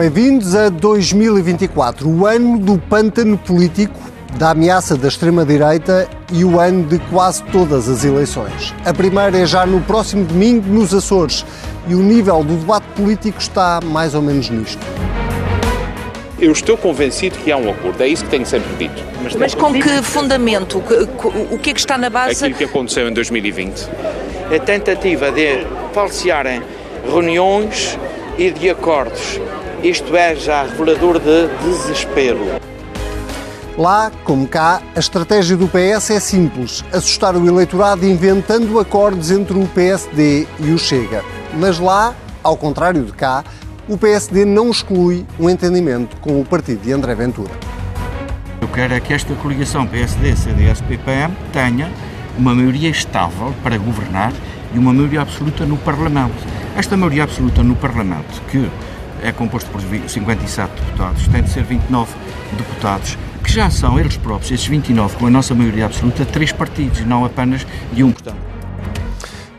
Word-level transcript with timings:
Bem-vindos 0.00 0.54
a 0.54 0.70
2024, 0.70 2.08
o 2.08 2.24
ano 2.24 2.58
do 2.58 2.78
pântano 2.78 3.36
político, 3.36 4.00
da 4.38 4.52
ameaça 4.52 4.96
da 4.96 5.08
extrema-direita 5.08 6.08
e 6.32 6.42
o 6.42 6.58
ano 6.58 6.84
de 6.84 6.98
quase 7.10 7.42
todas 7.52 7.86
as 7.86 8.02
eleições. 8.02 8.74
A 8.86 8.94
primeira 8.94 9.36
é 9.36 9.44
já 9.44 9.66
no 9.66 9.78
próximo 9.82 10.24
domingo, 10.24 10.66
nos 10.72 10.94
Açores, 10.94 11.44
e 11.86 11.94
o 11.94 11.98
nível 11.98 12.42
do 12.42 12.56
debate 12.56 12.86
político 12.96 13.38
está 13.38 13.78
mais 13.84 14.14
ou 14.14 14.22
menos 14.22 14.48
nisto. 14.48 14.80
Eu 16.38 16.52
estou 16.52 16.78
convencido 16.78 17.36
que 17.36 17.52
há 17.52 17.58
um 17.58 17.68
acordo, 17.68 18.02
é 18.02 18.08
isso 18.08 18.24
que 18.24 18.30
tenho 18.30 18.46
sempre 18.46 18.74
dito. 18.76 19.04
Mas, 19.22 19.36
Mas 19.36 19.54
com 19.54 19.70
que 19.70 20.02
fundamento? 20.02 20.78
O 20.78 21.58
que 21.58 21.68
é 21.68 21.74
que 21.74 21.78
está 21.78 21.98
na 21.98 22.08
base? 22.08 22.42
Aquilo 22.42 22.56
que 22.56 22.64
aconteceu 22.64 23.06
em 23.06 23.12
2020. 23.12 23.86
A 24.56 24.58
tentativa 24.60 25.30
de 25.30 25.66
falsearem 25.92 26.62
reuniões 27.06 27.98
e 28.38 28.50
de 28.50 28.70
acordos. 28.70 29.38
Isto 29.82 30.14
é 30.14 30.36
já 30.36 30.64
revelador 30.64 31.18
de 31.18 31.48
desespero. 31.64 32.38
Lá, 33.78 34.12
como 34.24 34.46
cá, 34.46 34.82
a 34.94 34.98
estratégia 34.98 35.56
do 35.56 35.66
PS 35.66 36.10
é 36.10 36.20
simples: 36.20 36.84
assustar 36.92 37.34
o 37.34 37.46
eleitorado 37.48 38.04
inventando 38.04 38.78
acordos 38.78 39.30
entre 39.30 39.58
o 39.58 39.66
PSD 39.68 40.46
e 40.58 40.70
o 40.72 40.78
Chega. 40.78 41.24
Mas 41.54 41.78
lá, 41.78 42.14
ao 42.42 42.58
contrário 42.58 43.04
de 43.04 43.12
cá, 43.12 43.42
o 43.88 43.96
PSD 43.96 44.44
não 44.44 44.70
exclui 44.70 45.24
um 45.38 45.48
entendimento 45.48 46.14
com 46.18 46.38
o 46.38 46.44
partido 46.44 46.82
de 46.82 46.92
André 46.92 47.14
Ventura. 47.14 47.52
Eu 48.60 48.68
quero 48.68 48.92
é 48.92 49.00
que 49.00 49.14
esta 49.14 49.34
coligação 49.36 49.86
PSD, 49.86 50.36
CDS, 50.36 50.82
PPM 50.82 51.34
tenha 51.54 51.90
uma 52.36 52.54
maioria 52.54 52.90
estável 52.90 53.54
para 53.62 53.78
governar 53.78 54.34
e 54.74 54.78
uma 54.78 54.92
maioria 54.92 55.22
absoluta 55.22 55.64
no 55.64 55.78
Parlamento. 55.78 56.36
Esta 56.76 56.98
maioria 56.98 57.22
absoluta 57.22 57.62
no 57.62 57.74
Parlamento, 57.74 58.42
que 58.50 58.68
é 59.22 59.32
composto 59.32 59.70
por 59.70 59.80
57 59.80 60.72
deputados, 60.74 61.28
tem 61.28 61.42
de 61.42 61.50
ser 61.50 61.64
29 61.64 62.12
deputados, 62.56 63.18
que 63.42 63.52
já 63.52 63.70
são 63.70 63.98
eles 63.98 64.16
próprios, 64.16 64.50
esses 64.50 64.66
29, 64.66 65.16
com 65.16 65.26
a 65.26 65.30
nossa 65.30 65.54
maioria 65.54 65.86
absoluta, 65.86 66.24
três 66.24 66.52
partidos, 66.52 67.04
não 67.04 67.24
apenas 67.24 67.66
de 67.92 68.04
um. 68.04 68.12
Portanto, 68.12 68.50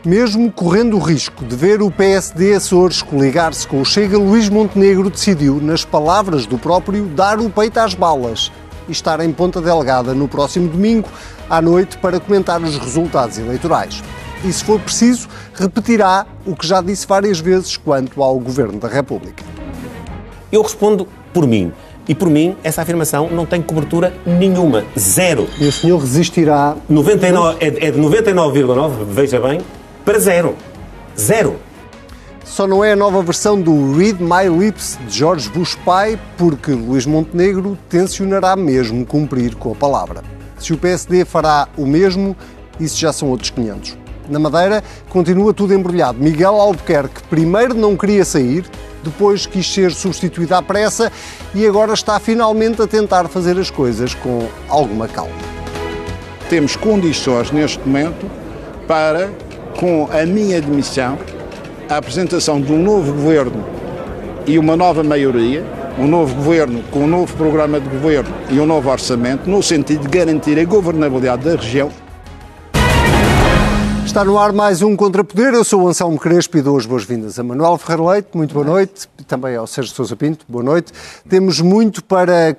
mesmo 0.04 0.50
correndo 0.50 0.96
o 0.96 1.00
risco 1.00 1.44
de 1.44 1.54
ver 1.54 1.80
o 1.80 1.90
PSD 1.90 2.54
Açores 2.54 3.02
coligar-se 3.02 3.66
com 3.68 3.80
o 3.80 3.84
Chega, 3.84 4.18
Luís 4.18 4.48
Montenegro 4.48 5.08
decidiu, 5.08 5.60
nas 5.60 5.84
palavras 5.84 6.44
do 6.44 6.58
próprio, 6.58 7.04
dar 7.06 7.38
o 7.38 7.48
peito 7.48 7.78
às 7.78 7.94
balas 7.94 8.50
e 8.88 8.92
estar 8.92 9.20
em 9.20 9.32
Ponta 9.32 9.60
Delgada 9.60 10.12
no 10.12 10.26
próximo 10.26 10.68
domingo 10.68 11.08
à 11.48 11.62
noite 11.62 11.98
para 11.98 12.18
comentar 12.18 12.60
os 12.60 12.76
resultados 12.78 13.38
eleitorais. 13.38 14.02
E, 14.44 14.52
se 14.52 14.64
for 14.64 14.80
preciso, 14.80 15.28
repetirá 15.54 16.26
o 16.44 16.56
que 16.56 16.66
já 16.66 16.80
disse 16.80 17.06
várias 17.06 17.38
vezes 17.38 17.76
quanto 17.76 18.22
ao 18.22 18.38
Governo 18.38 18.78
da 18.78 18.88
República. 18.88 19.44
Eu 20.50 20.62
respondo 20.62 21.06
por 21.32 21.46
mim. 21.46 21.72
E 22.08 22.14
por 22.14 22.28
mim, 22.28 22.56
essa 22.64 22.82
afirmação 22.82 23.28
não 23.30 23.46
tem 23.46 23.62
cobertura 23.62 24.12
nenhuma. 24.26 24.84
Zero. 24.98 25.48
E 25.58 25.66
o 25.66 25.72
senhor 25.72 25.98
resistirá. 25.98 26.76
99, 26.88 27.56
é, 27.60 27.66
é 27.86 27.90
de 27.92 27.98
99,9, 27.98 29.04
veja 29.06 29.40
bem, 29.40 29.60
para 30.04 30.18
zero. 30.18 30.56
Zero. 31.16 31.56
Só 32.44 32.66
não 32.66 32.84
é 32.84 32.92
a 32.92 32.96
nova 32.96 33.22
versão 33.22 33.60
do 33.60 33.96
Read 33.96 34.20
My 34.20 34.48
Lips 34.48 34.98
de 35.06 35.16
George 35.16 35.48
Bush 35.48 35.76
pai, 35.86 36.18
porque 36.36 36.72
Luís 36.72 37.06
Montenegro 37.06 37.78
tencionará 37.88 38.56
mesmo 38.56 39.06
cumprir 39.06 39.54
com 39.54 39.70
a 39.72 39.74
palavra. 39.74 40.22
Se 40.58 40.72
o 40.72 40.76
PSD 40.76 41.24
fará 41.24 41.68
o 41.78 41.86
mesmo, 41.86 42.36
isso 42.80 42.98
já 42.98 43.12
são 43.12 43.28
outros 43.28 43.50
500. 43.50 44.01
Na 44.32 44.38
Madeira, 44.38 44.82
continua 45.10 45.52
tudo 45.52 45.74
embrulhado. 45.74 46.18
Miguel 46.18 46.54
Albuquerque 46.54 47.22
primeiro 47.28 47.74
não 47.74 47.94
queria 47.94 48.24
sair, 48.24 48.64
depois 49.04 49.44
quis 49.44 49.70
ser 49.70 49.92
substituído 49.92 50.54
à 50.54 50.62
pressa 50.62 51.12
e 51.54 51.66
agora 51.66 51.92
está 51.92 52.18
finalmente 52.18 52.80
a 52.80 52.86
tentar 52.86 53.28
fazer 53.28 53.58
as 53.58 53.70
coisas 53.70 54.14
com 54.14 54.48
alguma 54.70 55.06
calma. 55.06 55.36
Temos 56.48 56.76
condições 56.76 57.50
neste 57.50 57.78
momento 57.86 58.26
para 58.88 59.30
com 59.78 60.08
a 60.10 60.24
minha 60.24 60.56
admissão, 60.56 61.18
a 61.90 61.98
apresentação 61.98 62.58
de 62.58 62.72
um 62.72 62.82
novo 62.82 63.12
governo 63.12 63.66
e 64.46 64.58
uma 64.58 64.76
nova 64.76 65.02
maioria, 65.02 65.62
um 65.98 66.06
novo 66.06 66.34
governo 66.34 66.82
com 66.90 67.00
um 67.00 67.06
novo 67.06 67.36
programa 67.36 67.78
de 67.78 67.86
governo 67.86 68.34
e 68.48 68.58
um 68.58 68.64
novo 68.64 68.88
orçamento, 68.88 69.48
no 69.48 69.62
sentido 69.62 70.08
de 70.08 70.08
garantir 70.08 70.58
a 70.58 70.64
governabilidade 70.64 71.44
da 71.44 71.54
região. 71.54 71.90
Está 74.12 74.26
no 74.26 74.38
ar 74.38 74.52
mais 74.52 74.82
um 74.82 74.94
Contrapoder. 74.94 75.54
Eu 75.54 75.64
sou 75.64 75.84
o 75.84 75.88
Anselmo 75.88 76.18
Crespo 76.18 76.58
e 76.58 76.60
dou 76.60 76.76
as 76.76 76.84
boas-vindas 76.84 77.38
a 77.38 77.42
Manuel 77.42 77.78
Ferreira 77.78 78.10
Leite. 78.10 78.28
Muito 78.34 78.52
boa 78.52 78.66
noite. 78.66 79.08
Também 79.26 79.56
ao 79.56 79.66
Sérgio 79.66 79.94
Sousa 79.94 80.14
Pinto. 80.14 80.44
Boa 80.46 80.62
noite. 80.62 80.92
Temos 81.26 81.62
muito 81.62 82.04
para 82.04 82.54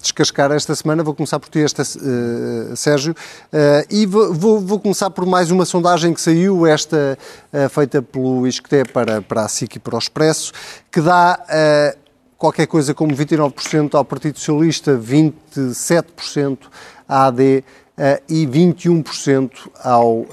descascar 0.00 0.52
esta 0.52 0.76
semana. 0.76 1.02
Vou 1.02 1.12
começar 1.12 1.40
por 1.40 1.48
ti, 1.48 1.58
esta, 1.58 1.82
uh, 1.82 2.76
Sérgio, 2.76 3.14
uh, 3.14 3.84
e 3.90 4.06
vou, 4.06 4.32
vou, 4.32 4.60
vou, 4.60 4.78
começar 4.78 5.10
por 5.10 5.26
mais 5.26 5.50
uma 5.50 5.64
sondagem 5.64 6.14
que 6.14 6.20
saiu, 6.20 6.64
esta 6.64 7.18
uh, 7.52 7.68
feita 7.68 8.00
pelo 8.00 8.46
Isqueté 8.46 8.84
para, 8.84 9.20
para 9.20 9.42
a 9.42 9.48
SIC 9.48 9.74
e 9.74 9.78
para 9.80 9.96
o 9.96 9.98
Expresso, 9.98 10.52
que 10.92 11.00
dá 11.00 11.36
qualquer 12.38 12.68
coisa 12.68 12.94
como 12.94 13.12
29% 13.12 13.96
ao 13.96 14.04
Partido 14.04 14.38
Socialista, 14.38 14.96
27% 14.96 16.58
à 17.08 17.26
AD 17.26 17.64
e 18.28 18.46
21% 18.46 19.50
ao 19.82 20.26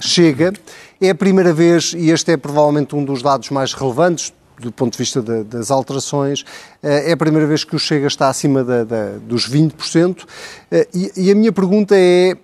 Chega. 0.00 0.52
É 1.00 1.10
a 1.10 1.14
primeira 1.14 1.52
vez, 1.52 1.92
e 1.96 2.10
este 2.10 2.32
é 2.32 2.36
provavelmente 2.36 2.96
um 2.96 3.04
dos 3.04 3.22
dados 3.22 3.50
mais 3.50 3.74
relevantes, 3.74 4.32
do 4.58 4.72
ponto 4.72 4.92
de 4.92 4.98
vista 4.98 5.20
de, 5.20 5.44
das 5.44 5.70
alterações, 5.70 6.44
eh, 6.82 7.10
é 7.10 7.12
a 7.12 7.16
primeira 7.16 7.46
vez 7.46 7.64
que 7.64 7.74
o 7.74 7.78
Chega 7.78 8.06
está 8.06 8.28
acima 8.28 8.62
da, 8.62 8.84
da, 8.84 9.18
dos 9.18 9.50
20%. 9.50 10.24
Eh, 10.70 10.88
e, 10.94 11.12
e, 11.16 11.30
a 11.30 11.34
minha 11.34 11.52
pergunta 11.52 11.94
é 11.96 12.36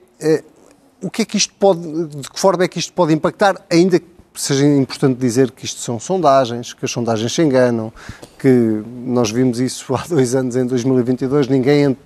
o 1.02 1.10
que 1.10 1.22
é 1.22 1.24
que 1.24 1.36
isto 1.36 1.54
pode, 1.58 1.80
de 2.08 2.28
que 2.28 2.38
forma 2.38 2.64
é 2.64 2.68
que 2.68 2.78
isto 2.78 2.92
pode 2.92 3.12
impactar, 3.14 3.56
ainda 3.70 3.98
que 3.98 4.06
seja 4.34 4.66
importante 4.66 5.18
dizer 5.18 5.50
que 5.50 5.64
isto 5.64 5.80
são 5.80 5.98
sondagens, 5.98 6.72
que 6.72 6.84
as 6.84 6.90
sondagens 6.90 7.32
se 7.32 7.42
enganam, 7.42 7.92
que 8.38 8.82
nós 9.04 9.30
vimos 9.30 9.58
isso 9.60 9.92
há 9.96 10.04
dois 10.08 10.34
anos, 10.34 10.56
em 10.56 10.66
2022, 10.66 11.48
ninguém 11.48 11.96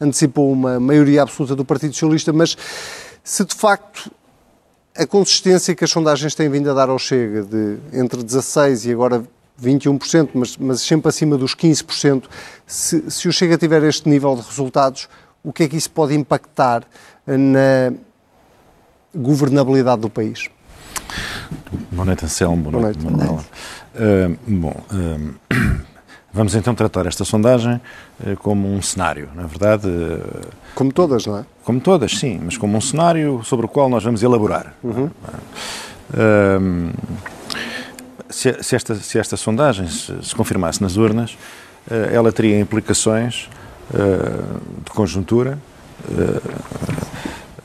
antecipou 0.00 0.50
uma 0.50 0.80
maioria 0.80 1.22
absoluta 1.22 1.54
do 1.54 1.64
Partido 1.64 1.92
Socialista, 1.92 2.32
mas 2.32 2.56
se 3.22 3.44
de 3.44 3.54
facto 3.54 4.10
a 4.96 5.06
consistência 5.06 5.74
que 5.74 5.84
as 5.84 5.90
sondagens 5.90 6.34
têm 6.34 6.48
vindo 6.48 6.70
a 6.70 6.74
dar 6.74 6.88
ao 6.88 6.98
Chega, 6.98 7.42
de 7.42 7.78
entre 7.92 8.22
16 8.22 8.86
e 8.86 8.92
agora 8.92 9.22
21%, 9.62 10.30
mas, 10.34 10.56
mas 10.56 10.80
sempre 10.80 11.08
acima 11.08 11.36
dos 11.36 11.54
15%. 11.54 12.24
Se, 12.66 13.10
se 13.10 13.28
o 13.28 13.32
Chega 13.32 13.56
tiver 13.56 13.82
este 13.84 14.08
nível 14.08 14.34
de 14.34 14.42
resultados, 14.42 15.08
o 15.44 15.52
que 15.52 15.64
é 15.64 15.68
que 15.68 15.76
isso 15.76 15.90
pode 15.90 16.14
impactar 16.14 16.82
na 17.26 17.92
governabilidade 19.14 20.02
do 20.02 20.10
país? 20.10 20.48
Boa 21.90 22.04
noite, 22.04 22.24
Anselmo. 22.24 22.70
Boa, 22.70 22.82
noite, 22.82 23.04
Manuela. 23.04 23.44
Uh, 23.94 24.38
bom, 24.46 24.84
uh, 24.92 25.80
vamos 26.32 26.54
então 26.54 26.74
tratar 26.74 27.06
esta 27.06 27.24
sondagem 27.24 27.80
uh, 28.20 28.36
como 28.38 28.72
um 28.72 28.80
cenário, 28.80 29.28
na 29.34 29.42
é 29.42 29.46
verdade. 29.46 29.88
como 30.74 30.92
todas, 30.92 31.26
não 31.26 31.38
é? 31.38 31.44
Como 31.64 31.80
todas, 31.80 32.12
sim, 32.12 32.40
mas 32.44 32.56
como 32.56 32.76
um 32.76 32.80
cenário 32.80 33.42
sobre 33.44 33.66
o 33.66 33.68
qual 33.68 33.88
nós 33.88 34.02
vamos 34.02 34.22
elaborar. 34.22 34.74
Uhum 34.82 35.10
se, 38.30 38.62
se, 38.62 38.76
esta, 38.76 38.94
se 38.94 39.18
esta 39.18 39.36
sondagem 39.36 39.88
se, 39.88 40.14
se 40.22 40.34
confirmasse 40.34 40.80
nas 40.80 40.96
urnas, 40.96 41.32
uh, 41.90 41.94
ela 42.12 42.32
teria 42.32 42.58
implicações 42.58 43.48
uh, 43.92 44.60
de 44.84 44.90
conjuntura 44.92 45.58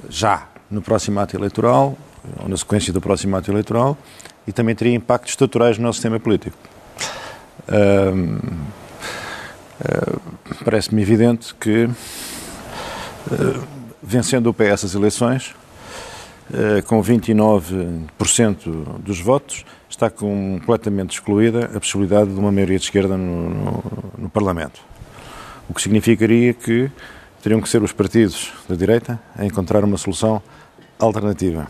já 0.09 0.50
no 0.70 0.81
próximo 0.81 1.22
ato 1.22 1.38
eleitoral, 1.38 1.98
ou 2.42 2.50
na 2.50 2.58
sequência 2.58 2.92
do 2.92 3.00
próximo 3.00 3.36
ato 3.38 3.50
eleitoral, 3.50 3.98
e 4.45 4.51
também 4.51 4.75
teria 4.75 4.94
impactos 4.94 5.31
estruturais 5.31 5.78
no 5.78 5.86
nosso 5.86 5.98
sistema 5.98 6.19
político. 6.19 6.57
Parece-me 10.63 11.01
evidente 11.01 11.53
que, 11.56 11.89
vencendo 14.01 14.47
o 14.47 14.53
PS 14.53 14.85
as 14.85 14.95
eleições, 14.95 15.56
com 16.88 17.01
29% 17.01 19.00
dos 19.00 19.19
votos, 19.19 19.65
está 19.89 20.09
completamente 20.09 21.13
excluída 21.13 21.71
a 21.73 21.79
possibilidade 21.79 22.31
de 22.31 22.39
uma 22.39 22.51
maioria 22.51 22.77
de 22.77 22.83
esquerda 22.83 23.17
no, 23.17 23.50
no, 23.50 23.83
no 24.17 24.29
Parlamento. 24.29 24.81
O 25.67 25.73
que 25.73 25.81
significaria 25.81 26.53
que 26.53 26.91
teriam 27.41 27.62
que 27.62 27.69
ser 27.69 27.81
os 27.81 27.91
partidos 27.91 28.51
da 28.67 28.75
direita 28.75 29.19
a 29.38 29.45
encontrar 29.45 29.83
uma 29.83 29.97
solução 29.97 30.41
alternativa. 31.00 31.67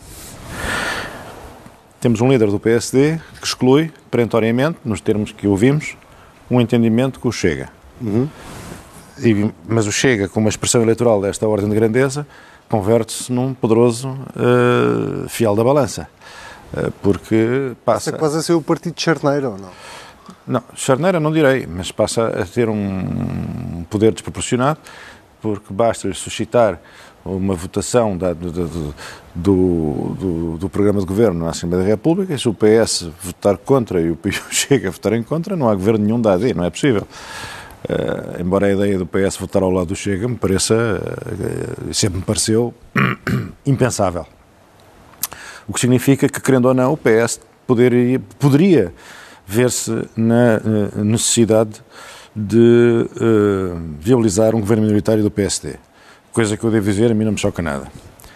Temos 2.00 2.20
um 2.20 2.30
líder 2.30 2.50
do 2.50 2.60
PSD 2.60 3.18
que 3.40 3.46
exclui, 3.46 3.92
perentoriamente, 4.10 4.78
nos 4.84 5.00
termos 5.00 5.32
que 5.32 5.46
ouvimos, 5.46 5.96
um 6.50 6.60
entendimento 6.60 7.18
que 7.18 7.26
o 7.26 7.32
Chega. 7.32 7.68
Uhum. 8.00 8.28
E, 9.18 9.50
mas 9.66 9.86
o 9.86 9.92
Chega, 9.92 10.28
com 10.28 10.40
uma 10.40 10.50
expressão 10.50 10.82
eleitoral 10.82 11.20
desta 11.20 11.48
ordem 11.48 11.68
de 11.68 11.74
grandeza, 11.74 12.26
converte-se 12.68 13.32
num 13.32 13.54
poderoso 13.54 14.08
uh, 14.10 15.28
fiel 15.28 15.54
da 15.56 15.64
balança. 15.64 16.08
Eh, 16.76 16.90
porque 17.02 17.72
passa... 17.84 18.10
Passa 18.10 18.18
quase 18.18 18.38
a 18.38 18.42
ser 18.42 18.52
o 18.52 18.62
partido 18.62 18.94
de 18.94 19.02
charneiro, 19.02 19.52
ou 19.52 19.58
não? 19.58 19.70
Não, 20.46 20.62
charneira 20.74 21.20
não 21.20 21.32
direi, 21.32 21.66
mas 21.66 21.90
passa 21.92 22.28
a 22.28 22.44
ter 22.44 22.68
um 22.68 23.84
poder 23.88 24.12
desproporcionado, 24.12 24.78
porque 25.54 25.72
basta 25.72 26.12
suscitar 26.14 26.80
uma 27.24 27.54
votação 27.54 28.16
da, 28.16 28.32
do, 28.32 28.50
do, 28.50 28.94
do, 29.34 30.56
do, 30.58 30.68
programa 30.68 31.00
de 31.00 31.06
governo 31.06 31.44
na 31.44 31.50
Assembleia 31.50 31.82
da 31.82 31.88
República, 31.88 32.32
e 32.32 32.38
se 32.38 32.48
o 32.48 32.54
PS 32.54 33.10
votar 33.20 33.56
contra 33.58 34.00
e 34.00 34.10
o 34.10 34.18
chega 34.50 34.90
votar 34.90 35.12
em 35.12 35.22
contra, 35.22 35.56
não 35.56 35.68
há 35.68 35.74
governo 35.74 36.04
nenhum 36.04 36.20
da 36.20 36.34
AD, 36.34 36.54
não 36.54 36.64
é 36.64 36.70
possível. 36.70 37.06
Uh, 37.88 38.40
embora 38.40 38.66
a 38.66 38.72
ideia 38.72 38.98
do 38.98 39.06
PS 39.06 39.36
votar 39.36 39.62
ao 39.62 39.70
lado 39.70 39.88
do 39.88 39.96
Chega 39.96 40.26
me 40.26 40.36
pareça, 40.36 40.74
uh, 40.74 41.94
sempre 41.94 42.18
me 42.18 42.24
pareceu 42.24 42.74
impensável. 43.64 44.26
O 45.68 45.72
que 45.72 45.80
significa 45.80 46.28
que, 46.28 46.40
querendo 46.40 46.66
ou 46.66 46.74
não, 46.74 46.92
o 46.92 46.96
PS 46.96 47.40
poderia, 47.66 48.20
poderia 48.38 48.92
ver-se 49.46 49.90
na 50.16 50.60
uh, 50.64 51.04
necessidade 51.04 51.80
de 52.36 53.08
viabilizar 53.98 54.54
um 54.54 54.60
governo 54.60 54.82
minoritário 54.82 55.22
do 55.22 55.30
PSD. 55.30 55.76
Coisa 56.32 56.56
que 56.56 56.64
eu 56.64 56.70
devo 56.70 56.90
dizer, 56.90 57.10
a 57.10 57.14
mim 57.14 57.24
não 57.24 57.32
me 57.32 57.38
choca 57.38 57.62
nada. 57.62 57.88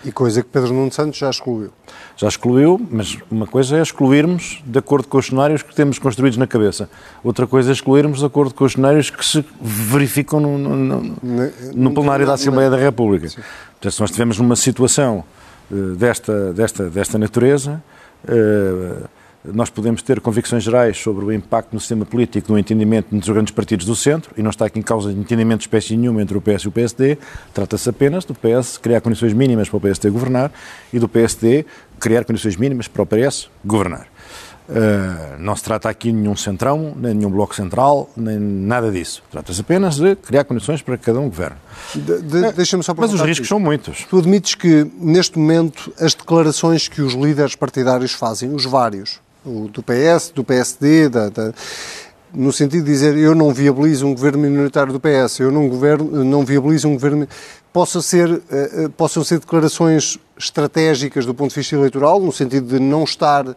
E 0.02 0.10
coisa 0.10 0.42
que 0.42 0.48
Pedro 0.48 0.72
Nuno 0.72 0.90
Santos 0.90 1.18
já 1.18 1.28
excluiu. 1.28 1.70
Já 2.16 2.26
excluiu, 2.26 2.80
mas 2.90 3.18
uma 3.30 3.46
coisa 3.46 3.76
é 3.76 3.82
excluirmos 3.82 4.62
de 4.64 4.78
acordo 4.78 5.06
com 5.06 5.18
os 5.18 5.26
cenários 5.26 5.62
que 5.62 5.74
temos 5.74 5.98
construídos 5.98 6.38
na 6.38 6.46
cabeça. 6.46 6.88
Outra 7.22 7.46
coisa 7.46 7.70
é 7.70 7.72
excluirmos 7.72 8.20
de 8.20 8.24
acordo 8.24 8.54
com 8.54 8.64
os 8.64 8.72
cenários 8.72 9.10
que 9.10 9.24
se 9.24 9.44
verificam 9.60 10.40
no, 10.40 10.56
no, 10.56 10.76
no, 10.76 11.12
no 11.74 11.94
plenário 11.94 12.26
da 12.26 12.32
Assembleia 12.32 12.70
da 12.70 12.78
República. 12.78 13.28
Sim. 13.28 13.42
Portanto, 13.72 13.92
se 13.92 14.00
nós 14.00 14.10
estivermos 14.10 14.38
numa 14.38 14.56
situação 14.56 15.22
uh, 15.70 15.94
desta, 15.96 16.52
desta, 16.54 16.88
desta 16.88 17.18
natureza, 17.18 17.82
uh, 18.24 19.04
nós 19.44 19.70
podemos 19.70 20.02
ter 20.02 20.20
convicções 20.20 20.62
gerais 20.62 20.98
sobre 20.98 21.24
o 21.24 21.32
impacto 21.32 21.72
no 21.72 21.80
sistema 21.80 22.04
político, 22.04 22.52
no 22.52 22.58
entendimento 22.58 23.14
dos 23.14 23.28
grandes 23.28 23.52
partidos 23.52 23.86
do 23.86 23.96
centro, 23.96 24.34
e 24.36 24.42
não 24.42 24.50
está 24.50 24.66
aqui 24.66 24.78
em 24.78 24.82
causa 24.82 25.12
de 25.12 25.18
entendimento 25.18 25.60
de 25.60 25.64
espécie 25.64 25.96
nenhuma 25.96 26.20
entre 26.20 26.36
o 26.36 26.40
PS 26.40 26.62
e 26.62 26.68
o 26.68 26.72
PSD, 26.72 27.18
trata-se 27.54 27.88
apenas 27.88 28.24
do 28.24 28.34
PS 28.34 28.76
criar 28.76 29.00
condições 29.00 29.32
mínimas 29.32 29.68
para 29.68 29.78
o 29.78 29.80
PSD 29.80 30.10
governar 30.10 30.52
e 30.92 30.98
do 30.98 31.08
PSD 31.08 31.64
criar 31.98 32.24
condições 32.24 32.56
mínimas 32.56 32.86
para 32.86 33.02
o 33.02 33.06
PS 33.06 33.48
governar. 33.64 34.08
Uh, 34.70 35.36
não 35.40 35.56
se 35.56 35.64
trata 35.64 35.88
aqui 35.88 36.12
de 36.12 36.16
nenhum 36.16 36.36
centrão, 36.36 36.94
nem 36.96 37.12
nenhum 37.12 37.30
bloco 37.30 37.56
central, 37.56 38.08
nem 38.16 38.38
nada 38.38 38.88
disso. 38.92 39.20
Trata-se 39.28 39.62
apenas 39.62 39.96
de 39.96 40.14
criar 40.14 40.44
condições 40.44 40.80
para 40.80 40.96
que 40.96 41.04
cada 41.04 41.18
um 41.18 41.28
governe. 41.28 41.56
De, 41.92 42.22
de, 42.22 42.38
uh, 42.76 42.82
só 42.82 42.94
Mas 42.96 43.12
os 43.12 43.20
riscos 43.20 43.48
são 43.48 43.58
muitos. 43.58 44.06
Tu 44.08 44.16
admites 44.16 44.54
que, 44.54 44.88
neste 44.96 45.36
momento, 45.40 45.92
as 45.98 46.14
declarações 46.14 46.86
que 46.86 47.02
os 47.02 47.14
líderes 47.14 47.56
partidários 47.56 48.12
fazem, 48.12 48.54
os 48.54 48.64
vários, 48.64 49.18
o 49.44 49.68
do 49.68 49.82
PS, 49.82 50.30
do 50.34 50.44
PSD, 50.44 51.08
da, 51.08 51.28
da, 51.28 51.52
no 52.32 52.52
sentido 52.52 52.84
de 52.84 52.90
dizer 52.90 53.16
eu 53.16 53.34
não 53.34 53.52
viabilizo 53.52 54.06
um 54.06 54.14
governo 54.14 54.38
minoritário 54.38 54.92
do 54.92 55.00
PS, 55.00 55.40
eu 55.40 55.50
não, 55.50 55.68
governo, 55.68 56.24
não 56.24 56.44
viabilizo 56.44 56.88
um 56.88 56.92
governo. 56.92 57.26
Possam 57.72 58.02
ser, 58.02 58.30
uh, 58.30 58.90
possam 58.96 59.22
ser 59.22 59.38
declarações 59.38 60.18
estratégicas 60.36 61.24
do 61.24 61.34
ponto 61.34 61.50
de 61.50 61.56
vista 61.56 61.74
eleitoral, 61.76 62.20
no 62.20 62.32
sentido 62.32 62.66
de 62.66 62.80
não 62.80 63.04
estar 63.04 63.46
uh, 63.48 63.56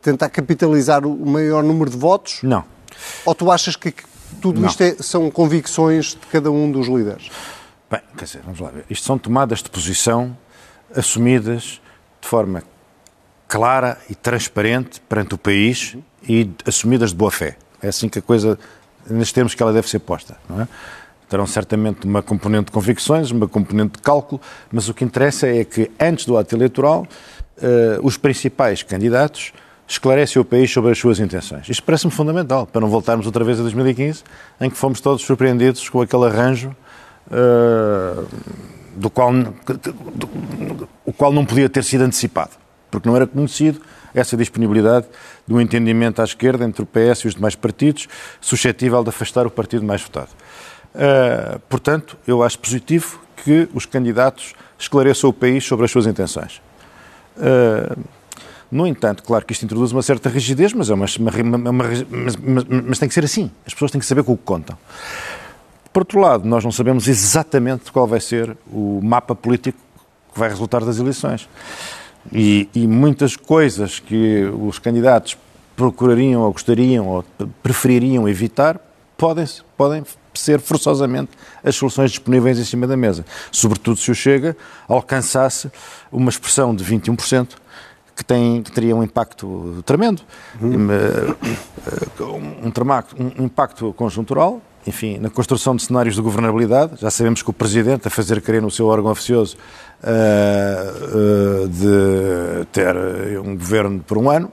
tentar 0.00 0.28
capitalizar 0.30 1.04
o 1.06 1.26
maior 1.26 1.62
número 1.62 1.90
de 1.90 1.96
votos? 1.96 2.40
Não. 2.42 2.64
Ou 3.24 3.34
tu 3.34 3.50
achas 3.50 3.76
que 3.76 3.92
tudo 4.40 4.60
não. 4.60 4.68
isto 4.68 4.82
é, 4.82 4.96
são 5.00 5.30
convicções 5.30 6.10
de 6.10 6.26
cada 6.30 6.50
um 6.50 6.70
dos 6.70 6.86
líderes? 6.86 7.30
Bem, 7.90 8.00
quer 8.16 8.24
dizer, 8.24 8.42
vamos 8.44 8.60
lá 8.60 8.70
ver. 8.70 8.84
Isto 8.90 9.06
são 9.06 9.18
tomadas 9.18 9.62
de 9.62 9.70
posição 9.70 10.36
assumidas 10.94 11.80
de 12.20 12.28
forma 12.28 12.62
clara 13.48 13.96
e 14.10 14.14
transparente 14.14 15.00
perante 15.08 15.34
o 15.34 15.38
país 15.38 15.96
e 16.28 16.48
assumidas 16.66 17.10
de 17.10 17.16
boa 17.16 17.30
fé. 17.30 17.56
É 17.82 17.88
assim 17.88 18.08
que 18.08 18.18
a 18.18 18.22
coisa, 18.22 18.58
nestes 19.08 19.32
termos 19.32 19.54
que 19.54 19.62
ela 19.62 19.72
deve 19.72 19.88
ser 19.88 20.00
posta. 20.00 20.36
Não 20.48 20.60
é? 20.60 20.68
Terão 21.28 21.46
certamente 21.46 22.06
uma 22.06 22.22
componente 22.22 22.66
de 22.66 22.72
convicções, 22.72 23.30
uma 23.30 23.48
componente 23.48 23.92
de 23.92 24.02
cálculo, 24.02 24.40
mas 24.70 24.88
o 24.88 24.94
que 24.94 25.04
interessa 25.04 25.46
é 25.46 25.64
que, 25.64 25.90
antes 25.98 26.26
do 26.26 26.36
ato 26.36 26.54
eleitoral, 26.54 27.06
uh, 27.58 28.06
os 28.06 28.16
principais 28.16 28.82
candidatos 28.82 29.52
esclarecem 29.86 30.40
o 30.40 30.44
país 30.44 30.70
sobre 30.70 30.90
as 30.90 30.98
suas 30.98 31.18
intenções. 31.18 31.68
Isto 31.68 31.82
parece-me 31.82 32.12
fundamental, 32.12 32.66
para 32.66 32.80
não 32.80 32.88
voltarmos 32.88 33.26
outra 33.26 33.44
vez 33.44 33.58
a 33.58 33.62
2015, 33.62 34.22
em 34.60 34.70
que 34.70 34.76
fomos 34.76 35.00
todos 35.00 35.22
surpreendidos 35.22 35.88
com 35.88 36.00
aquele 36.00 36.24
arranjo 36.24 36.74
uh, 37.26 38.26
do, 38.94 39.08
qual, 39.08 39.32
do, 39.32 39.52
do, 40.14 40.88
o 41.04 41.12
qual 41.12 41.32
não 41.32 41.44
podia 41.44 41.68
ter 41.68 41.84
sido 41.84 42.02
antecipado 42.04 42.52
porque 42.90 43.08
não 43.08 43.16
era 43.16 43.26
conhecido 43.26 43.80
essa 44.14 44.36
disponibilidade 44.36 45.06
de 45.46 45.54
um 45.54 45.60
entendimento 45.60 46.20
à 46.20 46.24
esquerda 46.24 46.64
entre 46.64 46.82
o 46.82 46.86
PS 46.86 47.20
e 47.20 47.28
os 47.28 47.34
demais 47.34 47.54
partidos, 47.54 48.08
suscetível 48.40 49.02
de 49.02 49.10
afastar 49.10 49.46
o 49.46 49.50
partido 49.50 49.84
mais 49.84 50.02
votado. 50.02 50.30
Uh, 50.94 51.58
portanto, 51.68 52.16
eu 52.26 52.42
acho 52.42 52.58
positivo 52.58 53.20
que 53.44 53.68
os 53.74 53.86
candidatos 53.86 54.54
esclareçam 54.78 55.30
o 55.30 55.32
país 55.32 55.64
sobre 55.64 55.84
as 55.84 55.90
suas 55.90 56.06
intenções. 56.06 56.60
Uh, 57.36 58.02
no 58.70 58.86
entanto, 58.86 59.22
claro 59.22 59.46
que 59.46 59.52
isto 59.52 59.64
introduz 59.64 59.92
uma 59.92 60.02
certa 60.02 60.28
rigidez, 60.28 60.74
mas, 60.74 60.90
é 60.90 60.94
uma, 60.94 61.06
uma, 61.42 61.70
uma 61.70 61.84
mas, 62.86 62.98
tem 62.98 63.08
que 63.08 63.14
ser 63.14 63.24
assim. 63.24 63.50
As 63.66 63.72
pessoas 63.72 63.90
têm 63.90 63.98
que 63.98 64.06
saber 64.06 64.22
com 64.22 64.32
o 64.32 64.36
que 64.36 64.44
contam. 64.44 64.76
Por 65.92 66.00
outro 66.00 66.20
lado, 66.20 66.46
nós 66.46 66.62
não 66.62 66.70
sabemos 66.70 67.08
exatamente 67.08 67.90
qual 67.90 68.06
vai 68.06 68.20
ser 68.20 68.56
o 68.70 69.00
mapa 69.02 69.34
político 69.34 69.78
que 70.32 70.38
vai 70.38 70.50
resultar 70.50 70.84
das 70.84 70.98
eleições. 70.98 71.48
E, 72.32 72.68
e 72.74 72.86
muitas 72.86 73.36
coisas 73.36 73.98
que 73.98 74.44
os 74.60 74.78
candidatos 74.78 75.36
procurariam 75.76 76.42
ou 76.42 76.52
gostariam 76.52 77.06
ou 77.06 77.24
prefeririam 77.62 78.28
evitar 78.28 78.80
podem, 79.16 79.46
podem 79.76 80.04
ser 80.34 80.60
forçosamente 80.60 81.30
as 81.62 81.76
soluções 81.76 82.10
disponíveis 82.10 82.58
em 82.58 82.64
cima 82.64 82.86
da 82.86 82.96
mesa. 82.96 83.24
Sobretudo 83.50 83.98
se 83.98 84.10
o 84.10 84.14
Chega 84.14 84.56
alcançasse 84.86 85.70
uma 86.10 86.30
expressão 86.30 86.74
de 86.74 86.84
21%, 86.84 87.50
que, 88.16 88.24
tem, 88.24 88.62
que 88.62 88.72
teria 88.72 88.96
um 88.96 89.02
impacto 89.02 89.82
tremendo. 89.86 90.22
Uhum. 90.60 90.88
Um, 92.20 92.64
um, 92.66 93.42
um 93.42 93.44
impacto 93.44 93.92
conjuntural 93.92 94.60
enfim, 94.88 95.18
na 95.18 95.28
construção 95.28 95.76
de 95.76 95.82
cenários 95.82 96.14
de 96.14 96.22
governabilidade. 96.22 96.92
Já 97.00 97.10
sabemos 97.10 97.42
que 97.42 97.50
o 97.50 97.52
Presidente, 97.52 98.08
a 98.08 98.10
fazer 98.10 98.40
querer 98.40 98.62
no 98.62 98.70
seu 98.70 98.86
órgão 98.86 99.10
oficioso 99.10 99.56
de 101.70 102.66
ter 102.72 102.96
um 103.40 103.56
governo 103.56 104.00
por 104.00 104.18
um 104.18 104.30
ano. 104.30 104.50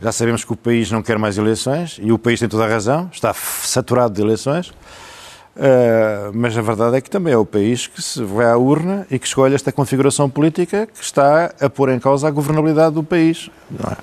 Já 0.00 0.12
sabemos 0.12 0.44
que 0.44 0.52
o 0.52 0.56
país 0.56 0.90
não 0.90 1.02
quer 1.02 1.18
mais 1.18 1.36
eleições 1.36 1.98
e 2.02 2.10
o 2.10 2.18
país 2.18 2.40
tem 2.40 2.48
toda 2.48 2.64
a 2.64 2.68
razão, 2.68 3.10
está 3.12 3.34
saturado 3.34 4.14
de 4.14 4.22
eleições. 4.22 4.72
Uh, 5.56 6.30
mas 6.32 6.56
a 6.56 6.62
verdade 6.62 6.96
é 6.96 7.00
que 7.00 7.10
também 7.10 7.34
é 7.34 7.36
o 7.36 7.44
país 7.44 7.86
que 7.86 8.00
se 8.00 8.22
vai 8.22 8.46
à 8.46 8.56
urna 8.56 9.06
e 9.10 9.18
que 9.18 9.26
escolhe 9.26 9.54
esta 9.54 9.70
configuração 9.72 10.30
política 10.30 10.86
que 10.86 11.04
está 11.04 11.52
a 11.60 11.68
pôr 11.68 11.90
em 11.90 11.98
causa 11.98 12.28
a 12.28 12.30
governabilidade 12.30 12.94
do 12.94 13.02
país. 13.02 13.50
É? 13.74 13.96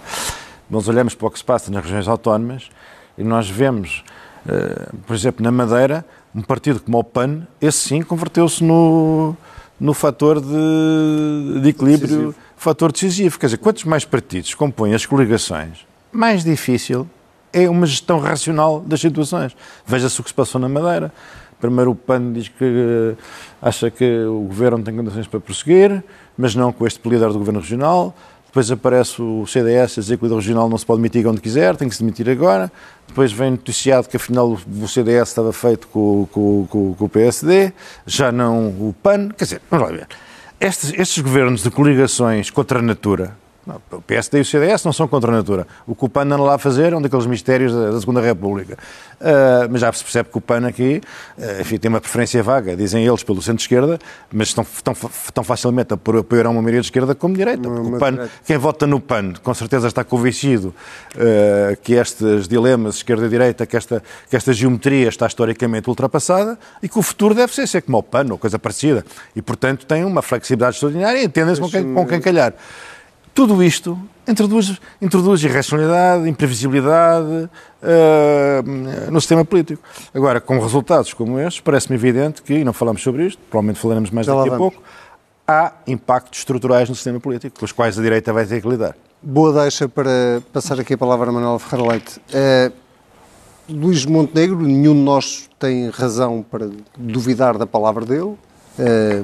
Nós 0.70 0.88
olhamos 0.88 1.16
para 1.16 1.28
o 1.28 1.32
que 1.32 1.40
se 1.40 1.46
passa 1.46 1.72
nas 1.72 1.84
regiões 1.84 2.08
autónomas 2.08 2.70
e 3.18 3.24
nós 3.24 3.50
vemos 3.50 4.04
eh, 4.48 4.90
por 5.06 5.14
exemplo, 5.14 5.44
na 5.44 5.52
Madeira, 5.52 6.06
um 6.34 6.42
partido 6.42 6.80
como 6.80 7.00
o 7.00 7.04
PAN, 7.04 7.46
esse 7.60 7.80
sim 7.80 8.02
converteu-se 8.02 8.64
no, 8.64 9.36
no 9.80 9.94
fator 9.94 10.42
de, 10.42 11.62
de 11.62 11.70
equilíbrio, 11.70 12.08
decisivo. 12.08 12.36
fator 12.56 12.92
decisivo. 12.92 13.40
Quer 13.40 13.48
dizer, 13.48 13.58
quantos 13.58 13.84
mais 13.84 14.06
partidos 14.06 14.54
compõem 14.54 14.94
as 14.94 15.06
coligações, 15.06 15.86
mais 16.12 16.44
difícil 16.44 17.08
é 17.54 17.70
uma 17.70 17.86
gestão 17.86 18.20
racional 18.20 18.80
das 18.80 19.00
situações. 19.00 19.56
Veja-se 19.86 20.20
o 20.20 20.24
que 20.24 20.30
se 20.30 20.34
passou 20.34 20.60
na 20.60 20.68
Madeira. 20.68 21.12
Primeiro 21.60 21.92
o 21.92 21.96
PAN 21.96 22.34
diz 22.34 22.50
que 22.50 22.64
eh, 22.64 23.16
acha 23.60 23.90
que 23.90 24.24
o 24.26 24.42
governo 24.42 24.84
tem 24.84 24.96
condições 24.96 25.26
para 25.26 25.40
prosseguir, 25.40 26.04
mas 26.38 26.54
não 26.54 26.72
com 26.72 26.86
este 26.86 27.08
líder 27.10 27.30
do 27.30 27.40
governo 27.40 27.60
regional. 27.60 28.16
Depois 28.48 28.72
aparece 28.72 29.22
o 29.22 29.46
CDS 29.46 29.98
a 29.98 30.02
dizer 30.02 30.18
que 30.18 30.24
o 30.24 30.26
líder 30.26 30.38
regional 30.38 30.68
não 30.68 30.78
se 30.78 30.86
pode 30.86 31.00
demitir 31.00 31.28
onde 31.28 31.40
quiser, 31.40 31.76
tem 31.76 31.88
que 31.88 31.96
se 31.96 32.02
demitir 32.02 32.30
agora. 32.30 32.72
Depois 33.08 33.32
vem 33.32 33.52
noticiado 33.52 34.08
que 34.08 34.18
afinal 34.18 34.52
o 34.52 34.88
CDS 34.88 35.30
estava 35.30 35.54
feito 35.54 35.88
com, 35.90 36.28
com, 36.32 36.68
com, 36.68 36.94
com 36.96 37.06
o 37.06 37.10
PSD, 37.10 37.72
já 38.06 38.32
não 38.32 38.68
o 38.68 38.96
PAN. 39.04 39.30
Quer 39.30 39.44
dizer, 39.44 39.62
vamos 39.70 39.88
lá 39.88 39.96
ver. 39.96 40.08
Estes, 40.60 40.92
estes 40.94 41.22
governos 41.22 41.62
de 41.62 41.70
coligações 41.70 42.50
contra 42.50 42.80
a 42.80 42.82
natura, 42.82 43.38
o 43.92 44.02
PSD 44.02 44.40
e 44.40 44.42
o 44.42 44.46
CDS 44.46 44.84
não 44.84 44.94
são 44.94 45.08
contra 45.08 45.32
a 45.32 45.36
natura. 45.36 45.68
O 45.86 45.96
que 45.96 46.06
o 46.06 46.10
PAN 46.10 46.24
anda 46.24 46.38
lá 46.38 46.56
a 46.56 46.58
fazer 46.58 46.94
é 46.94 46.96
um 46.96 47.02
daqueles 47.02 47.26
mistérios 47.26 47.74
da, 47.74 47.92
da 47.92 48.00
Segunda 48.00 48.22
República. 48.22 48.78
Uh, 49.20 49.68
mas 49.70 49.82
já 49.82 49.92
se 49.92 50.04
percebe 50.04 50.30
que 50.30 50.38
o 50.38 50.42
PAN 50.42 50.68
aqui 50.68 51.02
uh, 51.38 51.62
enfim, 51.62 51.78
tem 51.78 51.90
uma 51.90 52.00
preferência 52.00 52.42
vaga, 52.44 52.76
dizem 52.76 53.06
eles, 53.06 53.24
pelo 53.24 53.42
centro-esquerda, 53.42 53.98
mas 54.32 54.50
estão 54.50 54.66
tão, 55.34 55.44
facilmente 55.44 55.94
a 55.94 55.96
apoiar 55.96 56.48
uma 56.48 56.62
maioria 56.62 56.82
de 56.82 56.88
esquerda 56.88 57.16
como 57.16 57.34
de 57.34 57.40
direita. 57.40 57.68
O 57.68 57.98
PAN, 57.98 58.30
quem 58.46 58.58
vota 58.58 58.86
no 58.86 59.00
PAN, 59.00 59.34
com 59.42 59.54
certeza 59.54 59.88
está 59.88 60.04
convencido 60.04 60.74
uh, 61.16 61.78
que 61.82 61.94
estes 61.94 62.48
dilemas 62.48 62.98
esquerda-direita, 62.98 63.66
que 63.66 63.76
esta, 63.76 64.04
que 64.30 64.36
esta 64.36 64.54
geometria 64.54 65.10
está 65.10 65.28
historicamente 65.28 65.90
ultrapassada 65.90 66.58
e 66.82 66.88
que 66.88 66.98
o 66.98 67.02
futuro 67.02 67.34
deve 67.34 67.54
ser, 67.54 67.68
ser 67.68 67.82
como 67.82 67.98
o 67.98 68.04
PAN 68.04 68.28
ou 68.32 68.38
coisa 68.38 68.60
parecida. 68.60 69.04
E, 69.36 69.42
portanto, 69.42 69.86
tem 69.86 70.06
uma 70.06 70.22
flexibilidade 70.22 70.76
extraordinária 70.76 71.20
e 71.20 71.26
entendem-se 71.26 71.60
com 71.60 71.70
quem, 71.70 71.94
com 71.94 72.06
quem 72.06 72.22
calhar. 72.22 72.54
Tudo 73.38 73.62
isto 73.62 73.96
introduz, 74.28 74.82
introduz 75.00 75.44
irracionalidade, 75.44 76.28
imprevisibilidade 76.28 77.48
uh, 77.84 79.12
no 79.12 79.22
sistema 79.22 79.46
político. 79.46 79.84
Agora, 80.12 80.42
com 80.42 80.58
resultados 80.60 81.14
como 81.14 81.40
estes, 81.40 81.62
parece-me 81.62 81.94
evidente 81.94 82.42
que, 82.42 82.56
e 82.56 82.64
não 82.64 82.74
falamos 82.74 83.04
sobre 83.04 83.28
isto, 83.28 83.40
provavelmente 83.48 83.80
falaremos 83.80 84.10
mais 84.10 84.26
Já 84.26 84.34
daqui 84.34 84.50
a 84.50 84.58
pouco, 84.58 84.82
há 85.48 85.72
impactos 85.86 86.40
estruturais 86.40 86.90
no 86.90 86.96
sistema 86.96 87.20
político, 87.20 87.60
com 87.60 87.66
os 87.66 87.72
quais 87.72 88.00
a 88.00 88.02
direita 88.02 88.34
vai 88.34 88.44
ter 88.48 88.60
que 88.60 88.68
lidar. 88.68 88.96
Boa 89.22 89.54
deixa 89.62 89.88
para 89.88 90.42
passar 90.52 90.80
aqui 90.80 90.96
a 90.96 90.98
palavra 90.98 91.30
a 91.30 91.32
Manuel 91.32 91.60
Ferreira 91.60 91.92
Leite. 91.92 92.20
Eh, 92.34 92.72
Luís 93.70 94.04
Montenegro, 94.04 94.60
nenhum 94.64 94.96
de 94.96 95.02
nós 95.02 95.48
tem 95.60 95.92
razão 95.92 96.44
para 96.50 96.72
duvidar 96.98 97.56
da 97.56 97.68
palavra 97.68 98.04
dele. 98.04 98.34
Eh, 98.80 99.22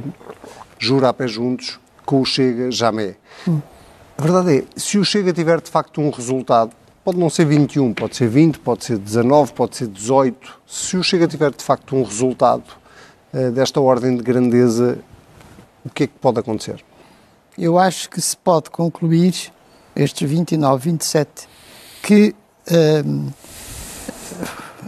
jura 0.77 1.09
a 1.09 1.13
pé 1.13 1.27
juntos 1.27 1.79
com 2.05 2.21
o 2.21 2.25
Chega 2.25 2.69
jamais. 2.69 3.15
A 4.17 4.21
verdade 4.21 4.59
é, 4.59 4.63
se 4.75 4.97
o 4.97 5.05
Chega 5.05 5.33
tiver 5.33 5.59
de 5.61 5.69
facto 5.69 5.99
um 6.01 6.09
resultado, 6.09 6.71
pode 7.03 7.17
não 7.17 7.29
ser 7.29 7.45
21, 7.45 7.93
pode 7.93 8.15
ser 8.15 8.29
20, 8.29 8.59
pode 8.59 8.85
ser 8.85 8.97
19, 8.97 9.53
pode 9.53 9.75
ser 9.75 9.87
18. 9.87 10.59
Se 10.65 10.97
o 10.97 11.03
Chega 11.03 11.27
tiver 11.27 11.51
de 11.51 11.63
facto 11.63 11.95
um 11.95 12.03
resultado 12.03 12.63
eh, 13.33 13.49
desta 13.49 13.81
ordem 13.81 14.15
de 14.15 14.23
grandeza, 14.23 14.99
o 15.83 15.89
que 15.89 16.03
é 16.03 16.07
que 16.07 16.13
pode 16.19 16.39
acontecer? 16.39 16.83
eu 17.57 17.77
acho 17.77 18.09
que 18.09 18.19
se 18.19 18.35
pode 18.35 18.69
concluir 18.69 19.33
estes 19.95 20.29
29, 20.29 20.91
27, 20.91 21.47
que 22.01 22.35
hum, 23.05 23.29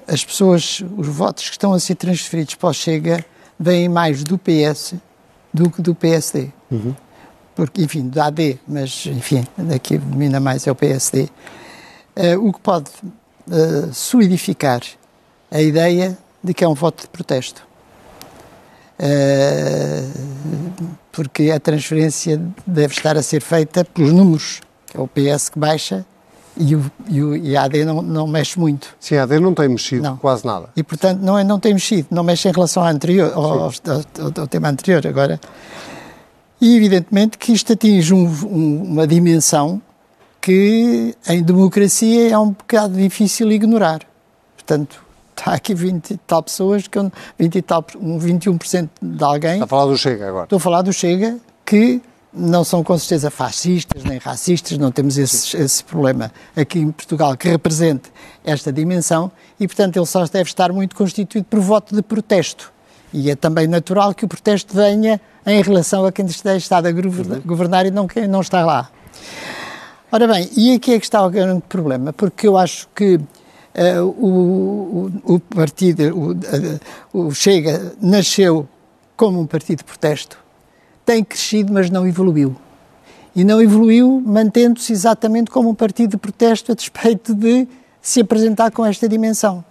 as 0.08 0.24
pessoas, 0.26 0.84
os 0.98 1.08
votos 1.08 1.46
que 1.46 1.52
estão 1.52 1.74
a 1.74 1.80
ser 1.80 1.96
transferidos 1.96 2.56
para 2.56 2.70
o 2.70 2.74
Chega 2.74 3.26
vêm 3.60 3.88
mais 3.88 4.24
do 4.24 4.38
PS 4.38 4.96
do 5.54 5.70
que 5.70 5.82
do 5.82 5.96
PSD. 5.96 6.52
Porque, 7.56 7.82
enfim, 7.84 8.08
do 8.10 8.22
AD, 8.22 8.60
mas, 8.68 9.06
enfim, 9.08 9.46
daqui 9.58 9.98
domina 9.98 10.40
mais 10.40 10.68
é 10.68 10.72
o 10.72 10.76
PSD. 10.76 11.30
Eh, 12.16 12.36
o 12.38 12.52
que 12.52 12.60
pode 12.60 12.90
eh, 13.50 13.88
solidificar 13.94 14.82
a 15.50 15.62
ideia 15.62 16.18
de 16.44 16.54
que 16.54 16.64
é 16.64 16.68
um 16.68 16.74
voto 16.74 17.04
de 17.04 17.08
protesto. 17.10 17.66
Eh, 19.00 20.04
porque 21.12 21.52
a 21.52 21.60
transferência 21.60 22.42
deve 22.68 22.94
estar 22.94 23.18
a 23.18 23.22
ser 23.24 23.42
feita 23.42 23.86
pelos 23.86 24.12
números, 24.12 24.62
é 24.94 25.00
o 25.00 25.08
PS 25.08 25.50
que 25.50 25.58
baixa 25.60 26.06
e, 26.58 26.76
o, 26.76 26.92
e, 27.08 27.22
o, 27.24 27.36
e 27.36 27.56
a 27.58 27.64
AD 27.64 27.84
não, 27.86 28.02
não 28.02 28.28
mexe 28.28 28.60
muito. 28.60 28.96
Sim, 29.00 29.16
a 29.18 29.24
AD 29.24 29.40
não 29.40 29.54
tem 29.54 29.68
mexido 29.70 30.04
Não. 30.04 30.18
quase 30.18 30.46
nada. 30.46 30.70
E, 30.76 30.84
portanto, 30.84 31.20
não, 31.22 31.38
é, 31.38 31.44
não 31.44 31.60
tem 31.60 31.74
mexido, 31.74 32.08
não 32.12 32.24
mexe 32.24 32.48
em 32.48 32.52
relação 32.52 32.84
ao, 32.84 32.90
anterior, 32.90 33.32
ao, 33.34 33.44
ao- 33.44 33.60
ao- 33.64 34.42
ao 34.42 34.48
tema 34.48 34.70
anterior 34.70 35.06
agora. 35.08 35.40
E, 36.62 36.76
evidentemente, 36.78 37.38
que 37.38 37.52
isto 37.52 37.74
atinge 37.74 38.14
um- 38.14 38.26
um- 38.46 38.84
uma 38.84 39.06
dimensão 39.08 39.82
que, 40.42 41.16
em 41.28 41.44
democracia, 41.44 42.30
é 42.32 42.38
um 42.38 42.52
bocado 42.52 42.96
difícil 42.96 43.52
ignorar. 43.52 44.02
Portanto, 44.56 45.04
está 45.38 45.54
aqui 45.54 45.74
20 45.74 46.12
e 46.12 46.18
tal 46.18 46.42
pessoas, 46.44 46.88
que 46.88 46.98
eu- 46.98 47.12
20 47.38 47.56
e 47.56 47.62
tal, 47.62 47.86
um 48.00 48.18
21% 48.20 48.90
de 49.02 49.24
alguém 49.24 49.54
Está 49.54 49.66
a 49.66 49.68
falar 49.68 49.86
do 49.86 49.98
Chega 49.98 50.28
agora. 50.30 50.44
Estou 50.46 50.58
a 50.58 50.60
falar 50.60 50.82
do 50.82 50.94
Chega, 50.94 51.38
que 51.66 52.02
não 52.32 52.64
são 52.64 52.84
com 52.84 52.98
certeza 52.98 53.30
fascistas 53.32 54.04
nem 54.04 54.18
racistas, 54.18 54.78
não 54.78 54.92
temos 54.92 55.18
esse, 55.18 55.56
esse 55.58 55.84
problema 55.84 56.32
aqui 56.56 56.80
em 56.80 56.92
Portugal 56.92 57.36
que 57.38 57.48
represente 57.48 58.12
esta 58.44 58.72
dimensão 58.72 59.32
e, 59.60 59.68
portanto, 59.68 59.98
ele 59.98 60.06
só 60.06 60.26
deve 60.26 60.50
estar 60.50 60.72
muito 60.72 60.96
constituído 60.96 61.48
por 61.50 61.60
voto 61.60 61.96
de 61.96 62.02
protesto. 62.02 62.72
E 63.18 63.32
é 63.32 63.36
também 63.36 63.66
natural 63.66 64.14
que 64.14 64.26
o 64.26 64.28
protesto 64.28 64.76
venha 64.76 65.22
em 65.46 65.62
relação 65.62 66.06
a 66.06 66.12
quem 66.12 66.26
está 66.26 66.80
a 66.80 66.92
governa- 66.92 67.40
governar 67.46 67.86
e 67.86 67.92
não 67.92 68.08
quem 68.08 68.28
não 68.28 68.42
está 68.42 68.66
lá. 68.66 68.90
Ora 70.12 70.28
bem, 70.28 70.50
e 70.58 70.74
aqui 70.74 70.94
é 70.94 71.00
que 71.00 71.06
está 71.06 71.26
o 71.26 71.30
grande 71.30 71.62
problema, 71.70 72.12
porque 72.12 72.46
eu 72.46 72.58
acho 72.58 72.90
que 72.94 73.18
eh, 73.74 74.02
o, 74.02 75.10
o- 75.26 75.40
partido, 75.40 76.02
o, 76.14 76.32
eh, 76.34 76.80
o 77.14 77.32
Chega, 77.34 77.94
nasceu 78.02 78.68
como 79.16 79.40
um 79.40 79.46
partido 79.48 79.78
de 79.78 79.84
protesto, 79.86 80.38
tem 81.06 81.24
crescido, 81.24 81.72
mas 81.72 81.90
não 81.90 82.06
evoluiu. 82.06 82.54
E 83.34 83.46
não 83.46 83.62
evoluiu 83.62 84.22
mantendo-se 84.26 84.92
exatamente 84.92 85.50
como 85.50 85.70
um 85.70 85.76
partido 85.76 86.12
de 86.12 86.18
protesto 86.18 86.74
a 86.74 86.76
despeito 86.76 87.34
de 87.34 87.66
se 88.02 88.20
apresentar 88.20 88.72
com 88.72 88.86
esta 88.86 89.08
dimensão. 89.08 89.64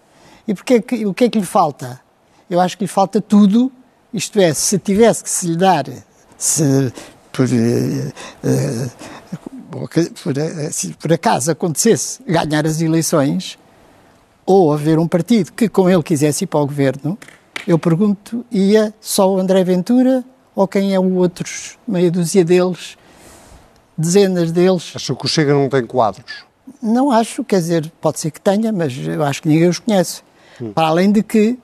E 0.48 0.54
porque 0.54 0.74
é 0.74 0.80
que, 0.80 1.04
o 1.06 1.12
que 1.12 1.24
é 1.24 1.28
que 1.28 1.38
lhe 1.38 1.44
falta? 1.46 2.00
Eu 2.48 2.60
acho 2.60 2.76
que 2.76 2.84
lhe 2.84 2.88
falta 2.88 3.20
tudo, 3.20 3.72
isto 4.12 4.38
é, 4.38 4.52
se 4.52 4.78
tivesse 4.78 5.22
que 5.22 5.30
se 5.30 5.46
lhe 5.46 5.56
dar, 5.56 5.84
se 6.36 6.92
por, 7.32 7.46
eh, 7.46 8.12
eh, 8.44 8.90
por, 10.22 10.38
eh, 10.38 10.70
se 10.70 10.92
por 10.94 11.12
acaso 11.12 11.50
acontecesse 11.50 12.22
ganhar 12.26 12.66
as 12.66 12.80
eleições, 12.80 13.58
ou 14.46 14.72
haver 14.72 14.98
um 14.98 15.08
partido 15.08 15.52
que 15.52 15.68
com 15.68 15.88
ele 15.88 16.02
quisesse 16.02 16.44
ir 16.44 16.46
para 16.46 16.60
o 16.60 16.66
governo, 16.66 17.18
eu 17.66 17.78
pergunto, 17.78 18.44
ia 18.52 18.94
só 19.00 19.32
o 19.32 19.38
André 19.38 19.64
Ventura 19.64 20.24
ou 20.54 20.68
quem 20.68 20.94
é 20.94 21.00
o 21.00 21.14
outros, 21.14 21.78
meia 21.88 22.10
dúzia 22.10 22.44
deles, 22.44 22.96
dezenas 23.96 24.52
deles? 24.52 24.92
Acho 24.94 25.16
que 25.16 25.24
o 25.24 25.28
Chega 25.28 25.52
não 25.52 25.68
tem 25.68 25.84
quadros. 25.84 26.44
Não 26.80 27.10
acho, 27.10 27.42
quer 27.42 27.56
dizer, 27.56 27.92
pode 28.00 28.20
ser 28.20 28.30
que 28.30 28.40
tenha, 28.40 28.72
mas 28.72 28.96
eu 28.96 29.22
acho 29.24 29.42
que 29.42 29.48
ninguém 29.48 29.68
os 29.68 29.78
conhece. 29.78 30.22
Para 30.74 30.86
além 30.86 31.10
de 31.10 31.22
que 31.22 31.58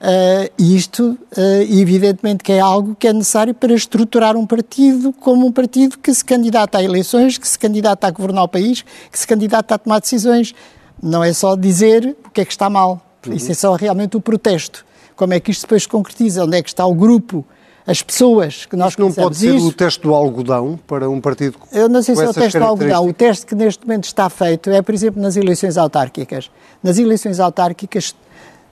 eh, 0.00 0.50
isto, 0.58 1.18
eh, 1.36 1.66
evidentemente, 1.70 2.44
que 2.44 2.52
é 2.52 2.60
algo 2.60 2.94
que 2.94 3.08
é 3.08 3.12
necessário 3.12 3.54
para 3.54 3.72
estruturar 3.72 4.36
um 4.36 4.46
partido 4.46 5.12
como 5.12 5.46
um 5.46 5.52
partido 5.52 5.98
que 5.98 6.12
se 6.12 6.24
candidata 6.24 6.78
a 6.78 6.82
eleições, 6.82 7.38
que 7.38 7.48
se 7.48 7.58
candidata 7.58 8.06
a 8.06 8.10
governar 8.10 8.44
o 8.44 8.48
país, 8.48 8.82
que 9.10 9.18
se 9.18 9.26
candidata 9.26 9.74
a 9.74 9.78
tomar 9.78 10.00
decisões. 10.00 10.54
Não 11.02 11.22
é 11.24 11.32
só 11.32 11.56
dizer 11.56 12.16
o 12.26 12.30
que 12.30 12.40
é 12.40 12.44
que 12.44 12.52
está 12.52 12.68
mal. 12.68 13.00
Isso 13.30 13.50
é 13.50 13.54
só 13.54 13.74
realmente 13.74 14.16
o 14.16 14.20
protesto. 14.20 14.84
Como 15.16 15.32
é 15.32 15.40
que 15.40 15.50
isto 15.50 15.62
depois 15.62 15.82
se 15.82 15.88
concretiza? 15.88 16.44
Onde 16.44 16.58
é 16.58 16.62
que 16.62 16.68
está 16.68 16.86
o 16.86 16.94
grupo, 16.94 17.44
as 17.86 18.02
pessoas 18.02 18.66
que 18.66 18.76
nós 18.76 18.90
Isto 18.90 19.00
não 19.00 19.12
pode 19.12 19.36
ser 19.36 19.54
Isso- 19.54 19.68
o 19.68 19.72
teste 19.72 20.02
do 20.02 20.14
algodão 20.14 20.78
para 20.86 21.08
um 21.08 21.20
partido 21.20 21.56
eu 21.72 21.88
não 21.88 22.02
sei 22.02 22.16
se 22.16 22.22
é 22.22 22.28
o 22.28 22.34
teste 22.34 22.58
do 22.58 22.64
algodão. 22.64 23.06
O 23.06 23.12
teste 23.14 23.46
que 23.46 23.54
neste 23.54 23.86
momento 23.86 24.04
está 24.04 24.28
feito 24.28 24.70
é, 24.70 24.82
por 24.82 24.94
exemplo, 24.94 25.22
nas 25.22 25.36
eleições 25.36 25.78
autárquicas. 25.78 26.50
Nas 26.82 26.98
eleições 26.98 27.40
autárquicas, 27.40 28.14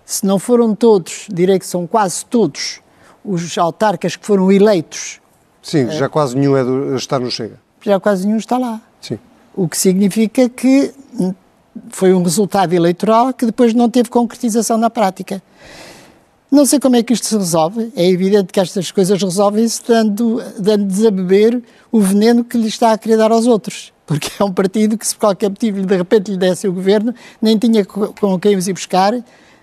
se 0.04 0.24
não 0.26 0.38
foram 0.38 0.74
todos, 0.74 1.26
direi 1.32 1.58
que 1.58 1.66
são 1.66 1.86
quase 1.86 2.24
todos, 2.26 2.80
os 3.24 3.56
autarcas 3.58 4.16
que 4.16 4.26
foram 4.26 4.50
eleitos, 4.52 5.20
Sim, 5.62 5.90
já 5.90 6.08
quase 6.10 6.36
nenhum 6.36 6.56
é 6.56 6.62
do, 6.62 6.94
está 6.94 7.18
no 7.18 7.30
Chega. 7.30 7.58
já 7.80 7.98
quase 7.98 8.26
nenhum 8.26 8.38
está 8.38 8.58
lá. 8.58 8.80
Sim. 9.00 9.18
O 9.54 9.66
que 9.66 9.78
significa 9.78 10.46
que 10.48 10.92
foi 11.88 12.12
um 12.12 12.22
resultado 12.22 12.72
eleitoral 12.74 13.32
que 13.32 13.46
depois 13.46 13.72
não 13.72 13.88
teve 13.88 14.10
concretização 14.10 14.76
na 14.76 14.90
prática. 14.90 15.42
Não 16.50 16.64
sei 16.66 16.78
como 16.78 16.96
é 16.96 17.02
que 17.02 17.12
isto 17.12 17.26
se 17.26 17.36
resolve. 17.36 17.90
É 17.96 18.06
evidente 18.08 18.52
que 18.52 18.60
estas 18.60 18.90
coisas 18.92 19.20
resolvem-se 19.20 19.80
dando, 19.88 20.40
dando-lhes 20.58 21.04
a 21.04 21.10
beber 21.10 21.62
o 21.90 21.98
veneno 22.00 22.44
que 22.44 22.56
lhe 22.58 22.68
está 22.68 22.92
a 22.92 22.98
querer 22.98 23.16
dar 23.16 23.32
aos 23.32 23.46
outros. 23.46 23.92
Porque 24.06 24.30
é 24.38 24.44
um 24.44 24.52
partido 24.52 24.96
que, 24.98 25.06
se 25.06 25.14
por 25.14 25.20
qualquer 25.20 25.48
motivo 25.48 25.80
de 25.84 25.96
repente 25.96 26.30
lhe 26.30 26.36
desse 26.36 26.68
o 26.68 26.72
governo, 26.72 27.14
nem 27.40 27.56
tinha 27.58 27.84
co- 27.84 28.12
com 28.20 28.38
quem 28.38 28.54
os 28.56 28.68
ir 28.68 28.72
buscar, 28.74 29.14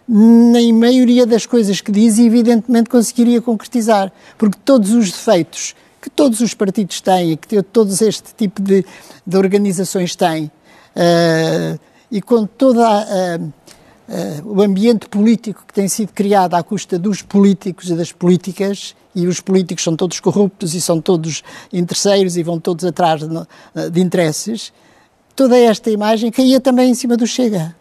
nem 0.08 0.74
maioria 0.74 1.26
das 1.26 1.46
coisas 1.46 1.82
que 1.82 1.92
diz, 1.92 2.18
evidentemente, 2.20 2.90
conseguiria 2.90 3.42
concretizar. 3.42 4.12
Porque 4.38 4.58
todos 4.64 4.92
os 4.92 5.12
defeitos 5.12 5.76
que 6.02 6.10
todos 6.10 6.40
os 6.40 6.54
partidos 6.56 7.00
têm 7.00 7.34
e 7.34 7.38
que 7.38 7.62
todos 7.62 8.02
este 8.02 8.34
tipo 8.36 8.60
de, 8.62 8.84
de 9.26 9.38
organizações 9.38 10.16
têm, 10.16 10.50
eh, 10.96 11.78
e 12.12 12.20
com 12.22 12.44
toda 12.48 12.88
a, 12.88 13.02
a- 13.02 13.36
a- 13.36 14.42
o 14.44 14.62
ambiente 14.64 15.08
político 15.08 15.64
que 15.68 15.72
tem 15.74 15.88
sido 15.88 16.12
criado 16.12 16.56
à 16.56 16.64
custa 16.64 16.98
dos 16.98 17.22
políticos 17.22 17.92
e 17.92 17.94
das 17.96 18.12
políticas, 18.12 18.96
e 19.14 19.28
os 19.28 19.40
políticos 19.40 19.84
são 19.84 19.96
todos 19.96 20.20
corruptos 20.20 20.74
e 20.74 20.82
são 20.82 21.00
todos 21.00 21.44
interesseiros 21.72 22.36
e 22.36 22.42
vão 22.42 22.60
todos 22.60 22.84
atrás 22.84 23.22
de, 23.22 23.90
de 23.92 24.02
interesses, 24.02 24.74
toda 25.36 25.56
esta 25.56 25.92
imagem 25.92 26.32
caía 26.32 26.60
também 26.60 26.90
em 26.90 26.96
cima 26.96 27.16
do 27.16 27.28
Chega. 27.28 27.76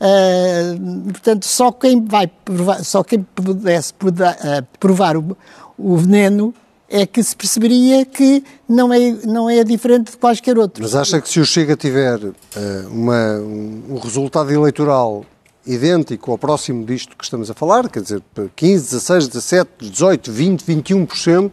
Uh, 0.00 1.10
portanto, 1.10 1.44
só 1.44 1.72
quem 1.72 2.04
vai 2.04 2.28
provar, 2.28 2.84
só 2.84 3.02
quem 3.02 3.22
pudesse 3.34 3.92
uh, 3.92 4.66
provar 4.78 5.16
o, 5.16 5.36
o 5.76 5.96
veneno 5.96 6.54
é 6.88 7.04
que 7.06 7.22
se 7.22 7.36
perceberia 7.36 8.04
que 8.04 8.42
não 8.68 8.92
é, 8.92 9.10
não 9.24 9.50
é 9.50 9.62
diferente 9.62 10.12
de 10.12 10.16
quaisquer 10.16 10.58
outros. 10.58 10.80
Mas 10.80 10.94
acha 10.98 11.20
que 11.20 11.28
se 11.28 11.38
o 11.38 11.44
Chega 11.44 11.76
tiver 11.76 12.18
eh, 12.56 12.84
uma, 12.90 13.38
um, 13.40 13.98
resultado 14.02 14.50
eleitoral 14.50 15.24
idêntico 15.66 16.30
ou 16.30 16.38
próximo 16.38 16.86
disto 16.86 17.14
que 17.14 17.22
estamos 17.22 17.50
a 17.50 17.54
falar, 17.54 17.90
quer 17.90 18.00
dizer, 18.00 18.22
15, 18.56 18.84
16, 18.84 19.28
17, 19.28 19.70
18, 19.80 20.32
20, 20.32 20.64
21%, 20.64 21.52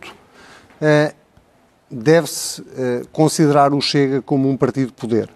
eh, 0.79 1.13
deve-se 1.91 2.63
considerar 3.11 3.73
o 3.73 3.81
Chega 3.81 4.21
como 4.21 4.49
um 4.49 4.55
partido 4.55 4.87
de 4.87 4.93
poder? 4.93 5.34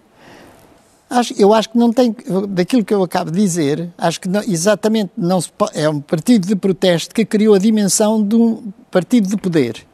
Acho- 1.10 1.34
eu 1.36 1.52
acho 1.52 1.70
que 1.70 1.76
não 1.76 1.92
tem, 1.92 2.14
daquilo 2.50 2.84
que 2.84 2.94
eu 2.94 3.02
acabo 3.02 3.32
de 3.32 3.40
dizer, 3.40 3.90
acho 3.98 4.20
que 4.20 4.28
não- 4.28 4.42
exatamente 4.46 5.10
não 5.18 5.40
se 5.40 5.50
é 5.74 5.88
um 5.88 6.00
partido 6.00 6.46
de 6.46 6.54
protesto 6.54 7.12
que 7.12 7.24
criou 7.24 7.54
a 7.54 7.58
dimensão 7.58 8.22
de 8.22 8.36
um 8.36 8.72
partido 8.92 9.28
de 9.28 9.36
poder. 9.36 9.84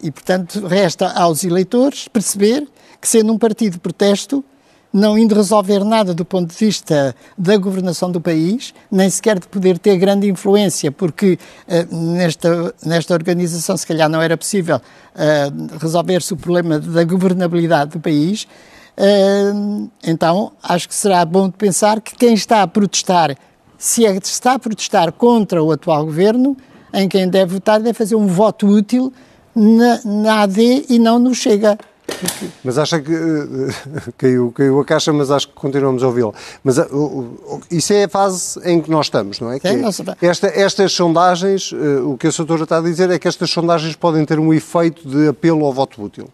E, 0.00 0.12
portanto, 0.12 0.64
resta 0.66 1.08
aos 1.10 1.42
eleitores 1.42 2.06
perceber 2.06 2.68
que, 3.00 3.08
sendo 3.08 3.32
um 3.32 3.38
partido 3.38 3.72
de 3.72 3.78
protesto, 3.80 4.44
não 4.92 5.18
indo 5.18 5.34
resolver 5.34 5.82
nada 5.82 6.14
do 6.14 6.24
ponto 6.24 6.50
de 6.50 6.56
vista 6.56 7.16
da 7.36 7.56
governação 7.56 8.12
do 8.12 8.20
país, 8.20 8.72
nem 8.88 9.10
sequer 9.10 9.40
de 9.40 9.48
poder 9.48 9.76
ter 9.76 9.96
grande 9.98 10.28
influência, 10.28 10.92
porque 10.92 11.36
uh, 11.66 11.96
nesta, 11.96 12.72
nesta 12.86 13.12
organização 13.12 13.76
se 13.76 13.84
calhar 13.84 14.08
não 14.08 14.22
era 14.22 14.36
possível 14.36 14.76
uh, 14.76 15.78
resolver-se 15.80 16.32
o 16.32 16.36
problema 16.36 16.78
da 16.78 17.02
governabilidade 17.02 17.90
do 17.90 17.98
país. 18.00 18.46
Uh, 18.96 19.90
então, 20.04 20.52
acho 20.62 20.88
que 20.88 20.94
será 20.94 21.24
bom 21.24 21.48
de 21.48 21.56
pensar 21.56 22.00
que 22.00 22.14
quem 22.14 22.34
está 22.34 22.62
a 22.62 22.66
protestar, 22.66 23.36
se 23.76 24.06
é, 24.06 24.16
está 24.16 24.52
a 24.54 24.58
protestar 24.58 25.12
contra 25.12 25.62
o 25.62 25.72
atual 25.72 26.04
governo, 26.04 26.56
em 26.92 27.08
quem 27.08 27.28
deve 27.28 27.54
votar, 27.54 27.80
deve 27.80 27.94
fazer 27.94 28.14
um 28.14 28.26
voto 28.26 28.66
útil 28.68 29.12
na, 29.54 30.00
na 30.04 30.42
AD 30.42 30.86
e 30.88 30.98
não 30.98 31.18
no 31.18 31.34
Chega. 31.34 31.76
Mas 32.62 32.78
acha 32.78 33.00
que 33.00 33.12
uh, 33.12 33.74
caiu, 34.16 34.52
caiu 34.52 34.80
a 34.80 34.84
caixa, 34.84 35.12
mas 35.12 35.30
acho 35.30 35.48
que 35.48 35.54
continuamos 35.54 36.02
a 36.02 36.06
ouvi-la. 36.06 36.32
Mas 36.62 36.78
uh, 36.78 36.82
uh, 36.84 37.60
isso 37.70 37.92
é 37.92 38.04
a 38.04 38.08
fase 38.08 38.60
em 38.64 38.80
que 38.80 38.90
nós 38.90 39.06
estamos, 39.06 39.40
não 39.40 39.50
é? 39.50 39.58
Sim, 39.58 39.84
é 40.20 40.26
esta, 40.26 40.46
estas 40.48 40.92
sondagens, 40.92 41.72
o 41.72 42.16
que 42.16 42.28
a 42.28 42.30
doutora 42.30 42.62
está 42.62 42.78
a 42.78 42.82
dizer 42.82 43.10
é 43.10 43.18
que 43.18 43.26
estas 43.26 43.50
sondagens 43.50 43.96
podem 43.96 44.24
ter 44.24 44.38
um 44.38 44.52
efeito 44.52 45.08
de 45.08 45.28
apelo 45.28 45.64
ao 45.64 45.72
voto 45.72 46.02
útil. 46.02 46.28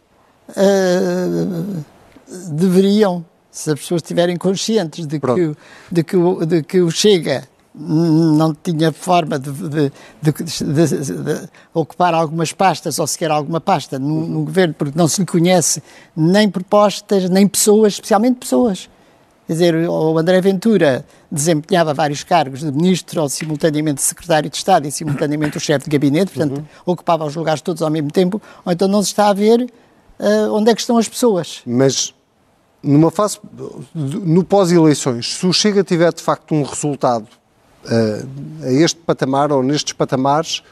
Deveriam, 2.50 3.25
se 3.50 3.70
as 3.70 3.80
pessoas 3.80 4.02
estiverem 4.02 4.37
conscientes 4.37 5.06
de 5.06 5.18
que, 5.18 5.56
de, 5.90 6.04
que, 6.04 6.16
de 6.46 6.62
que 6.62 6.80
o 6.80 6.90
Chega 6.90 7.49
não 7.75 8.52
tinha 8.52 8.92
forma 8.92 9.38
de, 9.38 9.50
de, 9.52 9.92
de, 10.20 10.32
de, 10.32 11.49
ocupar 11.72 12.14
algumas 12.14 12.52
pastas 12.52 12.99
ou 12.99 13.06
sequer 13.06 13.30
alguma 13.30 13.60
pasta 13.60 13.99
no, 13.99 14.26
no, 14.26 14.44
governo, 14.44 14.75
porque 14.75 14.99
não 14.99 15.06
se 15.06 15.20
lhe 15.20 15.26
conhece 15.26 15.82
nem 16.16 16.50
propostas, 16.50 17.30
nem 17.30 17.46
pessoas, 17.46 17.94
especialmente 17.94 18.40
pessoas. 18.40 18.88
Quer 19.46 19.52
dizer, 19.52 19.88
o 19.88 20.16
André 20.18 20.40
Ventura 20.40 21.04
desempenhava 21.30 21.92
vários 21.92 22.22
cargos 22.22 22.60
de 22.60 22.70
ministro 22.70 23.22
ou 23.22 23.28
simultaneamente 23.28 24.00
secretário 24.02 24.49
de 24.49 24.56
Estado 24.56 24.87
e 24.87 24.92
simultaneamente 24.92 25.56
o 25.56 25.60
chefe 25.60 25.87
de 25.87 25.90
gabinete, 25.90 26.32
portanto, 26.32 26.58
uhum. 26.58 26.64
ocupava 26.87 27.25
os 27.25 27.34
lugares 27.34 27.60
todos 27.60 27.82
ao 27.82 27.90
mesmo 27.90 28.10
tempo, 28.12 28.40
ou 28.64 28.72
então 28.72 28.87
não 28.87 29.02
se 29.02 29.08
está 29.08 29.28
a 29.28 29.32
ver 29.32 29.62
uh, 29.62 30.52
onde 30.52 30.70
é 30.70 30.75
que 30.75 30.80
estão 30.80 30.99
as 30.99 31.08
pessoas. 31.08 31.62
Mas 31.66 32.14
numa 32.82 33.10
fase, 33.10 33.38
no 33.94 34.42
pós-eleições, 34.42 35.34
se 35.34 35.46
o 35.46 35.52
Chega 35.52 35.84
tiver 35.84 36.12
de 36.12 36.22
facto 36.22 36.54
um 36.54 36.62
resultado 36.62 37.26
a 38.62 38.70
este 38.70 38.99
patamar 39.00 39.52
ou 39.52 39.62
nestes 39.62 39.92
patamares, 39.92 40.62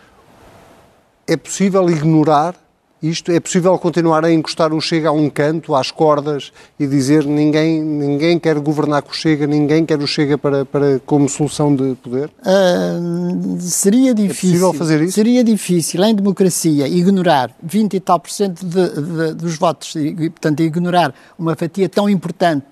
é 1.27 1.37
possível 1.37 1.89
ignorar 1.91 2.55
isto? 3.03 3.31
É 3.31 3.41
possível 3.41 3.79
continuar 3.79 4.25
a 4.25 4.33
encostar 4.33 4.73
o 4.73 4.81
Chega 4.81 5.09
a 5.09 5.13
um 5.13 5.31
canto, 5.31 5.75
às 5.75 5.91
cordas, 5.91 6.53
e 6.79 6.87
dizer 6.87 7.25
ninguém, 7.25 7.83
ninguém 7.83 8.39
quer 8.39 8.59
governar 8.59 9.03
com 9.03 9.11
o 9.11 9.15
Chega, 9.15 9.47
ninguém 9.47 9.85
quer 9.85 9.99
o 9.99 10.07
Chega 10.07 10.37
para, 10.37 10.65
para, 10.65 11.01
como 11.07 11.29
solução 11.29 11.75
de 11.75 11.95
poder? 11.97 12.31
Uh, 12.41 13.61
seria 13.61 14.15
difícil. 14.15 14.49
É 14.49 14.53
possível 14.53 14.73
fazer 14.73 15.03
isso? 15.03 15.13
Seria 15.13 15.45
difícil, 15.45 16.03
em 16.05 16.15
democracia, 16.15 16.89
ignorar 16.89 17.51
20 17.63 17.95
e 17.95 18.01
tal 18.01 18.19
por 18.19 18.31
cento 18.31 18.65
de, 18.65 18.89
de, 18.89 19.35
dos 19.35 19.57
votos, 19.57 19.95
e, 19.95 20.31
portanto, 20.31 20.61
ignorar 20.61 21.15
uma 21.39 21.55
fatia 21.55 21.89
tão 21.89 22.09
importante 22.09 22.65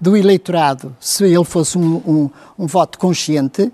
do 0.00 0.16
eleitorado, 0.16 0.94
se 1.00 1.24
ele 1.24 1.44
fosse 1.44 1.78
um, 1.78 1.96
um, 2.06 2.30
um 2.58 2.66
voto 2.66 2.98
consciente, 2.98 3.72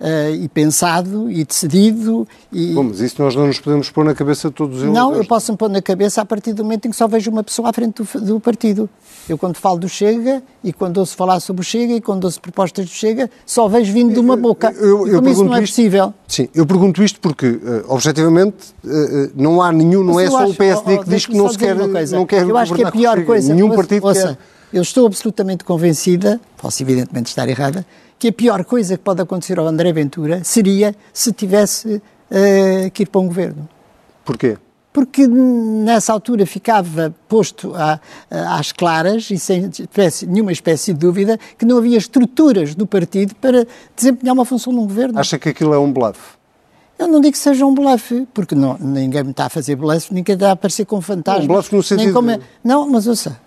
uh, 0.00 0.34
e 0.34 0.48
pensado 0.48 1.30
e 1.30 1.44
decidido. 1.44 2.26
E... 2.50 2.72
Bom, 2.72 2.84
mas 2.84 3.00
isso 3.00 3.22
nós 3.22 3.36
não 3.36 3.46
nos 3.46 3.60
podemos 3.60 3.90
pôr 3.90 4.04
na 4.04 4.14
cabeça 4.14 4.48
de 4.48 4.54
todos 4.54 4.82
eles. 4.82 4.92
Não, 4.92 5.14
eu 5.14 5.24
posso 5.24 5.52
me 5.52 5.58
pôr 5.58 5.68
na 5.68 5.82
cabeça 5.82 6.22
a 6.22 6.24
partir 6.24 6.52
do 6.52 6.64
momento 6.64 6.88
em 6.88 6.90
que 6.90 6.96
só 6.96 7.06
vejo 7.06 7.30
uma 7.30 7.44
pessoa 7.44 7.68
à 7.68 7.72
frente 7.72 8.02
do, 8.02 8.20
do 8.20 8.40
partido. 8.40 8.88
Eu, 9.28 9.36
quando 9.36 9.56
falo 9.56 9.78
do 9.78 9.88
Chega 9.88 10.42
e 10.64 10.72
quando 10.72 10.98
ouço 10.98 11.14
falar 11.16 11.38
sobre 11.40 11.60
o 11.60 11.64
Chega 11.64 11.92
e 11.92 12.00
quando 12.00 12.24
ouço 12.24 12.40
propostas 12.40 12.86
do 12.86 12.90
Chega, 12.90 13.30
só 13.44 13.68
vejo 13.68 13.92
vindo 13.92 14.14
de 14.14 14.18
uma 14.18 14.36
boca. 14.36 14.72
Eu, 14.72 15.06
eu, 15.06 15.22
eu 15.22 15.28
isso 15.28 15.44
não 15.44 15.54
é 15.54 15.62
isto, 15.62 15.72
possível. 15.72 16.14
Sim, 16.26 16.48
eu 16.54 16.66
pergunto 16.66 17.02
isto 17.02 17.20
porque, 17.20 17.46
uh, 17.46 17.84
objetivamente, 17.88 18.56
uh, 18.84 19.30
não 19.36 19.60
há 19.60 19.70
nenhum, 19.70 20.02
não 20.02 20.14
mas 20.14 20.26
é 20.26 20.30
só 20.30 20.38
acho, 20.42 20.52
o 20.52 20.54
PSD 20.54 20.94
oh, 20.94 21.02
que 21.02 21.10
diz 21.10 21.26
que 21.26 21.36
não 21.36 21.48
se 21.48 21.58
quer, 21.58 21.76
não 21.76 22.26
quer 22.26 22.42
Eu 22.42 22.56
acho 22.56 22.74
que 22.74 22.82
a 22.82 22.90
pior 22.90 23.24
coisa. 23.24 23.54
Nenhum 23.54 23.70
partido 23.70 24.06
ouça, 24.06 24.28
quer. 24.28 24.38
Eu 24.72 24.82
estou 24.82 25.06
absolutamente 25.06 25.64
convencida, 25.64 26.40
posso 26.56 26.80
evidentemente 26.82 27.28
estar 27.28 27.48
errada, 27.48 27.84
que 28.20 28.28
a 28.28 28.32
pior 28.32 28.62
coisa 28.66 28.98
que 28.98 29.02
pode 29.02 29.22
acontecer 29.22 29.58
ao 29.58 29.66
André 29.66 29.90
Ventura 29.94 30.44
seria 30.44 30.94
se 31.10 31.32
tivesse 31.32 31.94
uh, 32.30 32.90
que 32.92 33.04
ir 33.04 33.06
para 33.06 33.20
um 33.22 33.26
governo. 33.26 33.66
Porquê? 34.22 34.58
Porque 34.92 35.26
nessa 35.26 36.12
altura 36.12 36.44
ficava 36.44 37.14
posto 37.26 37.74
a, 37.74 37.98
a, 38.30 38.58
às 38.58 38.72
claras 38.72 39.30
e 39.30 39.38
sem 39.38 39.70
espécie, 39.70 40.26
nenhuma 40.26 40.52
espécie 40.52 40.92
de 40.92 40.98
dúvida 40.98 41.38
que 41.56 41.64
não 41.64 41.78
havia 41.78 41.96
estruturas 41.96 42.76
no 42.76 42.86
partido 42.86 43.34
para 43.36 43.66
desempenhar 43.96 44.34
uma 44.34 44.44
função 44.44 44.70
num 44.70 44.82
governo. 44.82 45.18
Acha 45.18 45.38
que 45.38 45.48
aquilo 45.48 45.72
é 45.72 45.78
um 45.78 45.90
bluff? 45.90 46.20
Eu 46.98 47.08
não 47.08 47.22
digo 47.22 47.32
que 47.32 47.38
seja 47.38 47.64
um 47.64 47.74
bluff, 47.74 48.28
porque 48.34 48.54
não, 48.54 48.76
ninguém 48.78 49.24
me 49.24 49.30
está 49.30 49.46
a 49.46 49.48
fazer 49.48 49.76
bluff, 49.76 50.12
ninguém 50.12 50.34
está 50.34 50.50
a 50.50 50.52
aparecer 50.52 50.84
com 50.84 51.00
fantasmas. 51.00 51.44
Um 51.44 51.48
bluff 51.48 51.74
no 51.74 51.82
sentido... 51.82 52.12
Como... 52.12 52.30
É- 52.30 52.40
não, 52.62 52.86
mas 52.86 53.06
ouça, 53.06 53.40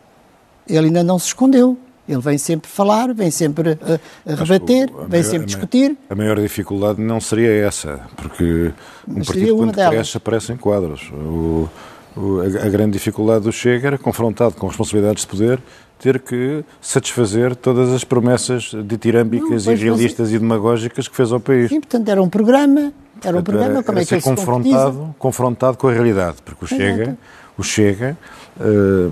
ele 0.68 0.88
ainda 0.88 1.04
não 1.04 1.20
se 1.20 1.28
escondeu. 1.28 1.78
Ele 2.08 2.20
vem 2.20 2.38
sempre 2.38 2.70
falar, 2.70 3.14
vem 3.14 3.32
sempre 3.32 3.78
a 4.26 4.36
rebater, 4.36 4.92
vem 4.92 5.08
maior, 5.10 5.24
sempre 5.24 5.46
discutir. 5.46 5.98
A 6.10 6.16
maior 6.16 6.40
dificuldade 6.40 7.02
não 7.02 7.22
seria 7.22 7.50
essa, 7.50 8.02
porque 8.18 8.74
um 9.08 9.16
Mas 9.18 9.28
partido 9.28 9.56
quando 9.56 9.72
delas. 9.72 9.94
cresce 9.94 10.18
aparece 10.18 10.52
em 10.52 10.58
quadros. 10.58 11.10
O, 11.14 11.70
o, 12.18 12.42
a, 12.42 12.66
a, 12.66 12.70
grande 12.70 12.92
dificuldade 12.92 13.46
do 13.46 13.54
Chega 13.54 13.88
era 13.88 13.98
confrontado 13.98 14.56
com 14.56 14.68
responsabilidades 14.68 15.22
de 15.22 15.28
poder 15.28 15.60
ter 15.98 16.20
que 16.20 16.66
satisfazer 16.82 17.56
todas 17.56 17.90
as 17.94 18.04
promessas 18.04 18.72
ditirâmbicas, 18.86 19.66
irrealistas 19.66 20.34
e 20.34 20.38
demagógicas 20.38 21.08
que 21.08 21.16
fez 21.16 21.32
ao 21.32 21.40
país. 21.40 21.70
Sim, 21.70 21.80
portanto 21.80 22.10
era 22.10 22.22
um 22.22 22.28
programa, 22.28 22.92
era 23.24 23.38
um 23.38 23.42
programa, 23.42 23.82
como 23.82 24.00
é 24.00 24.02
que 24.02 24.10
ser 24.10 24.22
confrontado, 24.22 25.16
confrontado 25.18 25.78
com 25.78 25.88
a 25.88 25.94
realidade, 25.94 26.38
porque 26.44 26.66
o 26.66 26.68
Chega, 26.68 27.18
o 27.58 27.64
Chega 27.64 28.18
uh, 28.60 29.12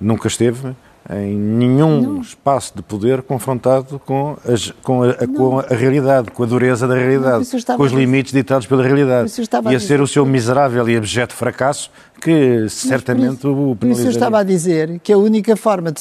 nunca 0.00 0.26
esteve 0.26 0.74
em 1.12 1.34
nenhum 1.34 2.00
não. 2.00 2.20
espaço 2.20 2.72
de 2.76 2.82
poder 2.82 3.22
confrontado 3.22 4.00
com, 4.06 4.36
as, 4.44 4.70
com, 4.82 5.02
a, 5.02 5.14
com, 5.26 5.58
a, 5.58 5.74
realidade, 5.74 6.30
com 6.30 6.42
a 6.44 6.46
dureza 6.46 6.86
da 6.86 6.94
realidade, 6.94 7.48
não, 7.68 7.76
com 7.76 7.82
os 7.82 7.92
limites 7.92 8.32
ditados 8.32 8.66
pela 8.66 8.82
realidade. 8.82 9.32
E 9.70 9.74
a 9.74 9.80
ser 9.80 10.00
o 10.00 10.06
seu 10.06 10.24
miserável 10.24 10.88
e 10.88 10.96
abjeto 10.96 11.34
fracasso 11.34 11.90
que 12.20 12.68
certamente 12.68 13.38
isso, 13.38 13.48
o 13.48 13.74
penalizaria. 13.74 13.76
Por 13.76 13.88
isso 13.88 14.06
eu 14.06 14.10
estava 14.10 14.38
a 14.40 14.42
dizer 14.42 15.00
que 15.00 15.12
a 15.12 15.18
única 15.18 15.56
forma, 15.56 15.90
de, 15.90 16.00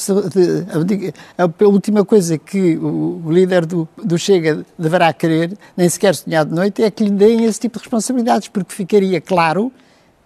de 0.85 1.13
a, 1.37 1.43
a, 1.43 1.67
última 1.67 2.03
coisa 2.03 2.37
que 2.37 2.77
o, 2.77 3.21
o 3.25 3.31
líder 3.31 3.65
do, 3.65 3.87
do, 4.03 4.17
Chega 4.17 4.65
deverá 4.77 5.11
querer, 5.13 5.57
nem 5.77 5.87
sequer 5.87 6.13
sonhar 6.13 6.45
de 6.45 6.53
noite, 6.53 6.83
é 6.83 6.91
que 6.91 7.05
lhe 7.05 7.09
deem 7.09 7.45
esse 7.45 7.59
tipo 7.59 7.79
de 7.79 7.85
responsabilidades, 7.85 8.49
porque 8.49 8.75
ficaria 8.75 9.21
claro 9.21 9.71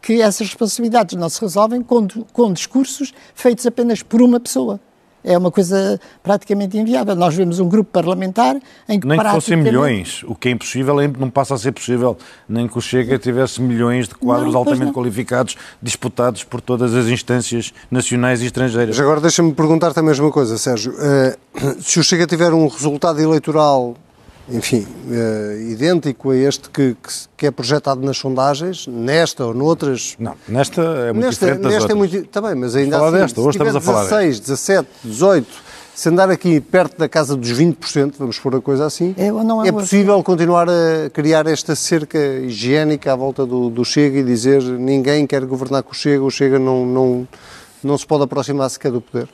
que 0.04 0.22
essas 0.22 0.48
responsabilidades 0.48 1.18
não 1.18 1.30
se 1.30 1.42
resolvem 1.42 1.82
com, 1.82 2.06
com 2.32 2.54
discursos 2.54 3.13
feitos 3.34 3.66
apenas 3.66 4.04
por 4.04 4.22
uma 4.22 4.39
pessoa 4.39 4.80
é 5.24 5.38
uma 5.38 5.50
coisa 5.50 6.00
praticamente 6.22 6.78
inviável. 6.78 7.16
Nós 7.16 7.34
vemos 7.34 7.60
um 7.60 7.68
grupo 7.68 7.89
parlamentar 7.92 8.58
em 8.89 9.00
que 9.00 9.08
Nem 9.08 9.18
que 9.18 9.30
fossem 9.30 9.56
milhões, 9.56 10.22
o 10.28 10.36
que 10.36 10.50
é 10.50 10.52
impossível 10.52 10.96
não 11.18 11.30
passa 11.30 11.56
a 11.56 11.58
ser 11.58 11.72
possível, 11.72 12.18
nem 12.48 12.68
que 12.68 12.78
o 12.78 12.82
Chega 12.82 13.18
tivesse 13.18 13.62
milhões 13.62 14.08
de 14.08 14.16
quadros 14.16 14.52
não, 14.52 14.60
altamente 14.60 14.88
não. 14.88 14.94
qualificados 14.94 15.56
disputados 15.82 16.44
por 16.44 16.60
todas 16.60 16.94
as 16.94 17.08
instâncias 17.08 17.74
nacionais 17.89 18.42
e 18.42 18.48
estrangeiras. 18.48 18.98
Mas 18.98 19.06
agora 19.06 19.22
deixa-me 19.22 19.54
perguntar-te 19.54 20.00
a 20.00 20.04
mesma 20.04 20.30
coisa, 20.30 20.58
Sérgio. 20.58 20.94
Uh, 20.94 21.82
se 21.82 22.00
o 22.00 22.04
Chega 22.04 22.28
tiver 22.28 22.54
um 22.54 22.68
resultado 22.68 23.22
eleitoral 23.22 23.96
enfim, 24.50 24.86
uh, 25.08 25.72
idêntico 25.72 26.32
a 26.32 26.36
este 26.36 26.70
que, 26.70 26.96
que, 26.96 27.14
que, 27.38 27.48
é 27.48 27.52
projetado 27.52 28.02
nas 28.02 28.18
sondagens, 28.18 28.88
nesta 28.88 29.46
ou 29.46 29.54
noutras. 29.54 30.16
Não, 30.20 30.36
nesta 30.48 30.82
é 30.82 31.14
muito 31.14 31.26
nesta, 31.26 31.46
diferente 31.46 31.62
das 31.62 31.74
nesta 31.74 31.94
outras. 31.94 32.14
é 32.14 32.18
muito, 32.18 32.30
também, 32.30 32.56
mas 32.56 32.76
ainda 32.76 32.98
falar 32.98 33.08
assim, 33.10 33.18
desta, 33.20 33.42
hoje 33.42 33.50
estamos 33.52 33.76
a 33.76 33.82
falar 33.82 34.04
16, 34.04 34.40
17, 34.42 34.90
18, 35.06 35.48
se 35.96 36.10
andar 36.10 36.30
aqui 36.30 36.60
perto 36.60 36.98
da 36.98 37.08
casa 37.08 37.38
dos 37.38 37.52
20%, 37.52 38.16
vamos 38.20 38.38
pôr 38.38 38.56
a 38.56 38.62
coisa 38.62 38.86
assim, 38.86 39.16
é, 39.18 39.32
não 39.32 39.64
é, 39.64 39.70
é 39.70 39.72
possível 39.72 40.22
continuar 40.24 40.68
a 40.70 41.10
criar 41.12 41.48
esta 41.48 41.76
cerca 41.76 42.18
higiênica 42.18 43.14
à 43.14 43.16
volta 43.16 43.46
do, 43.46 43.70
do 43.70 43.86
Chega 43.86 44.20
e 44.20 44.24
dizer 44.24 44.62
ninguém 44.62 45.26
quer 45.26 45.46
governar 45.46 45.84
com 45.84 45.92
o 45.92 45.96
Chega, 45.96 46.24
o 46.24 46.32
Chega 46.32 46.60
não, 46.60 46.86
não, 46.86 47.28
não 47.82 47.98
se 47.98 48.06
pode 48.06 48.24
aproximar 48.24 48.70
sequer 48.70 48.92
do 48.92 49.00
poder? 49.00 49.30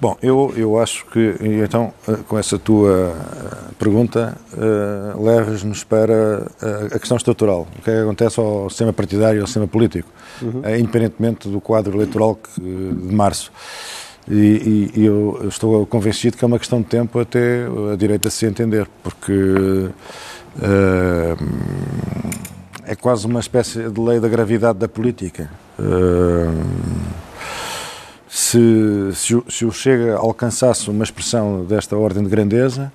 Bom, 0.00 0.16
eu, 0.22 0.52
eu 0.56 0.78
acho 0.78 1.04
que, 1.06 1.34
então, 1.40 1.92
eh, 2.06 2.18
com 2.28 2.38
essa 2.38 2.56
tua 2.56 3.12
eh, 3.12 3.74
pergunta, 3.80 4.36
uh, 4.52 5.24
leves-nos 5.24 5.82
para 5.82 6.46
a 6.94 6.98
questão 7.00 7.16
estrutural. 7.16 7.66
O 7.76 7.82
que, 7.82 7.90
é 7.90 7.94
que 7.94 8.00
acontece 8.02 8.38
ao 8.38 8.70
sistema 8.70 8.92
partidário, 8.92 9.40
ao 9.40 9.46
sistema 9.48 9.66
político, 9.66 10.08
uhum. 10.40 10.60
uh, 10.60 10.78
independentemente 10.78 11.48
do 11.48 11.60
quadro 11.60 11.96
eleitoral 11.96 12.36
que, 12.36 12.60
de 12.60 13.12
março. 13.14 13.50
E, 14.30 14.92
e, 14.94 15.04
eu 15.04 15.40
estou 15.48 15.84
convencido 15.86 16.36
que 16.36 16.44
é 16.44 16.46
uma 16.46 16.58
questão 16.60 16.80
de 16.80 16.86
tempo 16.86 17.18
até 17.18 17.66
a 17.92 17.96
direita 17.96 18.30
se 18.30 18.46
entender, 18.46 18.86
porque 19.02 19.32
uh, 19.32 19.92
é 22.84 22.94
quase 22.94 23.26
uma 23.26 23.40
espécie 23.40 23.90
de 23.90 24.00
lei 24.00 24.20
da 24.20 24.28
gravidade 24.28 24.78
da 24.78 24.86
política. 24.88 25.50
Uh, 25.76 27.27
se, 28.48 29.10
se, 29.14 29.42
se 29.48 29.64
o 29.66 29.70
Chega 29.70 30.16
alcançasse 30.16 30.88
uma 30.88 31.04
expressão 31.04 31.64
desta 31.64 31.96
ordem 31.96 32.22
de 32.22 32.30
grandeza, 32.30 32.90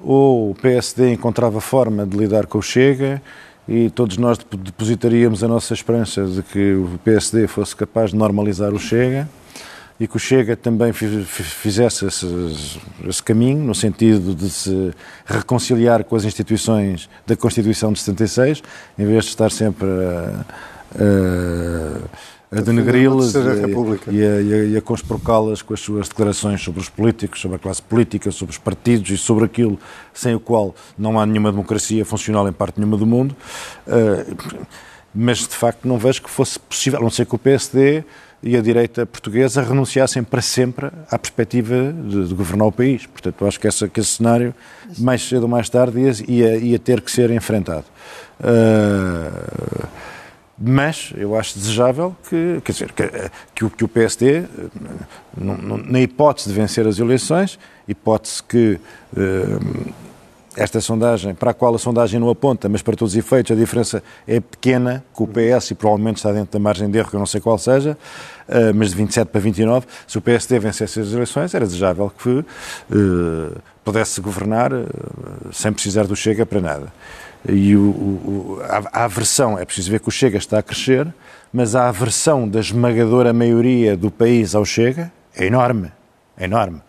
ou 0.00 0.50
o 0.50 0.54
PSD 0.54 1.12
encontrava 1.12 1.60
forma 1.60 2.06
de 2.06 2.16
lidar 2.16 2.46
com 2.46 2.58
o 2.58 2.62
Chega 2.62 3.20
e 3.66 3.90
todos 3.90 4.18
nós 4.18 4.38
depositaríamos 4.38 5.42
a 5.42 5.48
nossa 5.48 5.74
esperança 5.74 6.24
de 6.26 6.42
que 6.42 6.74
o 6.74 6.98
PSD 7.02 7.48
fosse 7.48 7.74
capaz 7.74 8.10
de 8.10 8.16
normalizar 8.16 8.72
o 8.72 8.78
Chega 8.78 9.28
e 9.98 10.06
que 10.06 10.16
o 10.16 10.18
Chega 10.18 10.56
também 10.56 10.92
fizesse 10.92 12.06
esse, 12.06 12.26
esse, 13.08 13.22
caminho, 13.22 13.64
no 13.64 13.74
sentido 13.74 14.34
de 14.34 14.50
se 14.50 14.92
reconciliar 15.24 16.04
com 16.04 16.14
as 16.14 16.24
instituições 16.24 17.08
da 17.26 17.36
Constituição 17.36 17.92
de 17.92 18.00
76, 18.00 18.62
em 18.98 19.06
vez 19.06 19.24
de 19.24 19.30
estar 19.30 19.50
sempre 19.50 19.86
a, 19.86 20.44
a, 20.96 22.33
a 22.50 22.60
denegri-las 22.60 23.34
e, 23.34 23.38
e, 24.10 24.16
e, 24.16 24.72
e 24.72 24.76
a 24.76 24.80
conspurcá-las 24.80 25.62
com 25.62 25.74
as 25.74 25.80
suas 25.80 26.08
declarações 26.08 26.62
sobre 26.62 26.80
os 26.80 26.88
políticos, 26.88 27.40
sobre 27.40 27.56
a 27.56 27.58
classe 27.58 27.82
política, 27.82 28.30
sobre 28.30 28.52
os 28.52 28.58
partidos 28.58 29.10
e 29.10 29.16
sobre 29.16 29.44
aquilo 29.44 29.78
sem 30.12 30.34
o 30.34 30.40
qual 30.40 30.74
não 30.96 31.18
há 31.18 31.26
nenhuma 31.26 31.50
democracia 31.50 32.04
funcional 32.04 32.48
em 32.48 32.52
parte 32.52 32.78
nenhuma 32.78 32.96
do 32.96 33.06
mundo. 33.06 33.36
Uh, 33.86 34.64
mas, 35.14 35.38
de 35.38 35.54
facto, 35.54 35.86
não 35.86 35.96
vejo 35.96 36.22
que 36.22 36.30
fosse 36.30 36.58
possível, 36.58 36.98
a 36.98 37.02
não 37.02 37.10
ser 37.10 37.24
que 37.24 37.34
o 37.34 37.38
PSD 37.38 38.02
e 38.42 38.56
a 38.56 38.60
direita 38.60 39.06
portuguesa 39.06 39.62
renunciassem 39.62 40.22
para 40.22 40.42
sempre 40.42 40.90
à 41.10 41.18
perspectiva 41.18 41.92
de, 41.92 42.28
de 42.28 42.34
governar 42.34 42.68
o 42.68 42.72
país. 42.72 43.06
Portanto, 43.06 43.36
eu 43.40 43.46
acho 43.46 43.58
que, 43.58 43.66
essa, 43.66 43.88
que 43.88 44.00
esse 44.00 44.10
cenário, 44.10 44.52
mais 44.98 45.22
cedo 45.22 45.44
ou 45.44 45.48
mais 45.48 45.68
tarde, 45.70 45.98
ia, 46.28 46.56
ia 46.56 46.78
ter 46.78 47.00
que 47.00 47.10
ser 47.10 47.30
enfrentado. 47.30 47.84
Uh, 48.40 49.86
mas 50.58 51.12
eu 51.16 51.36
acho 51.36 51.58
desejável 51.58 52.16
que, 52.28 52.60
quer 52.64 52.72
dizer, 52.72 52.92
que, 52.92 53.02
que, 53.54 53.64
o, 53.64 53.70
que 53.70 53.84
o 53.84 53.88
PSD, 53.88 54.44
na 55.36 56.00
hipótese 56.00 56.48
de 56.48 56.54
vencer 56.54 56.86
as 56.86 56.98
eleições, 56.98 57.58
hipótese 57.88 58.42
que 58.42 58.78
uh, 59.16 59.92
esta 60.56 60.80
sondagem, 60.80 61.34
para 61.34 61.50
a 61.50 61.54
qual 61.54 61.74
a 61.74 61.78
sondagem 61.78 62.20
não 62.20 62.30
aponta, 62.30 62.68
mas 62.68 62.82
para 62.82 62.96
todos 62.96 63.12
os 63.14 63.18
efeitos 63.18 63.50
a 63.50 63.54
diferença 63.58 64.02
é 64.26 64.38
pequena, 64.38 65.04
que 65.14 65.22
o 65.22 65.26
PS 65.26 65.72
e 65.72 65.74
provavelmente 65.74 66.18
está 66.18 66.32
dentro 66.32 66.52
da 66.52 66.58
margem 66.58 66.88
de 66.88 66.98
erro, 66.98 67.10
que 67.10 67.16
eu 67.16 67.18
não 67.18 67.26
sei 67.26 67.40
qual 67.40 67.58
seja, 67.58 67.98
uh, 68.48 68.74
mas 68.74 68.90
de 68.90 68.96
27 68.96 69.28
para 69.28 69.40
29, 69.40 69.86
se 70.06 70.16
o 70.16 70.20
PSD 70.20 70.58
vencesse 70.60 71.00
as 71.00 71.12
eleições, 71.12 71.52
era 71.54 71.66
desejável 71.66 72.12
que 72.16 72.28
uh, 72.28 72.44
pudesse 73.84 74.20
governar 74.20 74.72
uh, 74.72 74.86
sem 75.52 75.72
precisar 75.72 76.06
do 76.06 76.14
Chega 76.14 76.46
para 76.46 76.60
nada. 76.60 76.92
E 77.48 77.76
o, 77.76 77.80
o, 77.80 78.58
a, 78.92 79.04
aversão, 79.04 79.58
é 79.58 79.64
preciso 79.64 79.90
ver 79.90 80.00
que 80.00 80.08
o 80.08 80.10
Chega 80.10 80.38
está 80.38 80.58
a 80.58 80.62
crescer, 80.62 81.12
mas 81.52 81.74
a 81.74 81.88
aversão 81.88 82.48
da 82.48 82.60
esmagadora 82.60 83.32
maioria 83.32 83.96
do 83.96 84.10
país 84.10 84.54
ao 84.54 84.64
Chega 84.64 85.12
é 85.36 85.46
enorme, 85.46 85.92
é 86.36 86.44
enorme. 86.44 86.80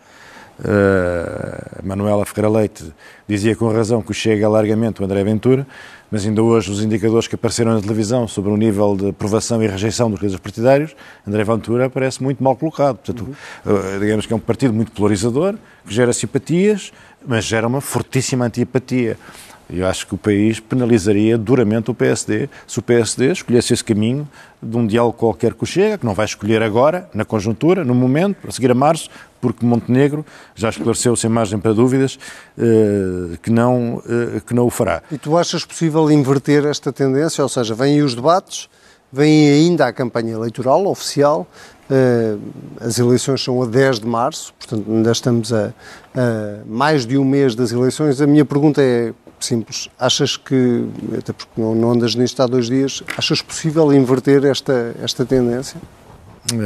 Uh, 0.58 1.86
Manuela 1.86 2.24
Ferreira 2.24 2.48
Leite 2.48 2.90
dizia 3.28 3.54
com 3.54 3.70
razão 3.70 4.00
que 4.00 4.10
o 4.10 4.14
Chega 4.14 4.48
largamente 4.48 5.02
o 5.02 5.04
André 5.04 5.22
Ventura, 5.22 5.66
mas 6.10 6.24
ainda 6.24 6.42
hoje 6.42 6.70
os 6.70 6.82
indicadores 6.82 7.28
que 7.28 7.34
apareceram 7.34 7.74
na 7.74 7.80
televisão 7.82 8.26
sobre 8.26 8.50
o 8.50 8.56
nível 8.56 8.96
de 8.96 9.10
aprovação 9.10 9.62
e 9.62 9.66
rejeição 9.66 10.10
dos 10.10 10.18
líderes 10.18 10.40
partidários, 10.40 10.96
André 11.28 11.44
Ventura 11.44 11.90
parece 11.90 12.22
muito 12.22 12.42
mal 12.42 12.56
colocado. 12.56 12.96
Portanto, 12.96 13.36
uhum. 13.66 13.74
uh, 13.74 14.00
digamos 14.00 14.24
que 14.24 14.32
é 14.32 14.36
um 14.36 14.40
partido 14.40 14.72
muito 14.72 14.92
polarizador, 14.92 15.56
que 15.86 15.92
gera 15.92 16.12
simpatias, 16.14 16.90
mas 17.26 17.44
gera 17.44 17.66
uma 17.66 17.82
fortíssima 17.82 18.46
antipatia. 18.46 19.18
Eu 19.68 19.86
acho 19.86 20.06
que 20.06 20.14
o 20.14 20.18
país 20.18 20.60
penalizaria 20.60 21.36
duramente 21.36 21.90
o 21.90 21.94
PSD 21.94 22.48
se 22.66 22.78
o 22.78 22.82
PSD 22.82 23.32
escolhesse 23.32 23.72
esse 23.72 23.82
caminho 23.82 24.28
de 24.62 24.76
um 24.76 24.86
diálogo 24.86 25.18
qualquer 25.18 25.54
que 25.54 25.66
Chega, 25.66 25.98
que 25.98 26.06
não 26.06 26.14
vai 26.14 26.24
escolher 26.24 26.62
agora, 26.62 27.08
na 27.12 27.24
conjuntura, 27.24 27.84
no 27.84 27.94
momento, 27.94 28.46
a 28.46 28.52
seguir 28.52 28.70
a 28.70 28.74
março, 28.74 29.10
porque 29.40 29.66
Montenegro 29.66 30.24
já 30.54 30.68
esclareceu 30.68 31.16
sem 31.16 31.28
margem 31.28 31.58
para 31.58 31.72
dúvidas 31.72 32.18
eh, 32.56 33.36
que, 33.42 33.50
não, 33.50 34.02
eh, 34.08 34.40
que 34.46 34.54
não 34.54 34.66
o 34.66 34.70
fará. 34.70 35.02
E 35.10 35.18
tu 35.18 35.36
achas 35.36 35.64
possível 35.64 36.10
inverter 36.10 36.64
esta 36.64 36.92
tendência? 36.92 37.42
Ou 37.42 37.48
seja, 37.48 37.74
vêm 37.74 38.02
os 38.02 38.14
debates, 38.14 38.68
vem 39.12 39.50
ainda 39.50 39.86
a 39.86 39.92
campanha 39.92 40.32
eleitoral 40.32 40.86
oficial, 40.86 41.46
eh, 41.90 42.36
as 42.80 42.98
eleições 42.98 43.42
são 43.42 43.62
a 43.62 43.66
10 43.66 44.00
de 44.00 44.06
março, 44.06 44.54
portanto 44.58 44.90
ainda 44.90 45.12
estamos 45.12 45.52
a, 45.52 45.72
a 46.14 46.64
mais 46.66 47.04
de 47.04 47.18
um 47.18 47.24
mês 47.24 47.54
das 47.54 47.72
eleições. 47.72 48.20
A 48.20 48.26
minha 48.26 48.44
pergunta 48.44 48.80
é 48.80 49.12
simples. 49.40 49.88
Achas 49.98 50.36
que, 50.36 50.86
até 51.18 51.32
porque 51.32 51.60
não, 51.60 51.90
andas 51.90 52.14
nisto 52.14 52.42
há 52.42 52.46
dois 52.46 52.66
dias, 52.66 53.02
achas 53.16 53.42
possível 53.42 53.92
inverter 53.92 54.44
esta, 54.44 54.94
esta 55.02 55.24
tendência? 55.24 55.80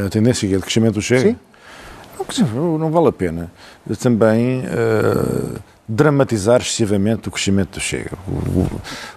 A 0.07 0.09
tendência 0.11 0.47
é 0.47 0.51
de 0.51 0.59
crescimento 0.59 0.95
do 0.95 1.03
Chega? 1.03 1.31
Sim. 1.31 1.37
Não, 2.55 2.79
não 2.79 2.91
vale 2.91 3.09
a 3.09 3.13
pena 3.13 3.51
também 3.99 4.61
uh, 4.61 5.59
dramatizar 5.89 6.61
excessivamente 6.61 7.29
o 7.29 7.31
crescimento 7.33 7.75
do 7.75 7.81
Chega. 7.81 8.13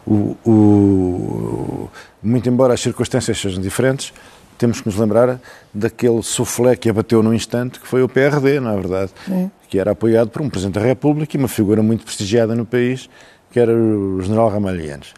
O, 0.07 0.11
o, 0.11 0.37
o, 0.49 1.89
muito 2.21 2.47
embora 2.49 2.73
as 2.73 2.81
circunstâncias 2.81 3.39
sejam 3.39 3.61
diferentes, 3.61 4.13
temos 4.57 4.81
que 4.81 4.87
nos 4.87 4.97
lembrar 4.97 5.39
daquele 5.73 6.23
soufflé 6.23 6.75
que 6.75 6.89
abateu 6.89 7.21
num 7.21 7.33
instante, 7.33 7.79
que 7.79 7.87
foi 7.87 8.01
o 8.01 8.09
PRD, 8.09 8.59
na 8.59 8.73
é 8.73 8.75
verdade, 8.75 9.11
Sim. 9.25 9.51
que 9.69 9.77
era 9.77 9.91
apoiado 9.91 10.29
por 10.29 10.41
um 10.41 10.49
Presidente 10.49 10.75
da 10.75 10.81
República 10.81 11.35
e 11.35 11.39
uma 11.39 11.47
figura 11.47 11.83
muito 11.83 12.05
prestigiada 12.05 12.55
no 12.55 12.65
país, 12.65 13.09
que 13.53 13.59
era 13.59 13.71
o 13.71 14.19
general 14.19 14.49
Ramalhianes. 14.49 15.13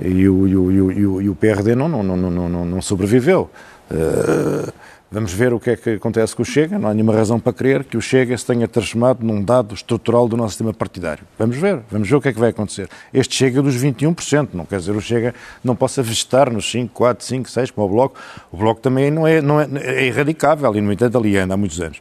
E 0.00 0.28
o, 0.28 0.46
e 0.46 0.56
o, 0.56 0.72
e 0.72 1.06
o, 1.06 1.22
e 1.22 1.28
o 1.28 1.34
PRD 1.34 1.74
não, 1.74 1.88
não, 1.88 2.02
não, 2.02 2.30
não, 2.30 2.64
não 2.64 2.80
sobreviveu. 2.80 3.50
Uh, 3.90 4.72
vamos 5.10 5.32
ver 5.32 5.52
o 5.52 5.60
que 5.60 5.70
é 5.70 5.76
que 5.76 5.90
acontece 5.90 6.34
com 6.34 6.42
o 6.42 6.44
Chega. 6.44 6.78
Não 6.78 6.88
há 6.88 6.94
nenhuma 6.94 7.14
razão 7.14 7.40
para 7.40 7.52
crer 7.52 7.84
que 7.84 7.96
o 7.96 8.00
Chega 8.00 8.36
se 8.36 8.46
tenha 8.46 8.68
transformado 8.68 9.24
num 9.24 9.42
dado 9.42 9.74
estrutural 9.74 10.28
do 10.28 10.36
nosso 10.36 10.50
sistema 10.50 10.72
partidário. 10.72 11.24
Vamos 11.38 11.56
ver, 11.56 11.80
vamos 11.90 12.08
ver 12.08 12.16
o 12.16 12.20
que 12.20 12.28
é 12.28 12.32
que 12.32 12.38
vai 12.38 12.50
acontecer. 12.50 12.88
Este 13.12 13.34
Chega 13.34 13.60
dos 13.62 13.76
21%, 13.76 14.50
não 14.54 14.64
quer 14.64 14.78
dizer 14.78 14.92
o 14.92 15.00
Chega 15.00 15.34
não 15.64 15.74
possa 15.74 16.02
vegetar 16.02 16.52
nos 16.52 16.70
5, 16.70 16.92
4, 16.92 17.24
5, 17.24 17.50
6, 17.50 17.70
como 17.70 17.86
o 17.86 17.90
Bloco. 17.90 18.18
O 18.52 18.56
Bloco 18.56 18.80
também 18.80 19.10
não 19.10 19.26
é, 19.26 19.40
não 19.40 19.60
é, 19.60 19.68
é 19.82 20.06
erradicável 20.06 20.74
e, 20.76 20.80
no 20.80 20.92
entanto, 20.92 21.18
ali 21.18 21.36
anda 21.36 21.54
há 21.54 21.56
muitos 21.56 21.80
anos. 21.80 22.00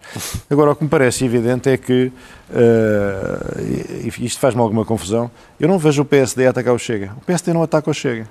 Agora, 0.50 0.72
o 0.72 0.76
que 0.76 0.84
me 0.84 0.90
parece 0.90 1.26
evidente 1.26 1.70
é 1.70 1.78
que 1.78 2.12
Uh, 2.50 4.08
isto 4.20 4.40
faz-me 4.40 4.60
alguma 4.60 4.84
confusão. 4.84 5.30
Eu 5.60 5.68
não 5.68 5.78
vejo 5.78 6.02
o 6.02 6.06
PSD 6.06 6.48
atacar 6.48 6.74
o 6.74 6.80
Chega. 6.80 7.12
O 7.18 7.22
PSD 7.22 7.54
não 7.54 7.62
ataca 7.62 7.92
o 7.92 7.94
Chega. 7.94 8.28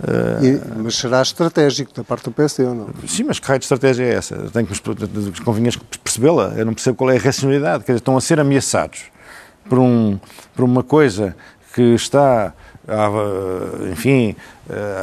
Uh, 0.00 0.44
e, 0.44 0.82
mas 0.82 0.96
será 0.96 1.20
estratégico 1.20 1.92
da 1.92 2.04
parte 2.04 2.24
do 2.24 2.30
PSD 2.30 2.64
ou 2.64 2.74
não? 2.74 2.88
Sim, 3.06 3.24
mas 3.24 3.38
que 3.38 3.46
raio 3.46 3.58
de 3.58 3.64
estratégia 3.64 4.04
é 4.04 4.14
essa? 4.14 4.36
Tenho 4.52 4.66
que 4.66 5.44
convinhas 5.44 5.76
percebê-la. 6.04 6.54
Eu 6.56 6.64
não 6.64 6.74
percebo 6.74 6.96
qual 6.96 7.10
é 7.10 7.16
a 7.16 7.20
racionalidade. 7.20 7.84
Quer 7.84 7.92
dizer, 7.92 8.00
estão 8.00 8.16
a 8.16 8.20
ser 8.20 8.38
ameaçados 8.38 9.04
por, 9.68 9.78
um, 9.78 10.18
por 10.54 10.64
uma 10.64 10.84
coisa 10.84 11.34
que 11.74 11.94
está, 11.94 12.52
a, 12.86 13.90
enfim, 13.90 14.36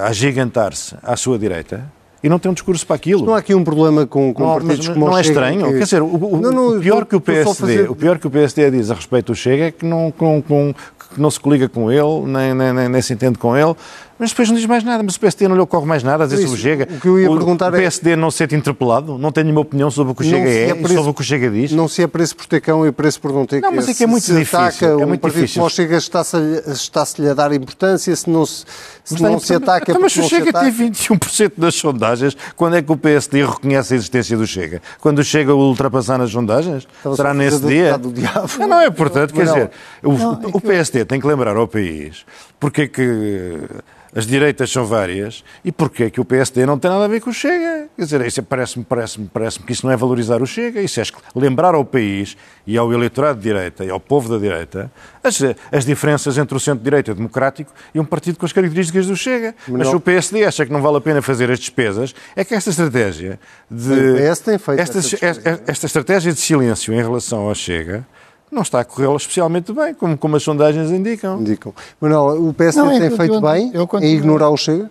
a 0.04 0.12
gigantar-se 0.14 0.96
à 1.04 1.16
sua 1.16 1.38
direita 1.38 1.86
e 2.26 2.30
não 2.30 2.40
tem 2.40 2.50
um 2.50 2.56
discurso 2.56 2.88
para 2.88 2.96
aquilo. 2.96 3.24
Não 3.24 3.36
há 3.36 3.38
aqui 3.38 3.54
um 3.54 3.64
problema 3.64 4.08
com, 4.08 4.34
com 4.34 4.44
não, 4.44 4.54
partidos 4.54 4.90
como 4.90 5.06
Não 5.06 5.16
é 5.16 5.22
estranho? 5.22 5.68
Que... 5.68 5.74
Quer 5.74 5.84
dizer, 5.84 6.02
o, 6.02 6.08
o, 6.08 6.42
não, 6.42 6.52
não, 6.52 6.78
o 6.78 6.82
pior 6.82 7.06
que 7.06 7.16
o 7.16 7.22
PSD, 7.22 7.54
fazer... 7.54 7.92
o 7.92 7.96
pior 7.96 8.18
que 8.18 8.26
o 8.26 8.32
PSD 8.32 8.72
diz 8.72 8.90
a 8.90 8.96
respeito 8.96 9.28
do 9.28 9.36
Chega 9.36 9.66
é 9.66 9.72
que 9.72 9.86
não, 9.86 10.12
com, 10.12 10.42
com, 10.42 10.74
que 10.74 11.22
não 11.22 11.30
se 11.30 11.40
coliga 11.40 11.70
com 11.70 11.92
ele, 11.92 12.26
nem, 12.26 12.56
nem, 12.56 12.74
nem, 12.74 12.90
nem 12.90 13.02
se 13.04 13.14
entende 13.14 13.38
com 13.38 13.56
ele, 13.56 13.76
mas 14.18 14.30
depois 14.30 14.50
não 14.50 14.56
diz 14.56 14.66
mais 14.66 14.84
nada, 14.84 15.04
mas 15.04 15.16
o 15.16 15.20
PSD 15.20 15.48
não 15.48 15.56
lhe 15.56 15.62
ocorre 15.62 15.86
mais 15.86 16.02
nada 16.02 16.24
a 16.24 16.28
dizer 16.28 16.44
sobre 16.44 16.56
o 16.56 16.62
Chega. 16.62 16.88
O 16.90 17.00
que 17.00 17.08
eu 17.08 17.20
ia 17.20 17.30
perguntar 17.30 17.70
o 17.70 17.76
PSD 17.76 18.12
é... 18.12 18.16
não 18.16 18.32
se 18.32 18.38
sente 18.38 18.56
interpelado, 18.56 19.18
não 19.18 19.32
tem 19.32 19.44
nenhuma 19.44 19.62
opinião 19.62 19.92
sobre 19.92 20.14
o 20.14 20.16
que 20.16 20.22
o 20.22 20.26
Chega 20.26 20.48
é, 20.48 20.70
é 20.70 20.82
e 20.82 20.88
sobre 20.88 21.10
o 21.10 21.14
que 21.14 21.22
o 21.22 21.24
Chega 21.24 21.50
diz. 21.50 21.72
Não 21.72 21.88
se 21.88 22.02
é 22.02 22.08
preço 22.08 22.36
por 22.36 22.46
ter 22.46 22.62
cão 22.62 22.88
e 22.88 22.92
preço 22.92 23.20
por 23.20 23.34
não 23.34 23.46
ter 23.46 23.62
Não, 23.62 23.72
mas 23.74 23.90
é 23.90 23.94
que 23.94 24.04
é 24.04 24.08
muito 24.08 24.24
se 24.24 24.34
difícil. 24.34 24.60
Ataca, 24.60 24.86
é 24.86 25.06
muito 25.06 25.06
um 25.06 25.18
partido 25.18 25.42
difícil. 25.42 25.60
como 25.60 25.68
o 25.68 25.70
Chega 25.70 25.98
está-se-lhe 25.98 26.72
está 26.72 27.04
a 27.32 27.34
dar 27.34 27.52
importância, 27.52 28.16
se 28.16 28.30
não 28.30 28.46
se, 28.46 28.66
se, 29.04 29.22
não 29.22 29.38
se 29.38 29.54
ataca 29.54 29.92
então, 29.92 30.02
Mas 30.02 30.16
o 30.16 30.24
Chega 30.24 30.54
tem 30.54 30.72
21% 30.72 31.52
das 31.58 31.76
sondagens, 31.76 32.38
quando 32.56 32.78
é 32.78 32.82
que 32.82 32.92
o 32.92 32.98
PSD 32.98 33.46
reconhece 33.46 33.94
a 33.94 33.98
existência 33.98 34.38
do 34.38 34.48
Chega? 34.48 34.82
Quando 35.02 35.20
o 35.20 35.24
Chega 35.24 35.54
o 35.54 35.60
ultrapassar 35.60 36.18
nas 36.18 36.32
sondagens? 36.32 36.88
Será 37.16 37.34
nesse 37.34 37.60
dia? 37.60 37.98
Não, 37.98 38.68
não 38.68 38.80
é 38.80 38.88
importante, 38.88 39.34
quer 39.34 39.46
dizer, 39.46 39.72
o, 40.02 40.14
o 40.58 40.62
PSD 40.62 41.04
tem 41.04 41.20
que 41.20 41.28
lembrar 41.28 41.58
ao 41.58 41.68
país 41.68 42.26
porque 42.60 42.84
é 42.84 42.88
que 42.88 43.60
as 44.16 44.26
direitas 44.26 44.72
são 44.72 44.86
várias 44.86 45.44
e 45.64 45.72
porque 45.72 46.06
é 46.06 46.10
que 46.10 46.22
o 46.22 46.26
PSD 46.26 46.66
não 46.66 46.80
tem 46.80 46.90
nada 46.90 47.04
a 47.04 47.08
ver 47.08 47.20
com 47.20 47.30
o 47.30 47.34
Chega. 47.34 47.90
Quer 47.98 48.04
dizer, 48.04 48.26
isso 48.26 48.40
é, 48.40 48.44
parece-me 48.44 48.86
parece 48.86 49.20
parece 49.34 49.60
que 49.60 49.74
isso 49.74 49.86
não 49.86 49.92
é 49.92 49.98
valorizar 49.98 50.42
o 50.42 50.48
Chega, 50.48 50.82
isso 50.82 51.02
é 51.02 51.04
lembrar 51.36 51.76
ao 51.76 51.84
país 51.84 52.38
e 52.66 52.78
ao 52.78 52.92
eleitorado 52.94 53.38
de 53.38 53.44
direita 53.44 53.84
e 53.84 53.90
ao 53.90 54.00
povo 54.00 54.30
da 54.30 54.38
direita 54.38 54.90
as, 55.22 55.40
as 55.70 55.86
diferenças 55.86 56.38
entre 56.38 56.56
o 56.56 56.60
centro-direita 56.60 57.14
democrático 57.14 57.74
e 57.94 58.00
um 58.00 58.06
partido 58.06 58.40
com 58.40 58.46
as 58.46 58.54
características 58.54 59.06
do 59.08 59.18
Chega. 59.18 59.54
Mas, 59.68 59.80
Mas 59.80 59.88
se 59.90 59.96
o 59.96 60.00
PSD 60.00 60.46
acha 60.46 60.66
que 60.66 60.72
não 60.72 60.82
vale 60.82 60.98
a 60.98 61.02
pena 61.02 61.22
fazer 61.22 61.52
as 61.52 61.60
despesas, 61.60 62.16
é 62.36 62.46
que 62.46 62.56
esta 62.56 62.70
estratégia 62.70 63.38
de... 63.70 63.92
O 63.92 64.32
PS 64.32 64.40
tem 64.40 64.58
feito 64.58 64.80
esta, 64.80 65.00
esta, 65.00 65.62
esta 65.68 65.86
estratégia 65.86 66.32
de 66.32 66.40
silêncio 66.40 66.94
em 66.94 67.02
relação 67.02 67.50
ao 67.50 67.56
Chega 67.56 68.08
não 68.56 68.62
está 68.62 68.80
a 68.80 68.86
corrê-la 68.86 69.18
especialmente 69.18 69.72
bem, 69.74 69.94
como, 69.94 70.18
como 70.18 70.36
as 70.38 70.44
sondagens 70.44 70.90
indicam. 70.90 71.40
Indicam. 71.40 71.74
Manuel, 72.00 72.48
o 72.48 72.54
PSD 72.54 72.82
Não, 72.82 72.92
é 72.92 73.00
tem 73.00 73.12
feito 73.12 73.42
bem 73.42 73.72
em 74.02 74.16
ignorar 74.16 74.50
o 74.50 74.58
Chega? 74.58 74.90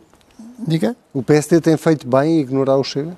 Diga? 0.59 0.95
O 1.13 1.23
PSD 1.23 1.61
tem 1.61 1.77
feito 1.77 2.07
bem 2.07 2.37
em 2.37 2.41
ignorar 2.41 2.77
o 2.77 2.85
Chega? 2.85 3.17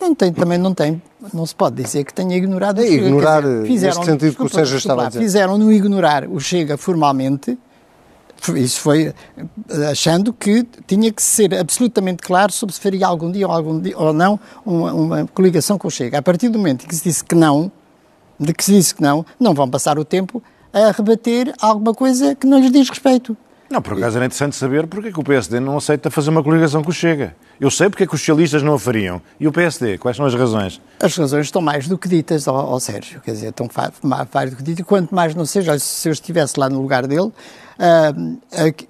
Não 0.00 0.14
tem, 0.14 0.32
também 0.32 0.56
não 0.56 0.72
tem, 0.72 1.02
não 1.34 1.44
se 1.44 1.54
pode 1.54 1.82
dizer 1.82 2.04
que 2.04 2.14
tenha 2.14 2.36
ignorado 2.36 2.80
É, 2.80 2.84
o 2.84 2.86
Chega. 2.86 3.06
ignorar, 3.06 3.42
dizer, 3.42 3.86
neste 3.88 4.04
sentido 4.04 4.36
que 4.36 4.42
o 4.44 4.48
Sérgio 4.48 4.76
desculpa 4.76 4.76
estava 4.76 5.06
a 5.06 5.08
dizer. 5.08 5.20
Fizeram-no 5.20 5.72
ignorar 5.72 6.24
o 6.28 6.38
Chega 6.38 6.76
formalmente, 6.76 7.58
isso 8.54 8.80
foi 8.80 9.06
eh, 9.06 9.86
achando 9.90 10.32
que 10.32 10.64
tinha 10.86 11.12
que 11.12 11.20
ser 11.20 11.52
absolutamente 11.56 12.22
claro 12.22 12.52
sobre 12.52 12.72
se 12.72 12.80
faria 12.80 13.04
algum 13.04 13.32
dia 13.32 13.48
ou, 13.48 13.52
algum 13.52 13.80
dia, 13.80 13.98
ou 13.98 14.12
não 14.12 14.38
uma, 14.64 14.92
uma 14.92 15.26
coligação 15.34 15.76
com 15.76 15.88
o 15.88 15.90
Chega. 15.90 16.18
A 16.18 16.22
partir 16.22 16.48
do 16.48 16.56
momento 16.56 16.84
em 16.84 16.88
que 16.88 16.94
se 16.94 17.02
disse 17.02 17.24
que 17.24 17.34
não, 17.34 17.72
de 18.38 18.52
que 18.52 18.64
se 18.64 18.72
disse 18.72 18.94
que 18.94 19.02
não, 19.02 19.24
não 19.38 19.54
vão 19.54 19.68
passar 19.68 19.98
o 19.98 20.04
tempo 20.04 20.42
a 20.72 20.90
rebater 20.92 21.52
alguma 21.60 21.94
coisa 21.94 22.34
que 22.34 22.46
não 22.46 22.58
lhes 22.60 22.70
diz 22.70 22.88
respeito. 22.88 23.36
Não, 23.70 23.82
por 23.82 23.92
acaso 23.98 24.16
era 24.16 24.24
interessante 24.24 24.56
saber 24.56 24.86
porque 24.86 25.08
é 25.08 25.12
que 25.12 25.20
o 25.20 25.22
PSD 25.22 25.60
não 25.60 25.76
aceita 25.76 26.10
fazer 26.10 26.30
uma 26.30 26.42
coligação 26.42 26.82
com 26.82 26.88
o 26.88 26.92
Chega. 26.92 27.36
Eu 27.60 27.70
sei 27.70 27.90
porque 27.90 28.04
é 28.04 28.06
que 28.06 28.14
os 28.14 28.20
socialistas 28.20 28.62
não 28.62 28.72
a 28.74 28.78
fariam. 28.78 29.20
E 29.38 29.46
o 29.46 29.52
PSD? 29.52 29.98
Quais 29.98 30.16
são 30.16 30.24
as 30.24 30.34
razões? 30.34 30.80
As 30.98 31.14
razões 31.14 31.46
estão 31.46 31.60
mais 31.60 31.86
do 31.86 31.98
que 31.98 32.08
ditas 32.08 32.48
ao, 32.48 32.56
ao 32.56 32.80
Sérgio, 32.80 33.20
quer 33.20 33.32
dizer, 33.32 33.48
estão 33.50 33.68
mais 34.02 34.50
do 34.50 34.56
que 34.56 34.62
ditas, 34.62 34.86
quanto 34.86 35.14
mais 35.14 35.34
não 35.34 35.44
seja, 35.44 35.78
se 35.78 36.08
eu 36.08 36.12
estivesse 36.12 36.58
lá 36.58 36.70
no 36.70 36.80
lugar 36.80 37.06
dele, 37.06 37.30
ah, 37.78 38.12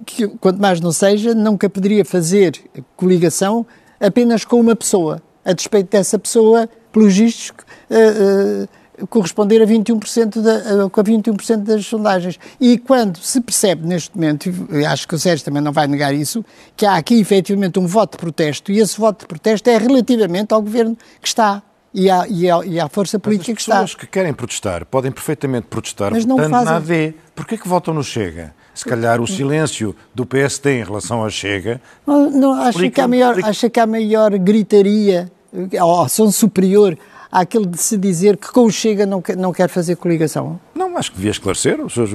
que- 0.05 0.27
quanto 0.39 0.61
mais 0.61 0.79
não 0.79 0.93
seja, 0.93 1.33
nunca 1.35 1.69
poderia 1.69 2.05
fazer 2.05 2.53
coligação 2.95 3.65
apenas 3.99 4.45
com 4.45 4.61
uma 4.61 4.75
pessoa, 4.77 5.21
a 5.43 5.51
despeito 5.51 5.89
dessa 5.91 6.17
pessoa, 6.17 6.69
pelos 6.93 7.17
vistos, 7.17 7.51
ah, 7.91 7.95
ah, 7.95 8.67
corresponder 9.07 9.61
a 9.61 9.65
21%, 9.65 10.41
da, 10.41 10.85
a, 10.85 10.89
com 10.89 10.99
a 11.01 11.03
21% 11.03 11.57
das 11.63 11.85
sondagens. 11.85 12.39
E 12.59 12.77
quando 12.77 13.17
se 13.19 13.39
percebe 13.41 13.85
neste 13.87 14.15
momento, 14.15 14.49
e 14.71 14.85
acho 14.85 15.07
que 15.07 15.15
o 15.15 15.19
Sérgio 15.19 15.45
também 15.45 15.61
não 15.61 15.71
vai 15.71 15.87
negar 15.87 16.13
isso, 16.13 16.43
que 16.75 16.85
há 16.85 16.95
aqui 16.95 17.19
efetivamente 17.19 17.79
um 17.79 17.85
voto 17.87 18.11
de 18.13 18.17
protesto, 18.17 18.71
e 18.71 18.79
esse 18.79 18.99
voto 18.99 19.21
de 19.21 19.27
protesto 19.27 19.69
é 19.69 19.77
relativamente 19.77 20.53
ao 20.53 20.61
governo 20.61 20.97
que 21.21 21.27
está 21.27 21.61
e 21.93 22.09
à, 22.09 22.25
e 22.27 22.49
à, 22.49 22.59
e 22.65 22.79
à 22.79 22.87
força 22.87 23.17
política 23.17 23.45
que 23.53 23.57
As 23.57 23.61
está. 23.61 23.73
pessoas 23.81 23.95
que 23.95 24.05
querem 24.05 24.31
protestar 24.33 24.85
podem 24.85 25.11
perfeitamente 25.11 25.67
protestar 25.67 26.11
Mas 26.11 26.23
não 26.25 26.35
votando 26.35 26.51
fazem. 26.55 26.71
na 26.71 26.75
AD. 26.77 27.15
Porquê 27.35 27.57
que 27.57 27.67
votam 27.67 27.93
no 27.93 28.03
Chega? 28.03 28.53
Se 28.75 28.85
calhar 28.85 29.19
o 29.19 29.27
silêncio 29.27 29.95
do 30.13 30.25
PSD 30.25 30.79
em 30.79 30.83
relação 30.83 31.21
ao 31.23 31.29
Chega 31.29 31.81
Não, 32.05 32.29
não, 32.29 32.53
acha, 32.53 32.69
Explica- 32.69 32.95
que 32.95 33.01
há 33.01 33.07
maior, 33.07 33.43
acha 33.43 33.69
que 33.69 33.79
há 33.79 33.87
maior 33.87 34.37
gritaria, 34.37 35.31
eh, 35.71 35.83
ou 35.83 36.07
som 36.07 36.31
superior 36.31 36.97
àquele 37.31 37.65
de 37.65 37.77
se 37.77 37.97
dizer 37.97 38.37
que 38.37 38.51
com 38.51 38.65
o 38.65 38.71
Chega 38.71 39.05
não 39.05 39.21
quer, 39.21 39.37
não 39.37 39.51
quer 39.53 39.69
fazer 39.69 39.95
coligação? 39.95 40.59
Não, 40.75 40.95
acho 40.97 41.11
que 41.11 41.17
devia 41.17 41.31
esclarecer. 41.31 41.79
Os 41.83 41.93
seus, 41.93 42.09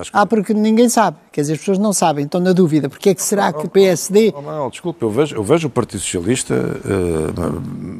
acho 0.00 0.10
que... 0.10 0.18
Ah, 0.18 0.26
porque 0.26 0.52
ninguém 0.52 0.88
sabe, 0.88 1.16
quer 1.32 1.42
dizer, 1.42 1.52
as 1.54 1.58
pessoas 1.60 1.78
não 1.78 1.92
sabem, 1.92 2.24
estão 2.24 2.40
na 2.40 2.52
dúvida. 2.52 2.88
Porque 2.88 3.10
é 3.10 3.14
que 3.14 3.22
será 3.22 3.52
que 3.52 3.64
o 3.66 3.68
PSD... 3.68 4.32
Oh, 4.36 4.42
Manuel, 4.42 4.70
desculpe, 4.70 5.02
eu 5.02 5.10
vejo, 5.10 5.36
eu 5.36 5.42
vejo 5.44 5.68
o 5.68 5.70
Partido 5.70 6.00
Socialista 6.00 6.54
eh, 6.54 7.32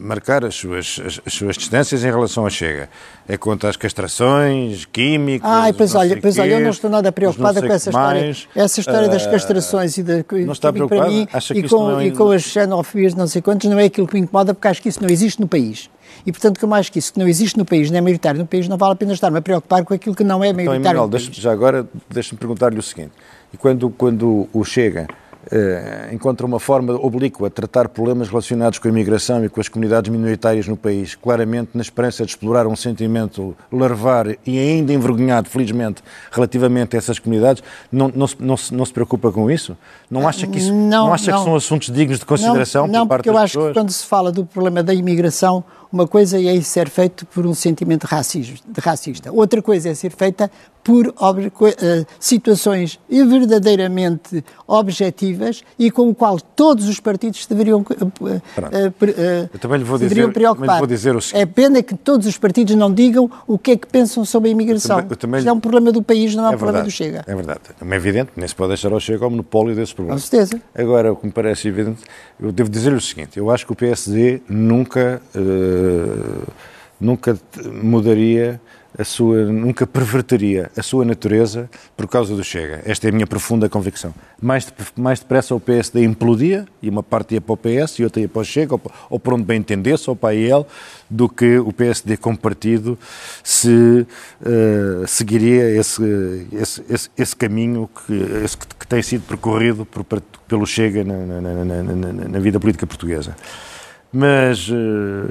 marcar 0.02 0.44
as 0.44 0.54
suas, 0.54 1.00
as, 1.04 1.20
as 1.24 1.32
suas 1.32 1.56
distâncias 1.56 2.02
em 2.04 2.10
relação 2.10 2.44
ao 2.44 2.50
Chega. 2.50 2.88
É 3.28 3.36
contra 3.36 3.70
as 3.70 3.76
castrações 3.76 4.84
químicas. 4.86 5.48
Ai, 5.50 5.72
pois 5.72 5.94
olha, 5.94 6.18
pois 6.20 6.38
olha, 6.38 6.52
eu 6.54 6.60
não 6.60 6.70
estou 6.70 6.90
nada 6.90 7.12
preocupada 7.12 7.60
com 7.60 7.72
essa 7.72 7.90
história. 7.90 8.20
mais. 8.22 8.48
Essa 8.54 8.80
história 8.80 9.08
das 9.08 9.26
Eh, 9.26 9.30
castrações 9.30 9.96
e, 9.98 10.02
da, 10.02 10.24
não 10.44 10.52
está 10.52 10.72
preocupada? 10.72 11.08
mim 11.10 11.28
Acha 11.32 11.54
que 11.54 11.60
e, 11.60 11.64
isso 11.66 11.76
com, 11.76 11.88
não 11.90 12.00
é- 12.00 12.06
e 12.06 12.10
com 12.12 12.30
as 12.30 12.42
xenofobias 12.42 13.14
não 13.14 13.26
sei 13.26 13.40
quantos 13.42 13.68
não 13.70 13.78
é 13.78 13.84
aquilo 13.84 14.06
que 14.06 14.14
me 14.14 14.20
incomoda 14.20 14.52
porque 14.54 14.66
acho 14.68 14.82
que 14.82 14.88
isso 14.88 15.02
não 15.02 15.08
existe 15.08 15.40
no 15.40 15.46
país. 15.48 15.88
E, 16.26 16.32
portanto, 16.32 16.58
como 16.60 16.74
acho 16.74 16.90
que 16.92 16.98
isso 16.98 17.12
que 17.12 17.18
não 17.18 17.28
existe 17.28 17.56
no 17.58 17.64
país, 17.64 17.90
não 17.90 17.98
é 17.98 18.00
maioritário 18.00 18.40
no 18.40 18.46
país, 18.46 18.68
não 18.68 18.76
vale 18.76 18.92
a 18.92 18.96
pena 18.96 19.12
estar-me 19.12 19.38
a 19.38 19.42
preocupar 19.42 19.84
com 19.84 19.94
aquilo 19.94 20.14
que 20.14 20.24
não 20.24 20.42
é 20.42 20.48
Então, 20.48 20.56
maioritário 20.64 20.96
Emanuel, 20.98 21.06
no 21.06 21.10
país. 21.12 21.26
deixa- 21.26 21.40
já 21.40 21.52
agora 21.52 21.86
deixa-me 22.10 22.38
perguntar-lhe 22.38 22.78
o 22.78 22.82
seguinte. 22.82 23.12
E 23.52 23.56
quando, 23.56 23.88
quando 23.90 24.48
o 24.52 24.64
Chega 24.64 25.06
eh, 25.50 26.10
encontra 26.12 26.44
uma 26.44 26.60
forma 26.60 26.94
oblíqua 26.94 27.48
de 27.48 27.54
tratar 27.54 27.88
problemas 27.88 28.28
relacionados 28.28 28.78
com 28.78 28.86
a 28.88 28.90
imigração 28.90 29.42
e 29.44 29.48
com 29.48 29.60
as 29.60 29.68
comunidades 29.68 30.10
minoritárias 30.10 30.66
no 30.68 30.76
país, 30.76 31.14
claramente 31.14 31.70
na 31.74 31.80
esperança 31.80 32.24
de 32.24 32.30
explorar 32.32 32.66
um 32.66 32.76
sentimento 32.76 33.56
larvar 33.72 34.26
e 34.44 34.58
ainda 34.58 34.92
envergonhado, 34.92 35.48
felizmente, 35.48 36.02
relativamente 36.30 36.96
a 36.96 36.98
essas 36.98 37.18
comunidades, 37.18 37.62
não, 37.90 38.12
não, 38.14 38.26
se, 38.26 38.36
não, 38.38 38.56
se, 38.58 38.74
não 38.74 38.84
se 38.84 38.92
preocupa 38.92 39.32
com 39.32 39.50
isso? 39.50 39.74
Não 40.10 40.28
acha 40.28 40.46
que, 40.46 40.58
isso, 40.58 40.72
Não, 40.74 41.06
não 41.06 41.14
acha 41.14 41.30
não. 41.30 41.38
que 41.38 41.44
são 41.44 41.54
assuntos 41.56 41.90
dignos 41.94 42.18
de 42.18 42.26
consideração 42.26 42.86
não, 42.86 42.92
não, 42.92 43.00
por 43.06 43.10
parte 43.10 43.18
porque 43.20 43.28
eu 43.30 43.34
das 43.34 43.42
acho 43.44 43.54
pessoas? 43.54 43.72
que 43.72 43.80
quando 43.80 43.90
se 43.90 44.04
fala 44.04 44.30
do 44.32 44.44
problema 44.44 44.82
da 44.82 44.92
imigração, 44.92 45.64
uma 45.92 46.06
coisa 46.06 46.40
é 46.42 46.60
ser 46.60 46.88
feito 46.88 47.24
por 47.26 47.46
um 47.46 47.54
sentimento 47.54 48.04
racista. 48.04 49.32
Outra 49.32 49.62
coisa 49.62 49.88
é 49.90 49.94
ser 49.94 50.10
feita 50.10 50.50
por 50.84 51.12
eh, 51.82 52.06
situações 52.18 52.98
verdadeiramente 53.10 54.42
objetivas 54.66 55.62
e 55.78 55.90
com 55.90 56.08
o 56.08 56.14
qual 56.14 56.40
todos 56.40 56.88
os 56.88 56.98
partidos 57.00 57.44
deveriam, 57.46 57.84
eh, 57.90 58.40
eh, 59.02 59.48
Eu 59.52 59.58
também 59.58 59.78
lhe 59.78 59.84
vou 59.84 59.98
dizer- 59.98 60.08
deveriam 60.08 60.28
também 60.28 60.28
lhe 60.28 60.32
preocupar. 60.32 60.78
vou 60.78 60.86
dizer 60.86 61.14
o 61.16 61.20
seguinte. 61.20 61.42
É 61.42 61.46
pena 61.46 61.82
que 61.82 61.94
todos 61.94 62.26
os 62.26 62.38
partidos 62.38 62.74
não 62.74 62.92
digam 62.92 63.30
o 63.46 63.58
que 63.58 63.72
é 63.72 63.76
que 63.76 63.86
pensam 63.86 64.24
sobre 64.24 64.48
a 64.48 64.52
imigração. 64.52 64.96
Eu 64.98 65.02
também- 65.02 65.12
eu 65.12 65.16
também- 65.16 65.46
é 65.48 65.52
um 65.52 65.60
problema 65.60 65.92
do 65.92 66.02
país, 66.02 66.34
não 66.34 66.44
é 66.46 66.50
um 66.50 66.52
É 66.52 66.56
problema 66.56 66.82
verdade, 66.84 66.88
do 66.88 66.96
Chega. 66.96 67.24
É 67.26 67.34
verdade. 67.34 67.60
É 67.80 67.94
evidente, 67.96 68.30
nem 68.36 68.48
se 68.48 68.54
pode 68.54 68.68
deixar 68.68 68.92
ao 68.92 69.00
Chega 69.00 69.24
ao 69.24 69.30
monopólio 69.30 69.74
desses 69.74 69.92
problemas. 69.92 70.22
Com 70.22 70.28
certeza. 70.30 70.62
Agora, 70.74 71.12
o 71.12 71.16
que 71.16 71.26
me 71.26 71.32
parece 71.32 71.68
evidente, 71.68 72.02
eu 72.40 72.50
devo 72.52 72.70
dizer-lhe 72.70 72.96
o 72.96 73.00
seguinte: 73.00 73.36
eu 73.38 73.50
acho 73.50 73.66
que 73.66 73.72
o 73.72 73.76
PSD 73.76 74.40
nunca, 74.48 75.20
eh, 75.34 75.77
nunca 77.00 77.34
t- 77.34 77.68
mudaria 77.68 78.60
a 78.98 79.04
sua, 79.04 79.44
nunca 79.44 79.86
perverteria 79.86 80.70
a 80.76 80.82
sua 80.82 81.04
natureza 81.04 81.70
por 81.96 82.08
causa 82.08 82.34
do 82.34 82.42
Chega. 82.42 82.82
Esta 82.84 83.06
é 83.06 83.10
a 83.10 83.12
minha 83.12 83.26
profunda 83.26 83.68
convicção. 83.68 84.12
Mais, 84.40 84.64
de- 84.64 84.72
mais 85.00 85.20
depressa 85.20 85.54
o 85.54 85.60
PSD 85.60 86.02
implodia, 86.02 86.66
e 86.82 86.88
uma 86.88 87.02
parte 87.02 87.34
ia 87.34 87.40
para 87.40 87.52
o 87.52 87.56
PS 87.56 87.98
e 88.00 88.04
outra 88.04 88.20
ia 88.22 88.28
para 88.28 88.40
o 88.40 88.44
Chega, 88.44 88.74
ou, 88.74 88.80
ou 89.10 89.20
por 89.20 89.34
onde 89.34 89.44
bem 89.44 89.58
entendesse, 89.60 90.08
ou 90.10 90.16
para 90.16 90.30
a 90.30 90.34
IEL, 90.34 90.66
do 91.08 91.28
que 91.28 91.58
o 91.58 91.72
PSD 91.72 92.16
como 92.16 92.36
partido 92.36 92.98
se 93.44 94.04
eh, 94.44 95.04
seguiria 95.06 95.70
esse, 95.78 96.02
esse, 96.52 96.82
esse, 96.90 97.10
esse 97.16 97.36
caminho 97.36 97.88
que, 98.06 98.14
esse 98.44 98.56
que, 98.56 98.66
que 98.80 98.86
tem 98.86 99.02
sido 99.02 99.22
percorrido 99.22 99.84
por, 99.84 100.02
pelo 100.48 100.66
Chega 100.66 101.04
na- 101.04 101.40
na- 101.40 101.64
na- 101.64 102.28
na 102.28 102.38
vida 102.40 102.58
política 102.58 102.86
portuguesa. 102.86 103.36
Mas, 104.12 104.68
eh, 104.70 105.30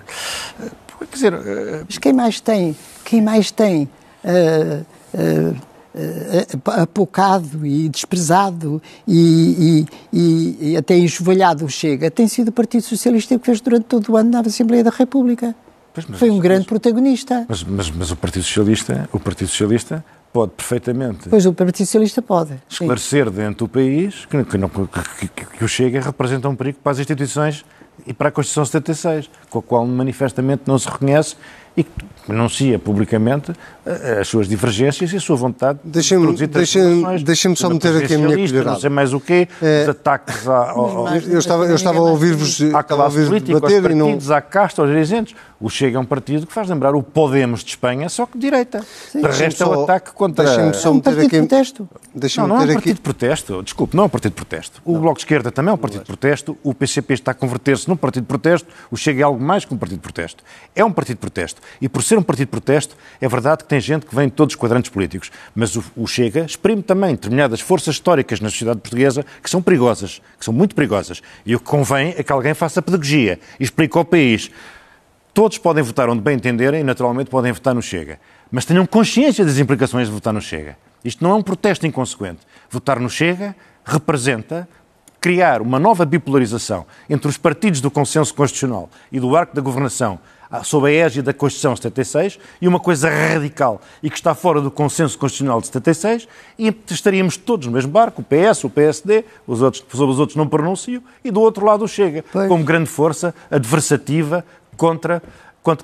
quer 0.99 1.13
dizer, 1.15 1.33
eh, 1.33 1.83
Mas 1.87 1.97
quem 1.97 2.13
mais 2.13 2.39
tem, 2.39 2.75
quem 3.03 3.21
mais 3.21 3.49
tem 3.51 3.89
ah, 4.23 4.83
apocado 6.83 7.65
e 7.65 7.89
desprezado 7.89 8.81
e, 9.07 9.85
e- 10.13 10.57
e- 10.73 10.77
até 10.77 10.95
enxovalhado 10.97 11.65
o 11.65 11.69
Chega 11.69 12.11
tem 12.11 12.27
sido 12.27 12.49
o 12.49 12.51
Partido 12.51 12.83
Socialista 12.83 13.37
que 13.39 13.45
fez 13.45 13.61
durante 13.61 13.85
todo 13.85 14.11
o 14.11 14.17
ano 14.17 14.29
na 14.31 14.39
Assembleia 14.41 14.83
da 14.83 14.91
República. 14.91 15.55
Pois, 15.93 16.05
mas- 16.07 16.19
Foi 16.19 16.29
um 16.29 16.39
grande 16.39 16.65
protagonista. 16.67 17.45
mas, 17.49 17.63
mas, 17.63 17.89
mas 17.89 18.11
o 18.11 18.15
Partido 18.15 18.43
Socialista, 18.43 19.09
o 19.11 19.19
Partido 19.19 19.47
Socialista 19.47 20.05
pode 20.31 20.51
perfeitamente 20.51 21.29
Pois 21.29 21.45
o 21.47 21.53
Partido 21.53 21.77
Socialista 21.85 22.21
pode. 22.21 22.51
sim. 22.51 22.59
esclarecer 22.69 23.31
dentro 23.31 23.65
do 23.65 23.67
país 23.67 24.25
que, 24.25 24.43
que- 24.45 25.27
que- 25.29 25.45
que 25.57 25.63
o 25.65 25.67
Chega 25.67 25.99
representa 26.01 26.47
um 26.47 26.55
perigo 26.55 26.77
para 26.83 26.91
as 26.91 26.99
instituições 26.99 27.65
e 28.05 28.13
para 28.13 28.29
a 28.29 28.31
Constituição 28.31 28.65
76, 28.65 29.29
com 29.49 29.59
a 29.59 29.61
qual 29.61 29.85
manifestamente 29.85 30.63
não 30.65 30.77
se 30.77 30.89
reconhece 30.89 31.35
e 31.77 31.83
que 31.83 31.91
anuncia 32.29 32.77
publicamente 32.77 33.53
eh, 33.85 34.17
as 34.19 34.27
suas 34.27 34.49
divergências 34.49 35.13
e 35.13 35.15
a 35.15 35.19
sua 35.19 35.37
vontade 35.37 35.79
Deixem-me- 35.83 36.33
de 36.35 36.45
deixem- 36.47 36.81
transformações, 36.81 37.23
deixem-me 37.23 37.55
só 37.55 37.69
meter 37.69 38.03
aqui 38.03 38.15
a 38.15 38.17
minha 38.17 38.35
colherada. 38.35 38.71
Não 38.71 38.79
sei 38.81 38.89
mais 38.89 39.13
o 39.13 39.19
quê, 39.21 39.47
É. 39.61 39.83
os 39.83 39.89
ataques 39.89 40.45
à- 40.47 40.71
ao, 40.71 40.97
ao, 40.97 41.03
Mas- 41.05 41.25
Eu 41.27 41.39
estava, 41.39 41.65
eu 41.67 41.75
estava 41.75 41.99
a 41.99 42.01
ouvir-vos 42.01 42.61
à 42.73 42.79
a 42.79 42.83
classe 42.83 43.03
ouvir-vos 43.03 43.27
política, 43.29 43.53
aos 43.53 43.61
debater 43.61 43.91
e 43.91 43.95
não... 43.95 44.05
partidos, 44.07 44.31
à 44.31 44.41
casta, 44.41 44.81
aos 44.81 44.91
dirigentes. 44.91 45.35
O 45.59 45.69
Chega 45.71 45.97
é 45.97 45.99
um 45.99 46.05
partido 46.05 46.45
que 46.45 46.53
faz 46.53 46.69
lembrar 46.69 46.93
o 46.93 47.01
Podemos 47.01 47.63
de 47.63 47.71
Espanha, 47.71 48.09
só 48.09 48.27
que 48.27 48.33
de 48.37 48.41
direita. 48.41 48.83
De 49.15 49.21
resto 49.21 49.63
é 49.63 49.65
o 49.65 49.83
ataque 49.83 50.11
contra... 50.11 50.45
Deixem-me 50.45 50.73
só 50.75 50.89
É 50.89 50.91
um 50.91 50.95
meter 50.95 51.03
partido 51.15 51.25
aqui... 51.27 51.41
de 51.41 51.47
protesto. 51.47 51.89
Não, 52.37 52.47
não 52.47 52.55
é 52.55 52.57
um 52.57 52.59
partido 52.61 52.77
aqui... 52.77 52.93
de 52.93 53.01
protesto. 53.01 53.63
Desculpe, 53.63 53.95
não 53.97 54.03
é 54.03 54.05
um 54.05 54.09
partido 54.09 54.31
de 54.33 54.35
protesto. 54.35 54.81
O 54.85 54.99
Bloco 54.99 55.15
de 55.15 55.21
Esquerda 55.21 55.51
também 55.51 55.71
é 55.71 55.73
um 55.73 55.77
partido 55.77 56.01
de 56.01 56.05
protesto. 56.07 56.55
O 56.63 56.75
PCP 56.75 57.13
está 57.15 57.31
a 57.31 57.33
converter-se 57.33 57.87
num 57.89 57.95
partido 57.95 58.23
de 58.23 58.27
protesto. 58.27 58.67
O 58.91 58.97
Chega 58.97 59.21
é 59.21 59.23
algo 59.23 59.43
mais 59.43 59.65
que 59.65 59.73
um 59.73 59.77
partido 59.77 59.97
de 59.97 60.03
protesto. 60.03 60.43
É 60.75 60.85
um 60.85 60.91
partido 60.91 61.15
de 61.15 61.21
protesto. 61.21 61.59
E 61.81 61.89
por 61.89 62.03
ser 62.03 62.17
um 62.17 62.23
partido 62.23 62.47
de 62.47 62.51
protesto, 62.51 62.95
é 63.19 63.27
verdade 63.27 63.63
que 63.63 63.69
tem 63.69 63.79
gente 63.79 64.05
que 64.05 64.15
vem 64.15 64.27
de 64.27 64.33
todos 64.33 64.53
os 64.53 64.59
quadrantes 64.59 64.89
políticos. 64.89 65.31
Mas 65.55 65.75
o, 65.75 65.83
o 65.95 66.07
Chega 66.07 66.45
exprime 66.45 66.81
também 66.81 67.11
determinadas 67.11 67.61
forças 67.61 67.95
históricas 67.95 68.39
na 68.39 68.49
sociedade 68.49 68.79
portuguesa 68.79 69.25
que 69.41 69.49
são 69.49 69.61
perigosas, 69.61 70.21
que 70.37 70.45
são 70.45 70.53
muito 70.53 70.75
perigosas. 70.75 71.21
E 71.45 71.55
o 71.55 71.59
que 71.59 71.65
convém 71.65 72.13
é 72.17 72.23
que 72.23 72.31
alguém 72.31 72.53
faça 72.53 72.81
pedagogia 72.81 73.39
e 73.59 73.63
explique 73.63 73.97
ao 73.97 74.05
país 74.05 74.51
Todos 75.37 75.59
podem 75.59 75.83
votar 75.83 76.09
onde 76.09 76.19
bem 76.19 76.35
entenderem 76.35 76.81
e, 76.81 76.83
naturalmente, 76.83 77.29
podem 77.29 77.51
votar 77.51 77.75
no 77.75 77.79
Chega. 77.79 78.19
Mas 78.49 78.65
tenham 78.65 78.87
consciência 78.87 79.45
das 79.45 79.59
implicações 79.59 80.07
de 80.07 80.13
votar 80.15 80.33
no 80.33 80.41
Chega. 80.41 80.75
Isto 81.05 81.23
não 81.23 81.29
é 81.29 81.35
um 81.35 81.43
protesto 81.43 81.85
inconsequente. 81.85 82.39
Votar 82.71 82.99
no 82.99 83.07
Chega 83.07 83.55
representa 83.85 84.67
criar 85.21 85.61
uma 85.61 85.77
nova 85.77 86.05
bipolarização 86.05 86.87
entre 87.07 87.27
os 87.27 87.37
partidos 87.37 87.79
do 87.81 87.91
consenso 87.91 88.33
constitucional 88.33 88.89
e 89.11 89.19
do 89.19 89.35
arco 89.35 89.55
da 89.55 89.61
governação 89.61 90.17
sob 90.63 90.87
a 90.87 90.91
égide 90.91 91.23
da 91.23 91.33
Constituição 91.33 91.73
de 91.73 91.81
76 91.81 92.39
e 92.61 92.67
uma 92.67 92.79
coisa 92.79 93.09
radical 93.09 93.81
e 94.01 94.09
que 94.09 94.15
está 94.15 94.33
fora 94.33 94.61
do 94.61 94.71
consenso 94.71 95.17
constitucional 95.17 95.59
de 95.59 95.67
76 95.67 96.27
e 96.57 96.75
estaríamos 96.89 97.37
todos 97.37 97.67
no 97.67 97.73
mesmo 97.73 97.91
barco, 97.91 98.21
o 98.21 98.25
PS, 98.25 98.63
o 98.63 98.69
PSD, 98.69 99.25
os 99.45 99.61
outros, 99.61 99.83
sobre 99.89 100.13
os 100.13 100.19
outros 100.19 100.35
não 100.35 100.47
pronuncio, 100.47 101.03
e 101.23 101.31
do 101.31 101.41
outro 101.41 101.65
lado 101.65 101.83
o 101.83 101.87
Chega, 101.87 102.23
Pois. 102.31 102.47
como 102.47 102.63
grande 102.63 102.89
força 102.89 103.33
adversativa 103.51 104.43
contra, 104.75 105.21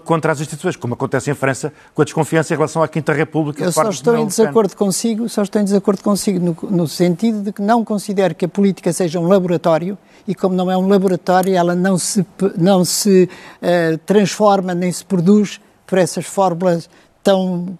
contra, 0.05 0.31
as 0.31 0.39
instituições, 0.39 0.75
como 0.75 0.93
acontece 0.93 1.29
em 1.29 1.33
França 1.33 1.73
com 1.93 2.01
a 2.01 2.05
desconfiança 2.05 2.53
em 2.53 2.57
relação 2.57 2.81
à 2.81 2.87
Quinta 2.87 3.11
República. 3.11 3.63
Eu 3.63 3.71
só 3.71 3.89
estou 3.89 4.17
em 4.17 4.25
desacordo 4.25 4.75
consigo, 4.75 5.27
só 5.27 5.41
estou 5.41 5.61
em 5.61 5.65
desacordo 5.65 6.01
consigo 6.01 6.39
no, 6.39 6.69
no 6.69 6.87
sentido 6.87 7.41
de 7.41 7.51
que 7.51 7.61
não 7.61 7.83
considero 7.83 8.33
que 8.33 8.45
a 8.45 8.49
política 8.49 8.93
seja 8.93 9.19
um 9.19 9.27
laboratório 9.27 9.97
e 10.27 10.33
como 10.35 10.55
não 10.55 10.69
é 10.71 10.77
um 10.77 10.87
laboratório, 10.87 11.55
ela 11.55 11.75
não 11.75 11.97
se, 11.97 12.25
não 12.57 12.83
se 12.85 13.29
eh, 13.61 13.97
transforma 14.05 14.73
nem 14.73 14.91
se 14.91 15.03
produz 15.03 15.59
por 15.85 15.97
essas 15.97 16.25
fórmulas 16.25 16.89
tão 17.23 17.77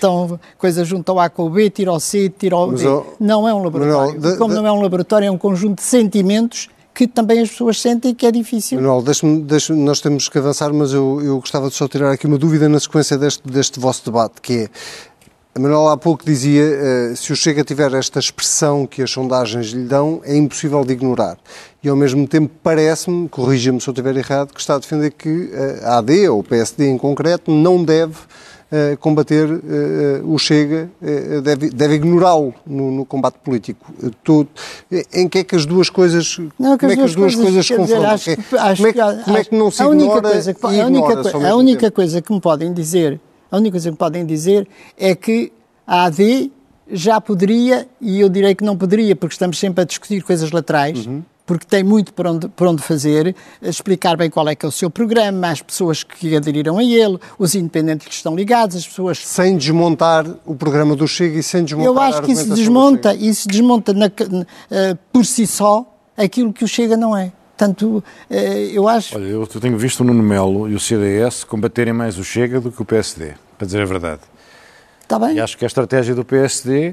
tão 0.00 0.38
coisa 0.58 0.84
junto 0.84 1.10
ao 1.10 1.18
A 1.20 1.30
com 1.30 1.46
o 1.46 1.50
B, 1.50 1.70
tira 1.70 1.90
ao 1.90 1.98
C, 2.00 2.28
tira 2.28 2.56
D. 2.74 2.86
ó, 2.86 3.02
Não 3.18 3.48
é 3.48 3.54
um 3.54 3.62
laboratório. 3.64 4.14
Manuel, 4.20 4.38
como 4.38 4.54
da- 4.54 4.60
não 4.60 4.66
é 4.68 4.72
um 4.72 4.82
laboratório, 4.82 5.26
é 5.26 5.30
um 5.30 5.38
conjunto 5.38 5.76
de 5.78 5.84
sentimentos 5.84 6.68
que 6.94 7.06
também 7.06 7.40
as 7.40 7.48
pessoas 7.48 7.80
sentem 7.80 8.14
que 8.14 8.26
é 8.26 8.30
difícil. 8.30 8.78
Manuel, 8.80 9.02
deixa- 9.46 9.74
nós 9.74 10.00
temos 10.02 10.28
que 10.28 10.36
avançar, 10.36 10.72
mas 10.74 10.92
eu, 10.92 11.22
eu 11.22 11.38
gostava 11.40 11.68
de 11.68 11.74
só 11.74 11.88
tirar 11.88 12.12
aqui 12.12 12.26
uma 12.26 12.36
dúvida 12.36 12.68
na 12.68 12.78
sequência 12.78 13.16
deste, 13.16 13.42
deste 13.48 13.80
vosso 13.80 14.04
debate, 14.04 14.42
que 14.42 14.52
é, 14.64 14.68
a 15.54 15.58
Manuel 15.60 15.88
há 15.88 15.96
pouco 15.98 16.24
dizia, 16.24 16.62
eh, 16.62 17.12
se 17.14 17.30
o 17.30 17.36
Chega 17.36 17.62
tiver 17.62 17.92
esta 17.92 18.18
expressão 18.18 18.86
que 18.86 19.02
as 19.02 19.10
sondagens 19.10 19.66
lhe 19.68 19.84
dão, 19.84 20.22
é 20.24 20.34
impossível 20.34 20.82
de 20.82 20.94
ignorar. 20.94 21.36
E 21.84 21.88
ao 21.90 21.96
mesmo 21.96 22.26
tempo 22.26 22.50
parece-me, 22.62 23.28
corrija-me 23.28 23.78
se 23.80 23.86
eu 23.88 23.92
estiver 23.92 24.16
errado, 24.16 24.54
que 24.54 24.60
está 24.60 24.76
a 24.76 24.78
defender 24.78 25.10
que 25.10 25.50
eh, 25.52 25.80
a 25.84 25.98
AD, 25.98 26.28
ou 26.30 26.40
o 26.40 26.42
PSD 26.42 26.88
em 26.88 26.96
concreto, 26.96 27.50
não 27.50 27.84
deve 27.84 28.14
eh, 28.70 28.96
combater 28.98 29.46
o 30.24 30.38
Chega, 30.38 30.88
deve, 31.44 31.68
deve 31.68 31.94
ignorá-lo 31.96 32.54
no, 32.66 32.90
no 32.90 33.04
combate 33.04 33.34
político. 33.44 33.92
Tu- 34.24 34.48
em 35.12 35.28
que 35.28 35.40
é 35.40 35.44
que 35.44 35.54
as 35.54 35.66
duas 35.66 35.90
coisas, 35.90 36.38
Não, 36.58 36.78
como 36.78 36.90
é 36.92 36.96
que 36.96 37.02
as 37.02 37.14
duas 37.14 37.34
coisas 37.34 37.66
se 37.66 37.74
quer 37.76 37.82
dizer, 37.82 37.94
confrontam? 37.96 38.14
acho 38.14 38.30
É- 38.30 38.36
como, 38.36 38.88
é 38.88 38.92
que, 38.94 38.98
que- 39.18 39.24
como 39.24 39.36
é 39.36 39.44
que 39.44 39.54
não 39.54 39.70
se 39.70 39.82
a 39.82 39.86
única 39.88 40.04
ignora 40.16 40.30
coisa 40.30 40.54
que, 40.54 40.64
a 40.66 40.86
única, 40.86 41.48
a 41.50 41.56
única 41.56 41.90
coisa 41.90 42.22
que 42.22 42.32
me 42.32 42.40
podem 42.40 42.72
dizer, 42.72 43.20
a 43.52 43.56
única 43.58 43.72
coisa 43.72 43.92
que 43.92 43.96
podem 43.96 44.26
dizer 44.26 44.66
é 44.98 45.14
que 45.14 45.52
a 45.86 46.04
AD 46.04 46.50
já 46.90 47.20
poderia, 47.20 47.86
e 48.00 48.18
eu 48.20 48.28
direi 48.28 48.54
que 48.54 48.64
não 48.64 48.76
poderia, 48.76 49.14
porque 49.14 49.34
estamos 49.34 49.58
sempre 49.58 49.82
a 49.82 49.84
discutir 49.84 50.22
coisas 50.22 50.50
laterais, 50.50 51.06
Uhum. 51.06 51.22
porque 51.46 51.64
tem 51.66 51.82
muito 51.84 52.12
por 52.12 52.26
onde, 52.26 52.48
por 52.48 52.66
onde 52.66 52.82
fazer, 52.82 53.34
explicar 53.62 54.16
bem 54.16 54.28
qual 54.30 54.48
é 54.48 54.54
que 54.54 54.64
é 54.66 54.68
o 54.68 54.72
seu 54.72 54.90
programa, 54.90 55.48
as 55.48 55.60
pessoas 55.62 56.02
que 56.02 56.34
aderiram 56.36 56.78
a 56.78 56.84
ele, 56.84 57.18
os 57.38 57.54
independentes 57.54 58.06
que 58.08 58.14
estão 58.14 58.34
ligados, 58.34 58.76
as 58.76 58.86
pessoas 58.86 59.18
Sem 59.18 59.56
desmontar 59.56 60.26
o 60.46 60.54
programa 60.54 60.94
do 60.96 61.06
Chega 61.06 61.38
e 61.38 61.42
sem 61.42 61.64
desmontar 61.64 61.92
eu 61.94 62.00
acho 62.00 62.22
que 62.22 62.32
isso 62.32 62.48
desmonta, 62.54 63.14
isso 63.14 63.48
desmonta 63.48 63.92
na- 63.92 64.10
eh, 64.70 64.96
por 65.12 65.24
si 65.26 65.46
só 65.46 65.86
aquilo 66.16 66.52
que 66.52 66.64
o 66.64 66.68
Chega 66.68 66.96
não 66.96 67.16
é. 67.16 67.32
Portanto, 67.62 68.02
eh, 68.28 68.70
eu 68.72 68.88
acho. 68.88 69.16
Olha, 69.16 69.24
eu 69.24 69.46
tenho 69.46 69.78
visto 69.78 70.00
o 70.00 70.04
Nuno 70.04 70.20
Melo 70.20 70.68
e 70.68 70.74
o 70.74 70.80
CDS 70.80 71.44
combaterem 71.44 71.92
mais 71.92 72.18
o 72.18 72.24
Chega 72.24 72.60
do 72.60 72.72
que 72.72 72.82
o 72.82 72.84
PSD, 72.84 73.34
para 73.56 73.66
dizer 73.66 73.82
a 73.82 73.84
verdade. 73.84 74.20
Está 75.00 75.16
bem? 75.16 75.36
E 75.36 75.40
acho 75.40 75.56
que 75.56 75.64
a 75.64 75.68
estratégia 75.68 76.12
do 76.12 76.24
PSD, 76.24 76.92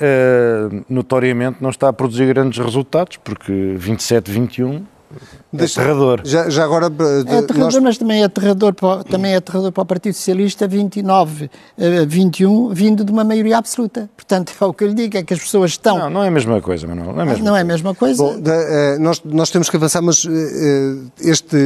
eh, 0.00 0.68
notoriamente, 0.88 1.58
não 1.60 1.70
está 1.70 1.88
a 1.88 1.92
produzir 1.92 2.26
grandes 2.26 2.58
resultados, 2.58 3.18
porque 3.18 3.52
27, 3.76 4.32
21 4.32 4.84
é 5.12 5.56
Deixa- 5.56 5.80
aterrador. 5.80 6.20
Já, 6.24 6.48
já 6.48 6.64
agora, 6.64 6.86
eh, 6.86 7.34
É 7.34 7.38
aterrador, 7.38 7.56
nós- 7.58 7.76
mas 7.82 7.98
também 7.98 8.22
é 8.22 8.24
aterrador, 8.24 8.72
para, 8.74 8.88
o- 9.00 9.04
também 9.04 9.32
é 9.32 9.36
aterrador 9.36 9.72
para 9.72 9.82
o 9.82 9.86
Partido 9.86 10.14
Socialista 10.14 10.68
29, 10.68 11.50
eh, 11.76 12.04
21, 12.06 12.72
vindo 12.72 13.04
de 13.04 13.10
uma 13.10 13.24
maioria 13.24 13.58
absoluta. 13.58 14.08
Portanto, 14.16 14.52
é 14.60 14.64
o 14.64 14.72
que 14.72 14.84
eu 14.84 14.88
lhe 14.88 14.94
digo, 14.94 15.16
é 15.16 15.22
que 15.22 15.34
as 15.34 15.40
pessoas 15.40 15.72
estão. 15.72 15.98
Não, 15.98 16.10
não 16.10 16.22
é 16.24 16.28
a 16.28 16.30
mesma 16.30 16.60
coisa, 16.60 16.86
Manuel. 16.86 17.12
Não 17.12 17.20
é 17.20 17.22
a 17.22 17.26
mesma 17.26 17.44
Não 17.44 17.56
é 17.56 17.60
a 17.60 17.64
coisa. 17.64 17.72
mesma 17.72 17.94
coisa. 17.94 18.22
Bom, 18.22 18.40
da- 18.40 18.54
eh, 18.54 18.98
nós, 18.98 19.20
nós 19.24 19.50
temos 19.50 19.68
que 19.68 19.76
avançar, 19.76 20.00
mas 20.02 20.24
eh, 20.24 20.30
eh, 20.30 21.28
este, 21.30 21.56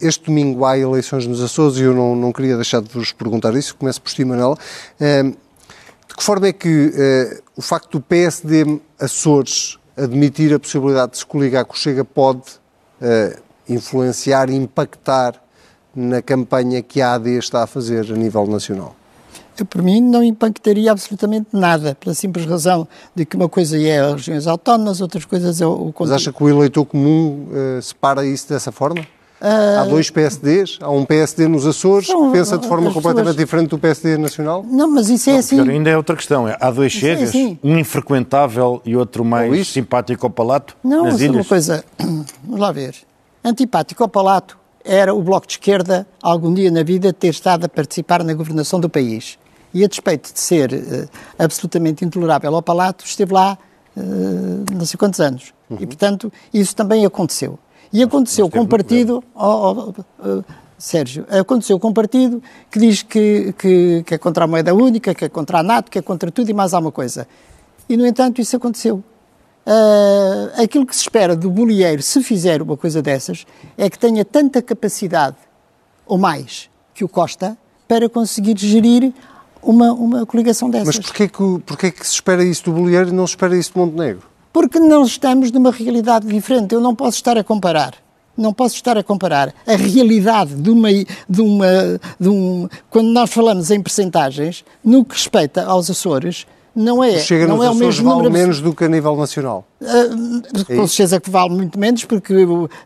este, 0.00 0.24
domingo 0.26 0.64
há 0.64 0.78
eleições 0.78 1.26
nos 1.26 1.42
Açores 1.42 1.76
e 1.78 1.82
eu 1.82 1.94
não, 1.94 2.14
não 2.14 2.32
queria 2.32 2.54
deixar 2.56 2.80
de 2.80 2.88
vos 2.92 3.12
perguntar 3.12 3.54
isso. 3.54 3.74
Começo 3.76 4.00
por 4.00 4.12
ti, 4.12 4.24
Manuel. 4.24 4.56
Eh, 5.00 5.22
de 5.22 6.14
que 6.16 6.22
forma 6.22 6.46
é 6.46 6.52
que 6.52 6.92
eh, 6.94 7.40
o 7.56 7.62
facto 7.62 7.92
do 7.98 8.00
PSD 8.00 8.80
Açores 9.00 9.78
admitir 9.96 10.52
a 10.54 10.58
possibilidade 10.58 11.12
de 11.12 11.18
se 11.18 11.26
coligar 11.26 11.64
com 11.64 11.74
o 11.74 11.76
Chega 11.76 12.04
pode 12.04 12.42
eh, 13.04 13.38
influenciar 13.68 14.48
impactar 14.48 15.34
na 15.94 16.22
campanha 16.22 16.82
que 16.82 17.02
a 17.02 17.14
AD 17.14 17.38
está 17.38 17.62
a 17.62 17.66
fazer 17.66 18.10
a 18.10 18.16
nível 18.16 18.46
nacional? 18.46 18.96
Eu, 19.58 19.66
por 19.66 19.82
mim, 19.82 20.00
não 20.00 20.24
impactaria 20.24 20.90
absolutamente 20.90 21.48
nada, 21.52 21.94
pela 21.94 22.14
simples 22.14 22.46
razão 22.46 22.88
de 23.14 23.24
que 23.24 23.36
uma 23.36 23.48
coisa 23.48 23.78
é 23.78 24.00
as 24.00 24.14
regiões 24.14 24.46
autónomas, 24.46 25.00
outras 25.00 25.24
coisas 25.24 25.60
é 25.60 25.66
o, 25.66 25.94
Mas 26.00 26.10
acha 26.10 26.32
que 26.32 26.42
o 26.42 26.48
eleitor 26.48 26.84
comum 26.84 27.46
eh, 27.52 27.80
separa 27.80 28.26
isso 28.26 28.48
dessa 28.48 28.72
forma? 28.72 29.06
Há 29.80 29.84
dois 29.84 30.10
PSDs? 30.10 30.78
Há 30.80 30.90
um 30.90 31.04
PSD 31.04 31.46
nos 31.48 31.66
Açores 31.66 32.06
São- 32.06 32.26
que 32.32 32.38
pensa 32.38 32.56
de 32.58 32.66
forma 32.66 32.86
completamente 32.92 33.24
pessoas- 33.34 33.36
diferente 33.36 33.68
do 33.70 33.78
PSD 33.78 34.16
nacional? 34.16 34.64
Não, 34.66 34.88
mas 34.90 35.08
isso 35.10 35.28
é 35.30 35.36
assim. 35.38 35.56
Pior 35.56 35.68
ainda 35.68 35.90
é 35.90 35.96
outra 35.96 36.16
questão. 36.16 36.48
é, 36.48 36.56
Há 36.60 36.70
dois 36.70 36.94
Isso 36.94 37.04
é 37.06 37.08
chegas, 37.14 37.28
assim. 37.30 37.58
um 37.62 37.78
infrequentável 37.78 38.80
e 38.84 38.96
outro 38.96 39.24
mais 39.24 39.68
simpático 39.68 40.26
ao 40.26 40.30
palato, 40.30 40.76
Não, 40.82 41.04
nas 41.04 41.20
é 41.20 41.26
uma 41.26 41.34
ilhas. 41.34 41.46
coisa. 41.48 41.84
Vamos 42.44 42.60
lá 42.60 42.72
ver. 42.72 42.94
Antipático 43.44 44.02
ao 44.02 44.08
Palato 44.08 44.56
era 44.82 45.14
o 45.14 45.22
Bloco 45.22 45.46
de 45.46 45.54
Esquerda, 45.54 46.06
algum 46.22 46.52
dia 46.54 46.70
na 46.70 46.82
vida, 46.82 47.12
ter 47.12 47.28
estado 47.28 47.64
a 47.64 47.68
participar 47.68 48.22
na 48.24 48.32
governação 48.32 48.80
do 48.80 48.88
país. 48.88 49.38
E 49.74 49.84
a 49.84 49.88
despeito 49.88 50.32
de 50.32 50.40
ser 50.40 50.72
eh, 50.72 51.08
absolutamente 51.38 52.04
intolerável 52.04 52.54
ao 52.54 52.62
Palato, 52.62 53.04
esteve 53.04 53.34
lá 53.34 53.58
eh, 53.96 54.00
não 54.72 54.86
sei 54.86 54.96
quantos 54.96 55.20
anos. 55.20 55.52
E, 55.78 55.86
portanto, 55.86 56.32
isso 56.52 56.74
também 56.76 57.04
aconteceu. 57.04 57.58
E 57.94 58.02
aconteceu 58.02 58.50
com 58.50 58.62
um 58.62 58.66
partido. 58.66 59.22
oh, 59.36 59.92
oh, 59.94 59.94
oh, 60.18 60.42
Sérgio, 60.76 61.24
aconteceu 61.30 61.78
com 61.78 61.90
um 61.90 61.92
partido 61.92 62.42
que 62.68 62.80
diz 62.80 63.04
que, 63.04 63.54
que, 63.56 64.02
que 64.04 64.14
é 64.14 64.18
contra 64.18 64.44
a 64.44 64.46
moeda 64.48 64.74
única, 64.74 65.14
que 65.14 65.24
é 65.24 65.28
contra 65.28 65.60
a 65.60 65.62
NATO, 65.62 65.90
que 65.92 66.00
é 66.00 66.02
contra 66.02 66.28
tudo 66.28 66.50
e 66.50 66.52
mais 66.52 66.74
alguma 66.74 66.90
coisa. 66.90 67.28
E, 67.88 67.96
no 67.96 68.04
entanto, 68.04 68.40
isso 68.40 68.56
aconteceu. 68.56 69.02
Ah, 69.64 70.62
aquilo 70.62 70.84
que 70.84 70.94
se 70.94 71.02
espera 71.02 71.36
do 71.36 71.48
bolieiro, 71.48 72.02
se 72.02 72.20
fizer 72.20 72.60
uma 72.60 72.76
coisa 72.76 73.00
dessas, 73.00 73.46
é 73.78 73.88
que 73.88 73.96
tenha 73.96 74.24
tanta 74.24 74.60
capacidade, 74.60 75.36
ou 76.04 76.18
mais, 76.18 76.68
que 76.92 77.04
o 77.04 77.08
Costa, 77.08 77.56
para 77.86 78.08
conseguir 78.08 78.58
gerir 78.58 79.12
uma, 79.62 79.92
uma 79.92 80.26
coligação 80.26 80.68
dessas. 80.68 80.96
Mas 80.96 81.06
porquê 81.06 81.28
que, 81.28 81.58
porquê 81.64 81.90
que 81.92 82.04
se 82.04 82.14
espera 82.14 82.44
isso 82.44 82.64
do 82.64 82.72
Bolieiro 82.72 83.10
e 83.10 83.12
não 83.12 83.26
se 83.26 83.34
espera 83.34 83.56
isso 83.56 83.72
do 83.72 83.78
Montenegro? 83.78 84.33
Porque 84.54 84.78
nós 84.78 85.08
estamos 85.08 85.50
numa 85.50 85.72
realidade 85.72 86.28
diferente. 86.28 86.76
Eu 86.76 86.80
não 86.80 86.94
posso 86.94 87.16
estar 87.16 87.36
a 87.36 87.42
comparar. 87.42 87.92
Não 88.36 88.52
posso 88.52 88.76
estar 88.76 88.96
a 88.96 89.02
comparar 89.02 89.52
a 89.66 89.74
realidade 89.74 90.54
de 90.54 90.70
uma, 90.70 90.88
de 90.92 91.40
uma, 91.40 92.00
de 92.20 92.28
um, 92.28 92.68
quando 92.88 93.08
nós 93.08 93.32
falamos 93.32 93.72
em 93.72 93.82
percentagens, 93.82 94.64
no 94.84 95.04
que 95.04 95.14
respeita 95.14 95.64
aos 95.64 95.90
Açores, 95.90 96.46
não 96.74 97.02
é, 97.02 97.18
Chega 97.18 97.48
não 97.48 97.56
nos 97.56 97.66
é 97.66 97.70
o 97.70 97.74
mesmo 97.74 98.04
vale 98.04 98.16
número 98.16 98.32
menos 98.32 98.60
do 98.60 98.72
que 98.72 98.84
a 98.84 98.88
nível 98.88 99.16
nacional. 99.16 99.66
Uh, 99.80 100.64
com 100.66 100.86
certeza 100.86 101.20
que 101.20 101.30
vale 101.30 101.52
muito 101.52 101.76
menos, 101.76 102.04
porque 102.04 102.32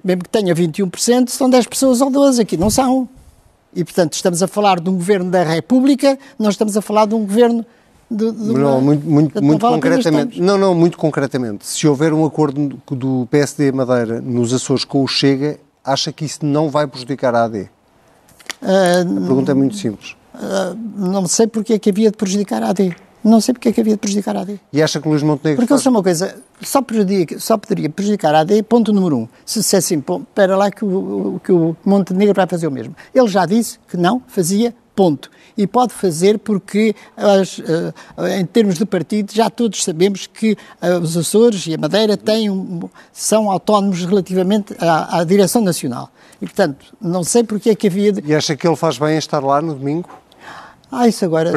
mesmo 0.03 0.23
que 0.23 0.31
tenha 0.31 0.55
21%, 0.55 1.29
são 1.29 1.51
10 1.51 1.67
pessoas 1.67 2.01
ou 2.01 2.11
12, 2.11 2.41
aqui 2.41 2.57
não 2.57 2.71
são. 2.71 3.07
E, 3.75 3.85
portanto, 3.85 4.15
estamos 4.15 4.43
a 4.43 4.49
falar 4.49 4.81
de 4.81 4.89
um 4.89 4.95
governo 4.95 5.31
da 5.31 5.43
República, 5.43 6.19
não 6.39 6.49
estamos 6.49 6.79
a 6.79 6.83
falar 6.83 7.07
de 7.07 7.15
um 7.15 7.21
governo 7.21 7.65
de, 8.11 8.33
de 8.33 8.51
uma- 8.51 8.59
Não, 8.59 8.81
muito, 8.81 9.07
muito, 9.07 9.43
muito 9.45 9.67
concretamente. 9.67 10.41
Não, 10.41 10.57
não, 10.59 10.75
muito 10.75 10.97
concretamente. 10.99 11.67
Se 11.67 11.87
houver 11.87 12.13
um 12.13 12.25
acordo 12.25 12.79
do- 12.91 13.27
PSD 13.31 13.71
Madeira 13.73 14.21
nos 14.21 14.53
Açores 14.53 14.85
com 14.85 15.03
o 15.03 15.07
Chega, 15.09 15.59
acha 15.85 16.13
que 16.13 16.25
isso 16.25 16.45
não 16.45 16.69
vai 16.71 16.87
prejudicar 16.87 17.35
a 17.35 17.45
AD? 17.45 17.69
A 18.63 19.05
pergunta 19.05 19.53
é 19.53 19.55
muito 19.55 19.77
simples. 19.77 20.17
Não 20.97 21.27
sei 21.27 21.47
porque 21.47 21.75
é 21.75 21.79
que 21.79 21.91
havia 21.91 22.11
de 22.11 22.17
prejudicar 22.17 22.63
a 22.63 22.71
AD. 22.71 22.95
Não 23.23 23.41
sei 23.41 23.53
porque 23.53 23.69
é 23.69 23.73
que 23.73 23.81
havia 23.81 23.95
de 23.95 23.99
prejudicar 23.99 24.37
a 24.37 24.41
AD. 24.43 24.61
E 24.73 24.81
acha 24.83 25.01
que 25.01 25.07
o 25.09 25.11
Luís 25.11 25.23
Montenegro 25.23 25.57
Porque 25.61 25.69
faz... 25.75 25.83
são 25.83 25.91
uma 25.91 26.03
coisa, 26.03 26.37
só, 26.63 26.81
prejudica, 26.81 27.39
só 27.41 27.59
poderia 27.59 27.91
prejudicar 27.91 28.33
a 28.35 28.41
AD, 28.41 28.63
ponto 28.63 28.93
número 28.93 29.17
um. 29.19 29.29
Se 29.45 29.59
dissessem, 29.59 30.01
pô, 30.01 30.19
espera 30.19 30.57
lá 30.57 30.71
que 30.71 30.85
o, 30.85 31.41
que 31.45 31.51
o 31.53 31.77
Montenegro 31.85 32.35
vai 32.35 32.47
fazer 32.47 32.69
o 32.69 32.71
mesmo. 32.71 32.95
Ele 33.13 33.27
já 33.29 33.45
disse 33.45 33.79
que 33.89 33.97
não 33.97 34.23
fazia, 34.29 34.73
ponto. 34.95 35.31
E 35.59 35.67
pode 35.67 35.93
fazer 35.93 36.39
porque, 36.39 36.95
as, 37.17 37.59
eh, 37.59 38.39
em 38.39 38.47
termos 38.47 38.77
de 38.77 38.87
partido, 38.87 39.33
já 39.35 39.51
todos 39.51 39.83
sabemos 39.83 40.29
que 40.29 40.57
eh, 40.81 40.95
os 40.99 41.17
Açores 41.17 41.67
e 41.67 41.75
a 41.75 41.79
Madeira 41.79 42.17
têm 42.17 42.49
um- 42.49 42.89
são 43.13 43.51
autónomos 43.51 44.05
relativamente 44.05 44.73
à, 44.79 45.19
à 45.19 45.25
direção 45.25 45.61
nacional. 45.61 46.11
E, 46.41 46.47
portanto, 46.47 46.87
não 47.03 47.25
sei 47.25 47.43
porque 47.43 47.71
é 47.71 47.75
que 47.75 47.89
havia 47.89 48.13
de... 48.13 48.23
E 48.25 48.33
acha 48.33 48.55
que 48.55 48.65
ele 48.69 48.77
faz 48.77 48.97
bem 48.99 49.17
em 49.17 49.19
estar 49.19 49.43
lá 49.43 49.61
no 49.61 49.75
domingo? 49.75 50.09
Ah, 50.93 51.09
isso 51.09 51.25
agora, 51.25 51.51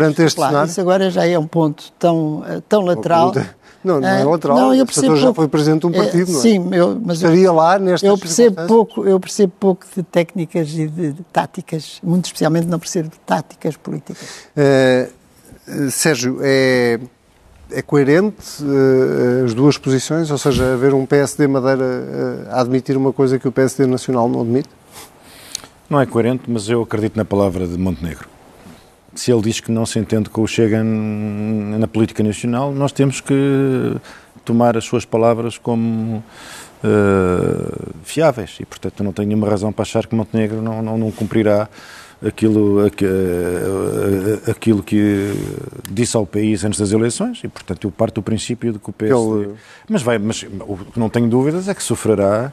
cenário? 0.49 0.69
isso 0.71 0.81
agora 0.81 1.11
já 1.11 1.25
é 1.27 1.37
um 1.37 1.45
ponto 1.47 1.93
tão, 1.99 2.43
eh, 2.47 2.59
tão 2.67 2.81
lateral. 2.81 3.31
Não, 3.83 3.99
não 3.99 4.07
é 4.07 4.21
Ah, 4.21 4.25
lateral. 4.29 4.57
Não, 4.57 4.73
eu 4.75 4.83
O 4.83 4.85
percebo 4.85 5.07
setor 5.07 5.15
já 5.17 5.25
pouco. 5.27 5.41
foi 5.41 5.47
presidente 5.47 5.79
de 5.81 5.87
um 5.87 5.89
Eh, 5.91 5.97
partido, 5.97 6.31
não 6.31 6.39
é? 6.39 6.41
Sim, 6.41 6.69
eu, 6.73 7.01
mas 7.03 7.21
eu, 7.21 7.29
Estaria 7.29 7.51
lá 7.51 7.79
nestas 7.79 8.07
eu 8.09 8.17
percebo 8.17 8.67
pouco, 8.67 9.05
eu 9.07 9.19
percebo 9.19 9.53
pouco 9.59 9.85
de 9.95 10.03
técnicas 10.03 10.69
e 10.71 10.87
de, 10.87 11.13
de 11.13 11.23
táticas, 11.33 11.99
muito 12.03 12.25
especialmente 12.25 12.67
não 12.67 12.77
percebo 12.79 13.09
de 13.09 13.19
táticas 13.19 13.75
políticas. 13.77 14.17
Eh, 14.55 15.09
Sérgio, 15.89 16.39
é, 16.41 16.99
é 17.71 17.81
coerente 17.81 18.35
eh, 18.61 19.45
as 19.45 19.53
duas 19.53 19.77
posições? 19.77 20.29
Ou 20.29 20.37
seja, 20.37 20.73
haver 20.73 20.93
um 20.93 21.05
PSD 21.05 21.47
Madeira 21.47 21.83
eh, 21.83 22.47
a 22.51 22.61
admitir 22.61 22.95
uma 22.97 23.11
coisa 23.13 23.39
que 23.39 23.47
o 23.47 23.51
PSD 23.51 23.85
Nacional 23.87 24.27
não 24.29 24.41
admite? 24.41 24.69
Não 25.89 25.99
é 25.99 26.05
coerente, 26.05 26.43
mas 26.47 26.69
eu 26.69 26.81
acredito 26.83 27.15
na 27.17 27.25
palavra 27.25 27.67
de 27.67 27.77
Montenegro. 27.77 28.27
Se 29.13 29.31
ele 29.31 29.41
diz 29.41 29.59
que 29.59 29.71
não 29.71 29.85
se 29.85 29.99
entende 29.99 30.29
com 30.29 30.41
o 30.41 30.47
Chega 30.47 30.81
na 30.83 31.87
política 31.87 32.23
nacional, 32.23 32.71
nós 32.71 32.91
temos 32.91 33.19
que 33.19 33.95
tomar 34.45 34.77
as 34.77 34.85
suas 34.85 35.03
palavras 35.05 35.57
como 35.57 36.23
eh, 36.83 37.75
fiáveis 38.03 38.57
e, 38.59 38.65
portanto, 38.65 39.03
não 39.03 39.11
tenho 39.11 39.27
nenhuma 39.29 39.47
razão 39.49 39.71
para 39.71 39.83
achar 39.83 40.05
que 40.07 40.15
Montenegro 40.15 40.61
não, 40.61 40.81
não, 40.81 40.97
não 40.97 41.11
cumprirá 41.11 41.67
aquilo, 42.25 42.85
aqu- 42.85 43.03
eh, 43.05 44.49
aquilo 44.51 44.81
que 44.81 45.33
disse 45.91 46.15
ao 46.15 46.25
país 46.25 46.63
antes 46.63 46.79
das 46.79 46.91
eleições 46.91 47.41
e, 47.43 47.47
portanto, 47.47 47.85
eu 47.87 47.91
parto 47.91 48.15
do 48.15 48.23
princípio 48.23 48.73
de 48.73 48.79
que 48.79 48.89
o 48.89 48.93
PSD... 48.93 49.43
Ele- 49.43 49.55
Mas, 49.89 50.01
vai, 50.01 50.17
mas 50.19 50.43
o 50.61 50.77
que 50.77 50.99
não 50.99 51.09
tenho 51.09 51.27
dúvidas 51.27 51.67
é 51.67 51.73
que 51.75 51.83
sofrerá 51.83 52.51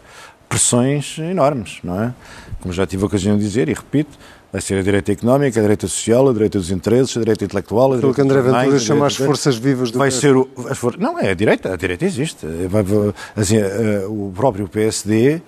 pressões 0.48 1.18
enormes, 1.18 1.78
não 1.84 2.02
é? 2.02 2.14
Como 2.60 2.72
já 2.72 2.86
tive 2.86 3.02
a 3.02 3.06
ocasião 3.06 3.36
de 3.36 3.44
dizer 3.44 3.68
e 3.68 3.74
repito, 3.74 4.18
vai 4.52 4.60
ser 4.60 4.78
a 4.78 4.82
direita 4.82 5.12
económica, 5.12 5.58
a 5.58 5.62
direita 5.62 5.86
social, 5.86 6.28
a 6.28 6.32
direita 6.32 6.58
dos 6.58 6.70
interesses, 6.70 7.16
a 7.16 7.20
direita 7.20 7.44
intelectual, 7.44 7.92
a 7.92 7.96
direita 7.96 8.14
que 8.14 8.20
André 8.22 8.40
Ventura 8.40 8.76
a 8.76 8.78
chama 8.78 9.06
as 9.06 9.16
forças 9.16 9.56
vivas 9.56 9.90
do 9.90 9.98
vai 9.98 10.10
ser 10.10 10.34
o, 10.36 10.48
as 10.70 10.78
for- 10.78 10.96
não 10.98 11.18
é 11.18 11.30
a 11.30 11.34
direita 11.34 11.72
a 11.72 11.76
direita 11.76 12.04
existe. 12.04 12.46
Vai, 12.68 12.84
assim, 13.36 13.58
eh, 13.58 14.04
o 14.08 14.32
próprio 14.34 14.66
PSD 14.68 15.34
eh, 15.34 15.40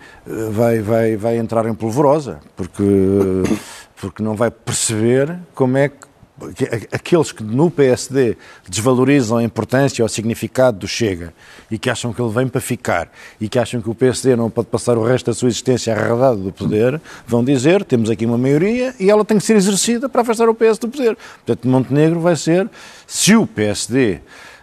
vai 0.51 0.81
vai 0.81 1.17
vai 1.17 1.37
entrar 1.39 1.65
em 1.67 1.75
polvorosa 1.75 2.41
porque 2.57 2.83
porque 4.01 4.23
não 4.23 4.35
vai 4.35 4.51
perceber 4.51 5.39
como 5.55 5.77
é 5.77 5.89
que 5.89 6.10
aqueles 6.93 7.33
que 7.33 7.43
no 7.43 7.71
PSD 7.71 8.37
desvalorizam 8.69 9.39
a 9.39 9.43
importância 9.43 10.03
ou 10.03 10.07
o 10.07 10.09
significado 10.09 10.79
do 10.79 10.89
Chega 10.89 11.33
e 11.71 11.79
que 11.79 11.91
acham 11.91 12.13
que 12.13 12.21
ele 12.21 12.33
vem 12.33 12.49
para 12.49 12.61
ficar 12.61 13.11
e 13.41 13.49
que 13.49 13.59
acham 13.59 13.81
que 13.81 13.91
o 13.91 13.95
PSD 13.95 14.37
não 14.37 14.51
pode 14.51 14.69
passar 14.69 14.97
o 14.97 15.05
resto 15.05 15.27
da 15.27 15.35
sua 15.35 15.49
existência 15.49 15.95
arredado 15.95 16.39
do 16.39 16.53
poder, 16.53 17.01
vão 17.27 17.45
dizer, 17.45 17.85
temos 17.85 18.11
aqui 18.11 18.25
uma 18.25 18.39
maioria 18.39 18.95
e 18.99 19.11
ela 19.11 19.25
tem 19.25 19.39
que 19.39 19.45
ser 19.45 19.57
exercida 19.57 20.09
para 20.09 20.23
afastar 20.23 20.49
o 20.49 20.55
PS 20.55 20.79
do 20.79 20.89
poder. 20.89 21.17
Portanto, 21.45 21.69
Montenegro 21.69 22.21
vai 22.21 22.37
ser, 22.37 22.69
se 23.07 23.37
o 23.37 23.47
PSD 23.47 24.21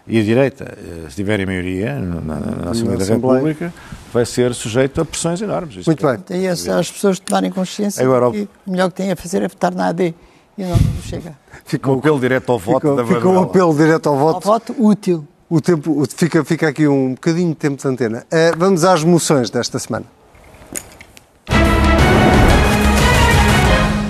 e 0.08 0.18
a 0.18 0.22
direita 0.22 0.76
eh, 0.78 1.10
se 1.10 1.16
tiverem 1.16 1.44
maioria 1.44 1.94
na, 1.98 2.20
na, 2.20 2.40
na 2.40 2.70
Assembleia 2.70 2.98
da. 2.98 3.04
República, 3.04 3.74
vai 4.12 4.24
ser 4.24 4.54
sujeito 4.54 5.00
a 5.00 5.04
pressões 5.04 5.42
enormes. 5.42 5.76
Isso 5.76 5.90
Muito 5.90 6.06
bem. 6.06 6.18
Daí 6.26 6.48
as, 6.48 6.66
as 6.66 6.90
pessoas 6.90 7.18
tomarem 7.18 7.50
consciência 7.50 8.02
Agora, 8.02 8.30
que 8.30 8.48
o 8.66 8.70
melhor 8.70 8.88
que 8.88 8.96
têm 8.96 9.12
a 9.12 9.16
fazer 9.16 9.42
é 9.42 9.48
votar 9.48 9.74
na 9.74 9.88
AD 9.88 10.14
e 10.58 10.64
não 10.64 10.76
Chega. 11.02 11.36
Com 11.80 11.92
o 11.94 11.98
apelo 11.98 12.18
direto 12.20 12.50
ao 12.52 12.58
voto 12.58 12.80
Ficou, 12.80 12.96
da 12.96 13.04
ficou 13.04 13.20
um 13.20 13.24
Manuela. 13.34 13.46
apelo 13.46 13.74
direto 13.76 14.08
ao 14.08 14.14
Ao 14.14 14.20
voto. 14.20 14.44
voto 14.46 14.74
útil. 14.78 15.26
O 15.48 15.60
tempo, 15.60 16.02
o- 16.02 16.04
fica, 16.06 16.44
fica 16.44 16.68
aqui 16.68 16.86
um 16.86 17.14
bocadinho 17.14 17.48
de 17.50 17.54
tempo 17.54 17.80
de 17.80 17.88
antena. 17.88 18.26
Eh, 18.30 18.52
vamos 18.56 18.84
às 18.84 19.02
moções 19.02 19.48
desta 19.48 19.78
semana. 19.78 20.04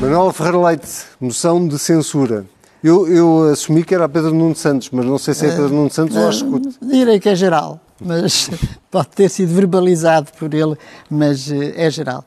Manuel 0.01 0.33
Ferreira 0.33 0.59
Leite, 0.67 0.89
moção 1.21 1.67
de 1.67 1.79
censura. 1.79 2.47
Eu, 2.83 3.09
eu 3.09 3.51
assumi 3.53 3.83
que 3.83 3.95
era 3.95 4.05
a 4.05 4.09
Pedro 4.09 4.33
Nuno 4.33 4.55
Santos, 4.55 4.89
mas 4.93 5.05
não 5.05 5.19
sei 5.19 5.35
se 5.35 5.47
é 5.47 5.51
Pedro 5.51 5.71
Nuno 5.71 5.91
Santos 5.91 6.17
ou 6.17 6.29
acho 6.29 6.45
que 6.45 6.69
Eh, 6.69 6.71
Direi 6.83 7.19
que 7.21 7.29
é 7.29 7.35
geral, 7.35 7.81
mas 8.01 8.49
pode 8.91 9.09
ter 9.09 9.29
sido 9.29 9.53
verbalizado 9.53 10.29
por 10.39 10.55
ele, 10.55 10.77
mas 11.11 11.51
eh, 11.51 11.75
é 11.77 11.91
geral. 11.91 12.25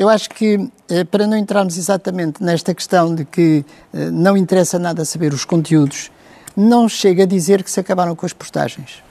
Eu 0.00 0.08
acho 0.08 0.30
que, 0.30 0.70
eh, 0.88 1.04
para 1.04 1.26
não 1.26 1.36
entrarmos 1.36 1.76
exatamente 1.76 2.42
nesta 2.42 2.74
questão 2.74 3.14
de 3.14 3.22
que 3.22 3.62
eh, 3.92 4.10
não 4.10 4.34
interessa 4.34 4.78
nada 4.78 5.04
saber 5.04 5.34
os 5.34 5.44
conteúdos, 5.44 6.10
não 6.56 6.88
chega 6.88 7.24
a 7.24 7.26
dizer 7.26 7.62
que 7.62 7.70
se 7.70 7.80
acabaram 7.80 8.16
com 8.16 8.24
as 8.24 8.32
portagens. 8.32 9.02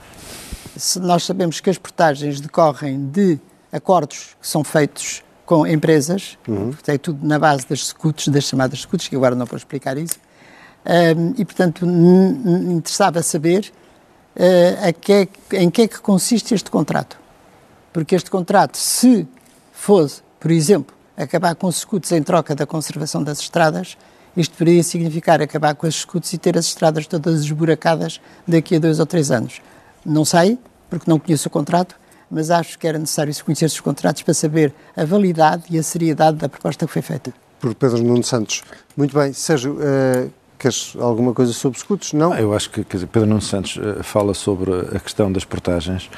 Se 0.76 0.98
nós 0.98 1.22
sabemos 1.22 1.60
que 1.60 1.70
as 1.70 1.78
portagens 1.78 2.40
decorrem 2.40 3.06
de 3.08 3.38
acordos 3.70 4.36
que 4.40 4.48
são 4.48 4.64
feitos 4.64 5.22
com 5.46 5.64
empresas, 5.64 6.36
portanto, 6.44 6.88
é 6.88 6.98
tudo 6.98 7.24
na 7.24 7.38
base 7.38 7.68
das 7.68 7.86
scouts, 7.86 8.26
das 8.26 8.42
chamadas 8.42 8.80
scouts, 8.80 9.06
que 9.06 9.14
agora 9.14 9.36
não 9.36 9.46
vou 9.46 9.56
explicar 9.56 9.96
isso, 9.96 10.18
Ahm, 10.84 11.34
e, 11.38 11.44
portanto, 11.44 11.86
interessava 11.86 13.22
saber 13.22 13.70
a 14.82 14.92
que 14.92 15.12
é 15.12 15.28
em 15.52 15.70
que 15.70 15.82
é 15.82 15.88
que 15.88 16.00
consiste 16.00 16.54
este 16.54 16.68
contrato. 16.68 17.16
Porque 17.92 18.14
este 18.14 18.30
contrato, 18.30 18.76
se 18.76 19.28
fosse, 19.72 20.22
por 20.40 20.50
exemplo, 20.50 20.94
acabar 21.16 21.54
com 21.54 21.66
os 21.66 21.76
escudos 21.78 22.10
em 22.12 22.22
troca 22.22 22.54
da 22.54 22.66
conservação 22.66 23.22
das 23.22 23.38
estradas, 23.40 23.96
isto 24.36 24.56
poderia 24.56 24.82
significar 24.82 25.42
acabar 25.42 25.74
com 25.74 25.86
as 25.86 25.94
escudos 25.94 26.32
e 26.32 26.38
ter 26.38 26.56
as 26.56 26.66
estradas 26.66 27.06
todas 27.06 27.40
esburacadas 27.42 28.20
daqui 28.48 28.76
a 28.76 28.78
dois 28.78 28.98
ou 28.98 29.06
três 29.06 29.30
anos. 29.30 29.60
Não 30.04 30.24
sei, 30.24 30.58
porque 30.88 31.10
não 31.10 31.18
conheço 31.18 31.48
o 31.48 31.50
contrato, 31.50 31.94
mas 32.30 32.50
acho 32.50 32.78
que 32.78 32.86
era 32.86 32.98
necessário 32.98 33.34
se 33.34 33.42
conhecer 33.44 33.66
os 33.66 33.80
contratos 33.80 34.22
para 34.22 34.32
saber 34.34 34.72
a 34.96 35.04
validade 35.04 35.64
e 35.68 35.78
a 35.78 35.82
seriedade 35.82 36.36
da 36.38 36.48
proposta 36.48 36.86
que 36.86 36.92
foi 36.92 37.02
feita. 37.02 37.32
por 37.60 37.74
Pedro 37.74 38.02
Nuno 38.02 38.22
Santos. 38.22 38.62
Muito 38.96 39.14
bem. 39.18 39.32
Sérgio, 39.34 39.76
eh, 39.82 40.28
queres 40.58 40.94
alguma 40.98 41.34
coisa 41.34 41.52
sobre 41.52 41.76
escudos? 41.78 42.12
Não? 42.14 42.32
Ah, 42.32 42.40
Eu 42.40 42.54
acho 42.54 42.70
que 42.70 42.82
quer 42.84 42.96
dizer, 42.98 43.06
Pedro 43.08 43.28
Nuno 43.28 43.42
Santos 43.42 43.78
eh, 43.82 44.02
fala 44.02 44.32
sobre 44.32 44.70
a 44.96 45.00
questão 45.00 45.30
das 45.30 45.44
portagens 45.44 46.08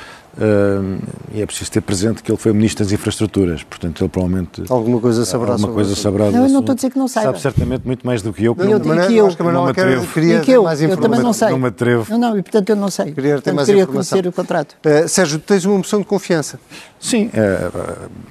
e 1.34 1.42
é 1.42 1.46
preciso 1.46 1.70
ter 1.70 1.80
presente 1.82 2.22
que 2.22 2.30
ele 2.30 2.38
foi 2.38 2.52
Ministro 2.52 2.84
das 2.84 2.92
Infraestruturas, 2.92 3.62
portanto 3.62 4.02
ele 4.02 4.08
provavelmente 4.08 4.62
Alguma 4.70 4.98
coisa 5.00 5.24
saberá 5.26 5.52
alguma 5.52 5.68
sobre 5.68 5.74
coisa 5.84 5.94
saberá 6.00 6.30
Não, 6.30 6.44
eu 6.46 6.48
não 6.48 6.60
estou 6.60 6.72
a 6.72 6.74
dizer 6.76 6.90
que 6.90 6.98
não 6.98 7.06
saiba. 7.08 7.28
Sabe 7.32 7.40
certamente 7.42 7.82
muito 7.86 8.06
mais 8.06 8.22
do 8.22 8.32
que 8.32 8.44
eu, 8.44 8.54
Não, 8.56 8.64
eu- 8.64 8.80
que 8.80 9.14
eu- 9.16 9.26
acho 9.26 9.36
que 9.36 9.42
a 9.42 9.44
Manuela 9.44 9.66
não 9.68 9.74
me 9.74 9.80
atrevo. 9.82 10.06
queria 10.12 10.40
que 10.40 10.50
eu, 10.50 10.62
mais 10.64 10.80
eu 10.80 10.96
também 10.96 11.20
não 11.20 11.32
sei. 11.32 11.50
Não 11.50 11.58
me 11.58 11.68
atrevo. 11.68 12.06
Não, 12.10 12.18
não, 12.18 12.38
e 12.38 12.42
portanto 12.42 12.70
eu 12.70 12.76
não 12.76 12.88
sei. 12.90 13.12
Queria 13.12 13.30
ter 13.30 13.34
portanto, 13.34 13.54
mais 13.56 13.66
queria 13.66 13.82
informação. 13.82 14.16
conhecer 14.18 14.28
o 14.28 14.32
contrato. 14.32 14.76
Eh, 14.84 15.06
Sérgio, 15.06 15.38
tens 15.38 15.64
uma 15.66 15.76
moção 15.78 15.98
de 16.00 16.06
confiança. 16.06 16.58
Sim, 16.98 17.30
eh, 17.34 17.70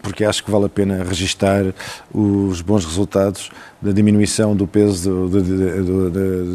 porque 0.02 0.24
acho 0.26 0.44
que 0.44 0.50
vale 0.50 0.66
a 0.66 0.70
pena 0.70 1.04
registar 1.04 1.66
os 2.14 2.62
bons 2.62 2.84
resultados 2.86 3.52
da 3.82 3.92
diminuição 3.92 4.56
do 4.56 4.66
peso 4.66 5.30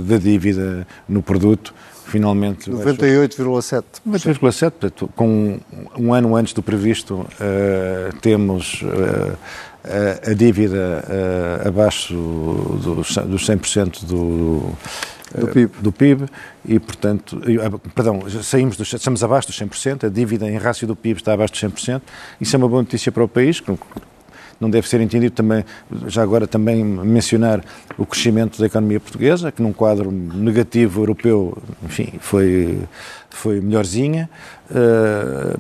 da 0.07 0.17
dívida 0.19 0.87
no 1.09 1.23
produto. 1.23 1.73
Finalmente, 2.07 2.71
baixou 2.71 2.95
98,7. 2.95 3.85
98,7, 4.07 4.71
portanto, 4.71 5.11
com 5.17 5.59
um 5.99 6.15
ano 6.15 6.37
antes 6.37 6.53
do 6.53 6.63
previsto, 6.63 7.27
eh, 7.41 8.11
temos 8.21 8.81
eh, 8.85 9.33
a, 10.27 10.31
a 10.31 10.35
dívida 10.35 11.05
eh, 11.09 11.69
abaixo 11.69 12.15
dos, 12.15 13.17
dos 13.17 13.47
100% 13.47 14.05
do, 14.05 14.73
Do 15.35 15.49
PIB. 15.49 15.73
do 15.81 15.93
PIB 15.93 16.27
e, 16.65 16.79
portanto, 16.79 17.41
perdão, 17.93 18.23
saímos 18.43 18.77
dos, 18.77 18.93
estamos 18.93 19.25
abaixo 19.25 19.49
dos 19.49 19.59
100%, 19.59 20.05
a 20.05 20.09
dívida 20.09 20.49
em 20.49 20.57
rácio 20.59 20.87
do 20.87 20.95
PIB 20.95 21.19
está 21.19 21.33
abaixo 21.33 21.55
dos 21.55 21.63
100%, 21.63 22.01
isso 22.41 22.55
é 22.55 22.57
uma 22.57 22.69
boa 22.69 22.83
notícia 22.83 23.11
para 23.11 23.25
o 23.25 23.29
país, 23.29 23.61
não- 24.61 24.71
deve 24.71 24.89
ser 24.89 25.01
entendido 25.01 25.35
também, 25.35 25.65
já 26.07 26.23
agora 26.23 26.47
também 26.47 26.85
mencionar 26.85 27.63
o 27.99 28.05
crescimento 28.07 28.59
da 28.59 28.67
economia 28.67 28.99
portuguesa, 29.01 29.51
que 29.53 29.63
num 29.63 29.73
quadro 29.73 30.11
negativo 30.11 31.03
europeu, 31.03 31.57
enfim, 31.85 32.15
foi, 32.21 32.79
foi 33.31 33.61
melhorzinha, 33.61 34.29
eh, 34.75 35.57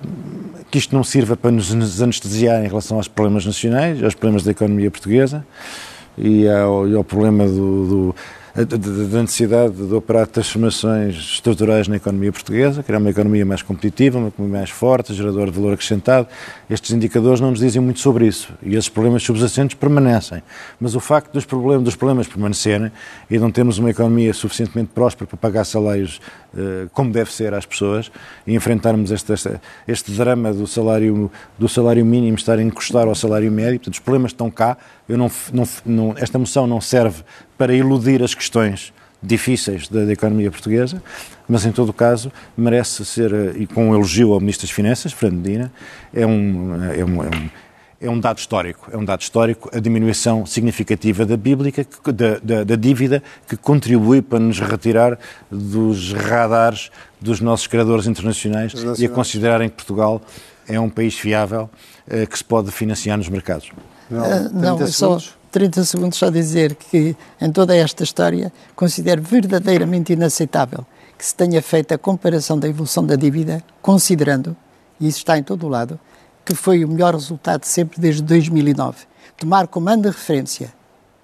que 0.70 0.78
isto 0.78 0.94
não 0.94 1.05
sirva 1.05 1.36
para 1.36 1.51
nos 1.51 2.03
anestesiar 2.03 2.64
em 2.64 2.68
relação 2.68 2.97
aos 2.97 3.09
problemas 3.09 3.44
nacionais, 3.47 4.03
aos 4.03 4.14
problemas 4.14 4.42
da 4.44 4.51
economia 4.51 4.90
portuguesa 4.90 5.47
e 6.18 6.49
ao, 6.49 6.88
e 6.88 6.94
ao 6.94 7.05
problema 7.05 7.47
do, 7.47 7.86
do- 7.88 8.14
da- 8.64 8.76
da 8.76 9.04
da 9.16 9.22
necessidade 9.22 9.74
de 9.74 9.94
operar 9.94 10.26
transformações 10.26 11.14
estruturais 11.16 11.88
na 11.88 11.96
economia 11.96 12.32
portuguesa, 12.32 12.82
criar 12.82 12.98
uma 12.98 13.11
economia 13.11 13.44
mais 13.44 13.61
competitiva, 13.62 14.18
uma 14.18 14.28
economia 14.28 14.59
mais 14.59 14.70
forte, 14.70 15.12
geradora 15.12 15.50
de 15.50 15.57
valor 15.57 15.74
acrescentado. 15.74 16.26
Estes 16.70 16.90
indicadores 16.92 17.40
não 17.40 17.50
nos 17.50 17.61
dizem 17.61 17.82
muito 17.82 18.00
sobre 18.00 18.26
isso 18.26 18.48
e 18.62 18.74
esses 18.74 18.88
problemas 18.88 19.22
subjacentes 19.22 19.76
permanecem. 19.76 20.42
Mas 20.80 20.94
o 20.94 21.00
facto 21.00 21.32
dos 21.32 21.44
problemas, 21.44 21.84
dos 21.84 21.96
problemas 21.96 22.26
permanecerem 22.26 22.90
e 23.30 23.38
não 23.38 23.50
termos 23.50 23.78
uma 23.78 23.90
economia 23.90 24.32
suficientemente 24.32 24.90
próspera 24.94 25.26
para 25.26 25.36
pagar 25.36 25.64
salários 25.64 26.20
eh, 26.57 26.86
como 26.92 27.12
deve 27.12 27.30
ser 27.32 27.52
às 27.52 27.66
pessoas 27.66 28.11
e 28.46 28.54
enfrentarmos 28.54 29.11
este, 29.11 29.32
este, 29.34 29.50
este 29.86 30.11
drama 30.12 30.52
do 30.52 30.66
salário, 30.66 31.30
do 31.59 31.68
salário 31.68 32.04
mínimo 32.07 32.36
estar 32.36 32.59
a 32.59 32.62
encostar 32.62 33.07
ao 33.07 33.14
salário 33.14 33.52
médio, 33.52 33.78
portanto, 33.80 33.94
os 33.94 34.00
problemas 34.00 34.30
estão 34.32 34.50
cá. 34.50 34.78
Eu 35.09 35.16
não, 35.16 35.30
não, 35.52 35.68
não, 35.84 36.14
esta 36.16 36.38
moção 36.38 36.66
não 36.66 36.80
serve 36.80 37.22
para 37.57 37.74
iludir 37.74 38.22
as 38.22 38.34
questões 38.34 38.92
difíceis 39.22 39.88
da, 39.88 40.04
da 40.04 40.12
economia 40.12 40.50
portuguesa, 40.50 41.02
mas 41.48 41.64
em 41.64 41.72
todo 41.72 41.88
o 41.88 41.92
caso 41.92 42.30
merece 42.57 43.04
ser, 43.04 43.32
eh, 43.32 43.52
e 43.57 43.66
com 43.66 43.90
um 43.90 43.94
elogio 43.94 44.32
ao 44.32 44.40
Ministro 44.40 44.66
das 44.66 44.74
Finanças, 44.74 45.12
Fernando 45.12 45.44
Medina, 45.44 45.72
é 46.12 46.26
um, 46.26 46.84
é 46.92 47.04
um, 47.04 47.22
é 47.22 47.26
um 47.28 47.50
é 47.98 48.11
um 48.11 48.20
dado 48.20 48.38
histórico. 48.38 48.90
É 48.92 48.96
um 48.96 49.04
dado 49.04 49.22
histórico 49.22 49.70
a 49.74 49.80
diminuição 49.80 50.44
significativa 50.44 51.24
da, 51.24 51.36
bíblica, 51.36 51.86
da, 52.04 52.38
da, 52.42 52.64
da 52.64 52.76
dívida 52.76 53.22
que 53.48 53.57
contribui 53.57 54.20
para 54.20 54.38
nos 54.38 54.61
retirar 54.61 55.18
dos 55.50 56.12
radares 56.12 56.90
dos 57.20 57.40
nossos 57.40 57.66
criadores 57.66 58.07
internacionais 58.07 58.74
e 58.98 59.07
a 59.07 59.09
considerarem 59.09 59.68
que 59.68 59.76
Portugal 59.76 60.20
é 60.68 60.78
um 60.78 60.90
país 60.90 61.18
fiável 61.18 61.70
eh, 62.09 62.26
que 62.26 62.36
se 62.36 62.44
pode 62.44 62.70
financiar 62.70 63.16
nos 63.16 63.28
mercados. 63.28 63.70
Não, 64.11 64.22
uh, 64.22 64.50
não 64.52 64.86
só 64.86 65.18
30 65.50 65.84
segundos 65.84 66.18
só 66.18 66.30
dizer 66.30 66.74
que 66.74 67.16
em 67.40 67.50
toda 67.50 67.74
esta 67.74 68.04
história 68.04 68.52
considero 68.74 69.22
verdadeiramente 69.22 70.12
inaceitável 70.12 70.86
que 71.16 71.24
se 71.24 71.34
tenha 71.34 71.62
feito 71.62 71.92
a 71.92 71.98
comparação 71.98 72.59
da 72.59 72.68
evolução 72.68 73.04
da 73.04 73.16
dívida, 73.16 73.62
considerando, 73.80 74.54
e 75.00 75.09
isso 75.09 75.18
está 75.18 75.38
em 75.38 75.42
todo 75.42 75.66
o 75.66 75.68
lado, 75.68 75.98
que 76.44 76.54
foi 76.54 76.84
o 76.84 76.88
melhor 76.88 77.14
resultado 77.14 77.64
sempre 77.64 78.00
desde 78.00 78.22
2009. 78.22 79.07
Tomar 79.36 79.66
como 79.66 79.94
de 79.96 80.09
referência, 80.09 80.72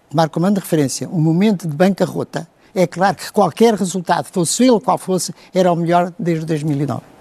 tomar 0.08 0.28
como 0.28 0.50
de 0.50 0.60
referência 0.60 1.08
um 1.08 1.20
momento 1.20 1.68
de 1.68 1.76
bancarrota, 1.76 2.48
é 2.74 2.86
claro 2.86 3.16
que 3.16 3.30
qualquer 3.30 3.74
resultado, 3.74 4.24
fosse 4.32 4.64
ele 4.64 4.80
qual 4.80 4.96
fosse, 4.96 5.34
era 5.52 5.70
o 5.70 5.76
melhor 5.76 6.12
desde 6.18 6.46
2009. 6.46 7.11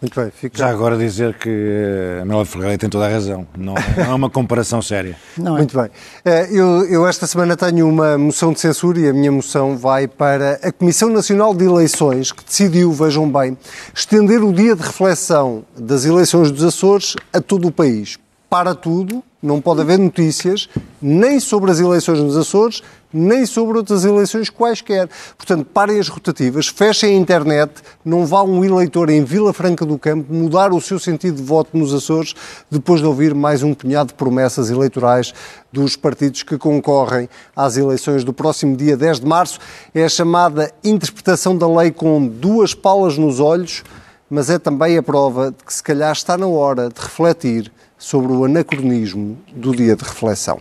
Muito 0.00 0.20
bem. 0.20 0.30
Fica... 0.30 0.58
Já 0.58 0.68
agora 0.68 0.96
dizer 0.98 1.34
que 1.38 1.48
eh, 1.48 2.18
a 2.20 2.24
Manuela 2.26 2.44
Ferreira 2.44 2.76
tem 2.76 2.88
toda 2.88 3.06
a 3.06 3.08
razão. 3.08 3.46
Não, 3.56 3.74
não 3.96 4.04
é 4.04 4.14
uma 4.14 4.28
comparação 4.28 4.82
séria. 4.82 5.16
Não 5.38 5.54
é. 5.54 5.58
Muito 5.58 5.76
bem. 5.76 5.90
Eh, 6.22 6.48
eu, 6.50 6.84
eu, 6.84 7.06
esta 7.06 7.26
semana 7.26 7.56
tenho 7.56 7.88
uma 7.88 8.18
moção 8.18 8.52
de 8.52 8.60
censura 8.60 9.00
e 9.00 9.08
a 9.08 9.12
minha 9.12 9.32
moção 9.32 9.76
vai 9.76 10.06
para 10.06 10.60
a 10.62 10.70
Comissão 10.70 11.08
Nacional 11.08 11.54
de 11.54 11.64
Eleições, 11.64 12.30
que 12.30 12.44
decidiu, 12.44 12.92
vejam 12.92 13.30
bem, 13.30 13.56
estender 13.94 14.44
o 14.44 14.52
dia 14.52 14.76
de 14.76 14.82
reflexão 14.82 15.64
das 15.76 16.04
eleições 16.04 16.50
dos 16.50 16.62
Açores 16.62 17.16
a 17.32 17.40
todo 17.40 17.68
o 17.68 17.72
país. 17.72 18.18
Para 18.50 18.74
tudo, 18.74 19.24
não 19.42 19.60
pode 19.60 19.80
haver 19.80 19.98
notícias 19.98 20.68
nem 21.00 21.40
sobre 21.40 21.70
as 21.70 21.80
eleições 21.80 22.20
nos 22.20 22.36
Açores, 22.36 22.82
nem 23.16 23.46
sobre 23.46 23.78
outras 23.78 24.04
eleições 24.04 24.50
quaisquer. 24.50 25.08
Portanto, 25.36 25.66
parem 25.72 25.98
as 25.98 26.08
rotativas, 26.08 26.68
fechem 26.68 27.16
a 27.16 27.18
internet, 27.18 27.72
não 28.04 28.26
vá 28.26 28.42
um 28.42 28.64
eleitor 28.64 29.10
em 29.10 29.24
Vila 29.24 29.52
Franca 29.52 29.84
do 29.84 29.98
Campo 29.98 30.32
mudar 30.32 30.72
o 30.72 30.80
seu 30.80 30.98
sentido 30.98 31.36
de 31.36 31.42
voto 31.42 31.76
nos 31.76 31.94
Açores 31.94 32.34
depois 32.70 33.00
de 33.00 33.06
ouvir 33.06 33.34
mais 33.34 33.62
um 33.62 33.74
punhado 33.74 34.08
de 34.08 34.14
promessas 34.14 34.70
eleitorais 34.70 35.32
dos 35.72 35.96
partidos 35.96 36.42
que 36.42 36.56
concorrem 36.56 37.28
às 37.54 37.76
eleições 37.76 38.24
do 38.24 38.32
próximo 38.32 38.76
dia 38.76 38.96
10 38.96 39.20
de 39.20 39.26
março. 39.26 39.58
É 39.94 40.04
a 40.04 40.08
chamada 40.08 40.72
interpretação 40.84 41.56
da 41.56 41.68
lei 41.68 41.90
com 41.90 42.26
duas 42.26 42.74
palas 42.74 43.18
nos 43.18 43.40
olhos, 43.40 43.82
mas 44.28 44.50
é 44.50 44.58
também 44.58 44.96
a 44.96 45.02
prova 45.02 45.50
de 45.50 45.64
que 45.64 45.72
se 45.72 45.82
calhar 45.82 46.12
está 46.12 46.36
na 46.36 46.46
hora 46.46 46.88
de 46.88 47.00
refletir 47.00 47.70
sobre 47.98 48.32
o 48.32 48.44
anacronismo 48.44 49.38
do 49.54 49.74
dia 49.74 49.96
de 49.96 50.04
reflexão. 50.04 50.60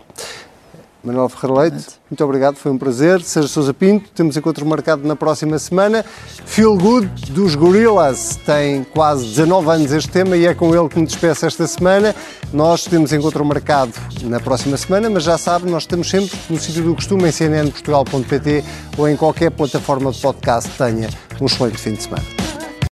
Manuel 1.06 1.30
Ferreira 1.30 1.62
Leite, 1.62 1.86
muito 2.10 2.24
obrigado, 2.24 2.56
foi 2.56 2.72
um 2.72 2.78
prazer. 2.78 3.22
Sérgio 3.22 3.50
Sousa 3.50 3.74
Pinto, 3.74 4.10
temos 4.12 4.36
encontro 4.36 4.66
marcado 4.66 5.08
na 5.08 5.16
próxima 5.16 5.60
semana. 5.60 6.04
Feel 6.46 6.76
Good, 6.78 7.32
dos 7.32 7.54
Gorillaz, 7.54 8.40
tem 8.44 8.84
quase 8.84 9.26
19 9.28 9.70
anos 9.70 9.92
este 9.92 10.10
tema 10.10 10.36
e 10.36 10.48
é 10.48 10.56
com 10.56 10.76
ele 10.76 10.90
que 10.90 11.00
me 11.00 11.06
despeço 11.06 11.46
esta 11.46 11.68
semana. 11.68 12.16
Nós 12.52 12.86
temos 12.86 13.14
encontro 13.14 13.46
marcado 13.46 13.94
na 14.24 14.40
próxima 14.40 14.76
semana, 14.78 15.10
mas 15.10 15.24
já 15.24 15.38
sabe, 15.38 15.70
nós 15.70 15.84
estamos 15.84 16.10
sempre 16.10 16.32
no 16.50 16.60
sítio 16.60 16.84
do 16.84 16.96
costume, 16.96 17.30
em 17.30 17.32
cnnportugal.pt 17.32 18.64
ou 18.98 19.08
em 19.08 19.16
qualquer 19.16 19.52
plataforma 19.52 20.12
de 20.12 20.20
podcast 20.20 20.72
tenha 20.78 21.08
um 21.40 21.46
excelente 21.46 21.78
fim 21.78 21.94
de 21.94 22.04
semana. 22.04 22.55